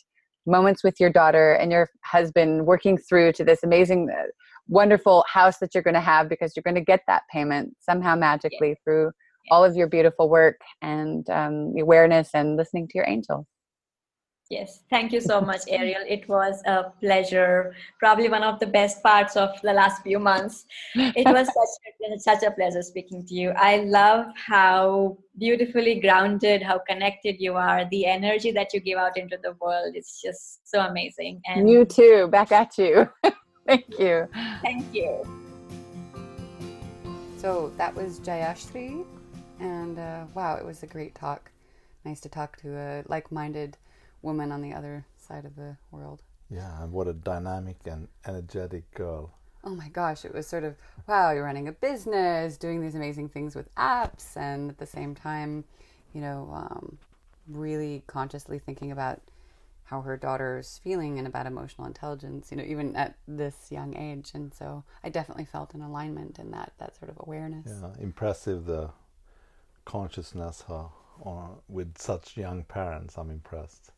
moments 0.47 0.85
with 0.85 1.01
your 1.01 1.11
daughter 1.11 1.55
and 1.55 1.73
your 1.73 1.89
husband 2.05 2.67
working 2.67 2.97
through 2.97 3.33
to 3.33 3.45
this 3.45 3.63
amazing 3.65 4.09
uh, 4.11 4.23
wonderful 4.69 5.25
house 5.33 5.59
that 5.59 5.75
you're 5.75 5.83
going 5.83 5.95
to 5.95 6.01
have 6.01 6.29
because 6.29 6.55
you're 6.55 6.63
going 6.63 6.75
to 6.77 6.81
get 6.81 7.01
that 7.07 7.23
payment 7.33 7.75
somehow 7.81 8.15
magically 8.15 8.69
yeah. 8.69 8.75
through 8.85 9.11
all 9.51 9.65
of 9.65 9.77
your 9.77 9.87
beautiful 9.87 10.29
work 10.29 10.61
and 10.83 11.29
um, 11.31 11.75
awareness 11.79 12.31
and 12.35 12.57
listening 12.57 12.87
to 12.89 12.93
your 12.95 13.07
angels 13.07 13.47
Yes, 14.49 14.83
thank 14.91 15.13
you 15.13 15.21
so 15.21 15.41
much, 15.51 15.63
Ariel. 15.69 16.03
It 16.07 16.29
was 16.29 16.63
a 16.67 16.93
pleasure. 17.01 17.75
Probably 17.99 18.29
one 18.29 18.43
of 18.43 18.61
the 18.61 18.67
best 18.67 19.03
parts 19.03 19.37
of 19.37 19.51
the 19.63 19.73
last 19.73 20.03
few 20.03 20.19
months. 20.19 20.67
It 20.95 21.27
was 21.27 21.47
such 21.59 22.13
a, 22.13 22.19
such 22.19 22.43
a 22.45 22.53
pleasure 22.53 22.83
speaking 22.83 23.27
to 23.27 23.35
you. 23.35 23.51
I 23.57 23.79
love 23.79 24.27
how 24.37 25.19
beautifully 25.39 26.01
grounded, 26.01 26.63
how 26.63 26.79
connected 26.79 27.37
you 27.41 27.55
are. 27.55 27.87
The 27.91 28.07
energy 28.07 28.53
that 28.53 28.73
you 28.73 28.81
give 28.81 28.99
out 28.99 29.17
into 29.17 29.37
the 29.43 29.55
world 29.61 29.97
is 29.97 30.21
just 30.25 30.69
so 30.69 30.81
amazing. 30.81 31.41
And 31.47 31.69
you 31.69 31.85
too. 31.85 32.29
Back 32.29 32.53
at 32.53 32.79
you. 32.79 33.09
thank 33.67 33.99
you. 33.99 34.29
Thank 34.63 34.95
you. 34.95 35.25
So 37.39 37.73
that 37.77 37.95
was 37.95 38.21
Jayashree, 38.21 39.05
and 39.59 39.99
uh, 39.99 40.25
wow, 40.35 40.57
it 40.57 40.65
was 40.65 40.83
a 40.83 40.87
great 40.87 41.15
talk. 41.15 41.51
Nice 42.05 42.21
to 42.21 42.29
talk 42.29 42.57
to 42.59 42.77
a 42.77 43.05
like-minded 43.07 43.77
woman 44.23 44.53
on 44.53 44.63
the 44.63 44.73
other 44.73 45.05
side 45.17 45.45
of 45.45 45.57
the 45.57 45.77
world. 45.91 46.23
Yeah, 46.51 46.83
and 46.83 46.93
what 46.93 47.09
a 47.09 47.13
dynamic 47.13 47.77
and 47.87 48.09
energetic 48.27 48.91
girl. 48.95 49.33
Oh 49.65 49.75
my 49.75 49.89
gosh, 49.89 50.25
it 50.25 50.33
was 50.33 50.47
sort 50.47 50.65
of 50.65 50.77
wow, 51.09 51.33
you're 51.33 51.45
running 51.45 51.69
a 51.69 51.73
business, 51.73 52.57
doing 52.57 52.81
these 52.81 52.95
amazing 52.95 53.29
things 53.29 53.55
with 53.55 53.75
apps, 53.75 54.37
and 54.37 54.71
at 54.71 54.79
the 54.79 54.87
same 54.87 55.15
time, 55.15 55.65
you 56.13 56.21
know, 56.21 56.51
um, 56.55 56.99
really 57.49 58.03
consciously 58.07 58.59
thinking 58.59 58.93
about 58.93 59.21
how 59.85 60.01
her 60.01 60.17
daughter's 60.17 60.81
feeling 60.83 61.19
and 61.19 61.27
about 61.29 61.47
emotional 61.47 61.87
intelligence, 61.87 62.51
you 62.51 62.57
know, 62.57 62.65
even 62.65 62.95
at 62.97 63.15
this 63.29 63.71
young 63.71 63.97
age. 63.97 64.33
And 64.35 64.53
so 64.53 64.83
I 65.05 65.11
definitely 65.11 65.45
felt 65.45 65.75
an 65.75 65.81
alignment 65.81 66.41
in 66.41 66.51
that, 66.51 66.73
that 66.79 66.97
sort 66.97 67.09
of 67.09 67.17
awareness. 67.21 67.69
Yeah, 67.69 67.91
impressive 68.01 68.67
the 68.67 68.91
consciousness 69.87 70.65
huh, 70.67 70.89
or 71.21 71.59
with 71.69 71.97
such 71.97 72.37
young 72.37 72.65
parents. 72.65 73.17
I'm 73.17 73.31
impressed. 73.31 73.93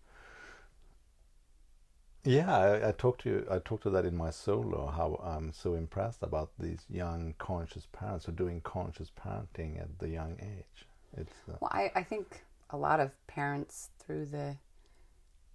Yeah, 2.24 2.57
I, 2.57 2.89
I 2.89 2.93
talked 2.93 3.22
to 3.22 3.30
you, 3.30 3.47
I 3.51 3.59
talked 3.59 3.84
to 3.84 3.91
that 3.91 4.05
in 4.05 4.16
my 4.16 4.30
solo. 4.30 4.86
How 4.86 5.20
I'm 5.24 5.53
so 5.53 5.74
impressed 5.74 6.22
about 6.22 6.51
these 6.59 6.84
young 6.91 7.34
conscious 7.39 7.86
parents 7.91 8.26
who 8.26 8.32
are 8.32 8.34
doing 8.34 8.61
conscious 8.61 9.11
parenting 9.11 9.80
at 9.80 9.99
the 9.99 10.09
young 10.09 10.36
age. 10.41 10.86
It's 11.16 11.32
uh, 11.49 11.57
well, 11.61 11.70
I, 11.72 11.91
I 11.95 12.03
think 12.03 12.45
a 12.70 12.76
lot 12.76 13.01
of 13.01 13.11
parents 13.26 13.91
through 13.99 14.26
the 14.26 14.57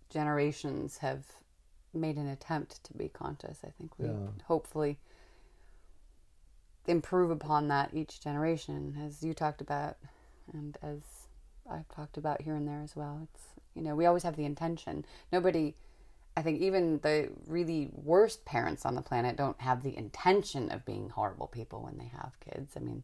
generations 0.09 0.97
have 0.97 1.25
made 1.93 2.17
an 2.17 2.27
attempt 2.27 2.83
to 2.85 2.93
be 2.93 3.07
conscious. 3.07 3.59
I 3.63 3.69
think 3.77 3.91
we 3.99 4.07
yeah. 4.07 4.13
hopefully 4.45 4.97
improve 6.87 7.29
upon 7.29 7.67
that 7.67 7.91
each 7.93 8.19
generation, 8.19 8.97
as 9.05 9.23
you 9.23 9.33
talked 9.33 9.61
about, 9.61 9.97
and 10.53 10.77
as 10.81 11.27
I've 11.69 11.87
talked 11.89 12.17
about 12.17 12.41
here 12.41 12.55
and 12.55 12.67
there 12.67 12.81
as 12.83 12.95
well. 12.95 13.19
It's 13.23 13.43
you 13.75 13.81
know 13.81 13.95
we 13.95 14.05
always 14.05 14.23
have 14.23 14.35
the 14.35 14.45
intention. 14.45 15.05
Nobody 15.31 15.75
I 16.35 16.41
think 16.41 16.61
even 16.61 16.99
the 16.99 17.29
really 17.47 17.89
worst 17.93 18.43
parents 18.45 18.85
on 18.85 18.95
the 18.95 19.01
planet 19.01 19.35
don't 19.35 19.59
have 19.61 19.83
the 19.83 19.95
intention 19.95 20.71
of 20.71 20.85
being 20.85 21.09
horrible 21.09 21.47
people 21.47 21.81
when 21.83 21.97
they 21.97 22.11
have 22.17 22.31
kids. 22.39 22.73
I 22.75 22.79
mean, 22.79 23.03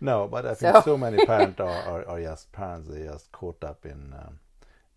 no, 0.00 0.28
but 0.28 0.44
I 0.44 0.54
think 0.54 0.76
so, 0.76 0.82
so 0.82 0.98
many 0.98 1.24
parents 1.26 1.60
are, 1.60 1.68
are, 1.68 2.08
are, 2.08 2.20
just 2.20 2.52
parents. 2.52 2.88
They're 2.88 3.10
just 3.10 3.32
caught 3.32 3.64
up 3.64 3.86
in 3.86 4.14
um, 4.18 4.38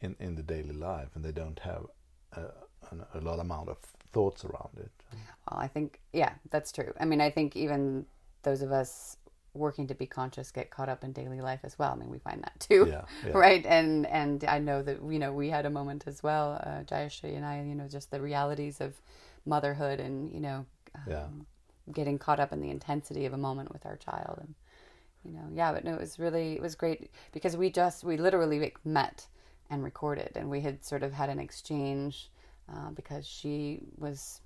in 0.01 0.15
in 0.19 0.35
the 0.35 0.43
daily 0.43 0.73
life, 0.73 1.09
and 1.15 1.23
they 1.23 1.31
don't 1.31 1.59
have 1.59 1.85
a, 2.33 2.41
a, 2.41 3.19
a 3.19 3.21
lot 3.21 3.39
amount 3.39 3.69
of 3.69 3.77
thoughts 4.11 4.43
around 4.43 4.77
it. 4.77 4.91
Well, 5.49 5.59
I 5.59 5.67
think 5.67 6.01
yeah, 6.11 6.33
that's 6.49 6.71
true. 6.71 6.93
I 6.99 7.05
mean, 7.05 7.21
I 7.21 7.29
think 7.29 7.55
even 7.55 8.05
those 8.43 8.61
of 8.61 8.71
us 8.71 9.17
working 9.53 9.87
to 9.87 9.93
be 9.93 10.05
conscious 10.05 10.51
get 10.51 10.69
caught 10.69 10.89
up 10.89 11.03
in 11.03 11.11
daily 11.11 11.41
life 11.41 11.59
as 11.63 11.77
well. 11.77 11.91
I 11.91 11.95
mean, 11.95 12.09
we 12.09 12.19
find 12.19 12.41
that 12.43 12.59
too, 12.59 12.87
yeah, 12.89 13.03
yeah. 13.25 13.31
right? 13.37 13.65
And 13.65 14.05
and 14.07 14.43
I 14.45 14.59
know 14.59 14.81
that 14.83 14.99
you 15.07 15.19
know 15.19 15.33
we 15.33 15.49
had 15.49 15.65
a 15.65 15.69
moment 15.69 16.05
as 16.07 16.23
well, 16.23 16.53
uh, 16.63 16.83
Jayashree 16.83 17.35
and 17.35 17.45
I, 17.45 17.63
you 17.63 17.75
know, 17.75 17.87
just 17.87 18.11
the 18.11 18.21
realities 18.21 18.81
of 18.81 19.01
motherhood 19.45 19.99
and 19.99 20.31
you 20.31 20.39
know, 20.39 20.65
um, 20.95 21.03
yeah. 21.07 21.25
getting 21.93 22.17
caught 22.17 22.39
up 22.39 22.53
in 22.53 22.61
the 22.61 22.69
intensity 22.69 23.25
of 23.25 23.33
a 23.33 23.37
moment 23.37 23.71
with 23.71 23.85
our 23.85 23.97
child, 23.97 24.39
and 24.39 24.55
you 25.25 25.31
know, 25.31 25.47
yeah. 25.53 25.73
But 25.73 25.83
no, 25.83 25.95
it 25.95 25.99
was 25.99 26.19
really 26.19 26.53
it 26.53 26.61
was 26.61 26.75
great 26.75 27.11
because 27.31 27.57
we 27.57 27.69
just 27.69 28.03
we 28.03 28.17
literally 28.17 28.59
like, 28.59 28.77
met 28.85 29.27
and 29.69 29.83
recorded, 29.83 30.31
and 30.35 30.49
we 30.49 30.61
had 30.61 30.83
sort 30.85 31.03
of 31.03 31.13
had 31.13 31.29
an 31.29 31.39
exchange 31.39 32.29
uh, 32.73 32.89
because 32.91 33.27
she 33.27 33.81
was 33.97 34.41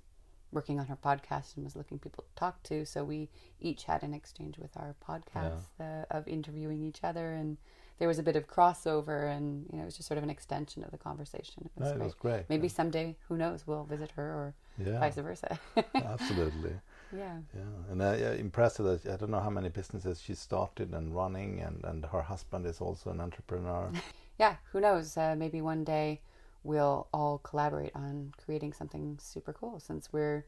working 0.52 0.78
on 0.78 0.86
her 0.86 0.96
podcast 0.96 1.56
and 1.56 1.64
was 1.64 1.76
looking 1.76 1.98
people 1.98 2.24
to 2.24 2.34
talk 2.38 2.62
to. 2.64 2.86
So 2.86 3.04
we 3.04 3.28
each 3.60 3.84
had 3.84 4.02
an 4.02 4.14
exchange 4.14 4.58
with 4.58 4.76
our 4.76 4.94
podcast 5.06 5.66
yeah. 5.78 6.04
uh, 6.10 6.16
of 6.16 6.28
interviewing 6.28 6.82
each 6.82 7.00
other, 7.02 7.32
and 7.32 7.56
there 7.98 8.08
was 8.08 8.18
a 8.18 8.22
bit 8.22 8.36
of 8.36 8.46
crossover, 8.46 9.34
and 9.34 9.66
you 9.70 9.76
know 9.76 9.82
it 9.82 9.86
was 9.86 9.96
just 9.96 10.08
sort 10.08 10.18
of 10.18 10.24
an 10.24 10.30
extension 10.30 10.84
of 10.84 10.90
the 10.90 10.98
conversation. 10.98 11.64
It 11.76 11.80
was, 11.80 11.90
no, 11.90 11.94
great. 11.94 12.00
It 12.00 12.04
was 12.04 12.14
great. 12.14 12.44
Maybe 12.48 12.68
yeah. 12.68 12.74
someday, 12.74 13.16
who 13.28 13.36
knows, 13.36 13.66
we'll 13.66 13.84
visit 13.84 14.12
her 14.12 14.22
or 14.22 14.54
yeah. 14.84 15.00
vice 15.00 15.16
versa. 15.16 15.58
Absolutely. 15.94 16.72
Yeah. 17.16 17.38
Yeah, 17.54 17.92
and 17.92 18.02
uh, 18.02 18.16
yeah, 18.18 18.32
impressive 18.32 18.84
that 18.84 19.12
I 19.12 19.16
don't 19.16 19.30
know 19.30 19.40
how 19.40 19.50
many 19.50 19.68
businesses 19.68 20.20
she 20.20 20.34
started 20.34 20.92
and 20.92 21.14
running, 21.14 21.60
and 21.60 21.84
and 21.84 22.04
her 22.06 22.22
husband 22.22 22.66
is 22.66 22.80
also 22.80 23.10
an 23.10 23.20
entrepreneur. 23.20 23.90
yeah, 24.38 24.56
who 24.72 24.80
knows? 24.80 25.16
Uh, 25.16 25.34
maybe 25.36 25.60
one 25.60 25.84
day 25.84 26.20
we'll 26.64 27.08
all 27.12 27.38
collaborate 27.38 27.92
on 27.94 28.32
creating 28.44 28.72
something 28.72 29.18
super 29.20 29.52
cool 29.52 29.78
since 29.80 30.12
we're 30.12 30.44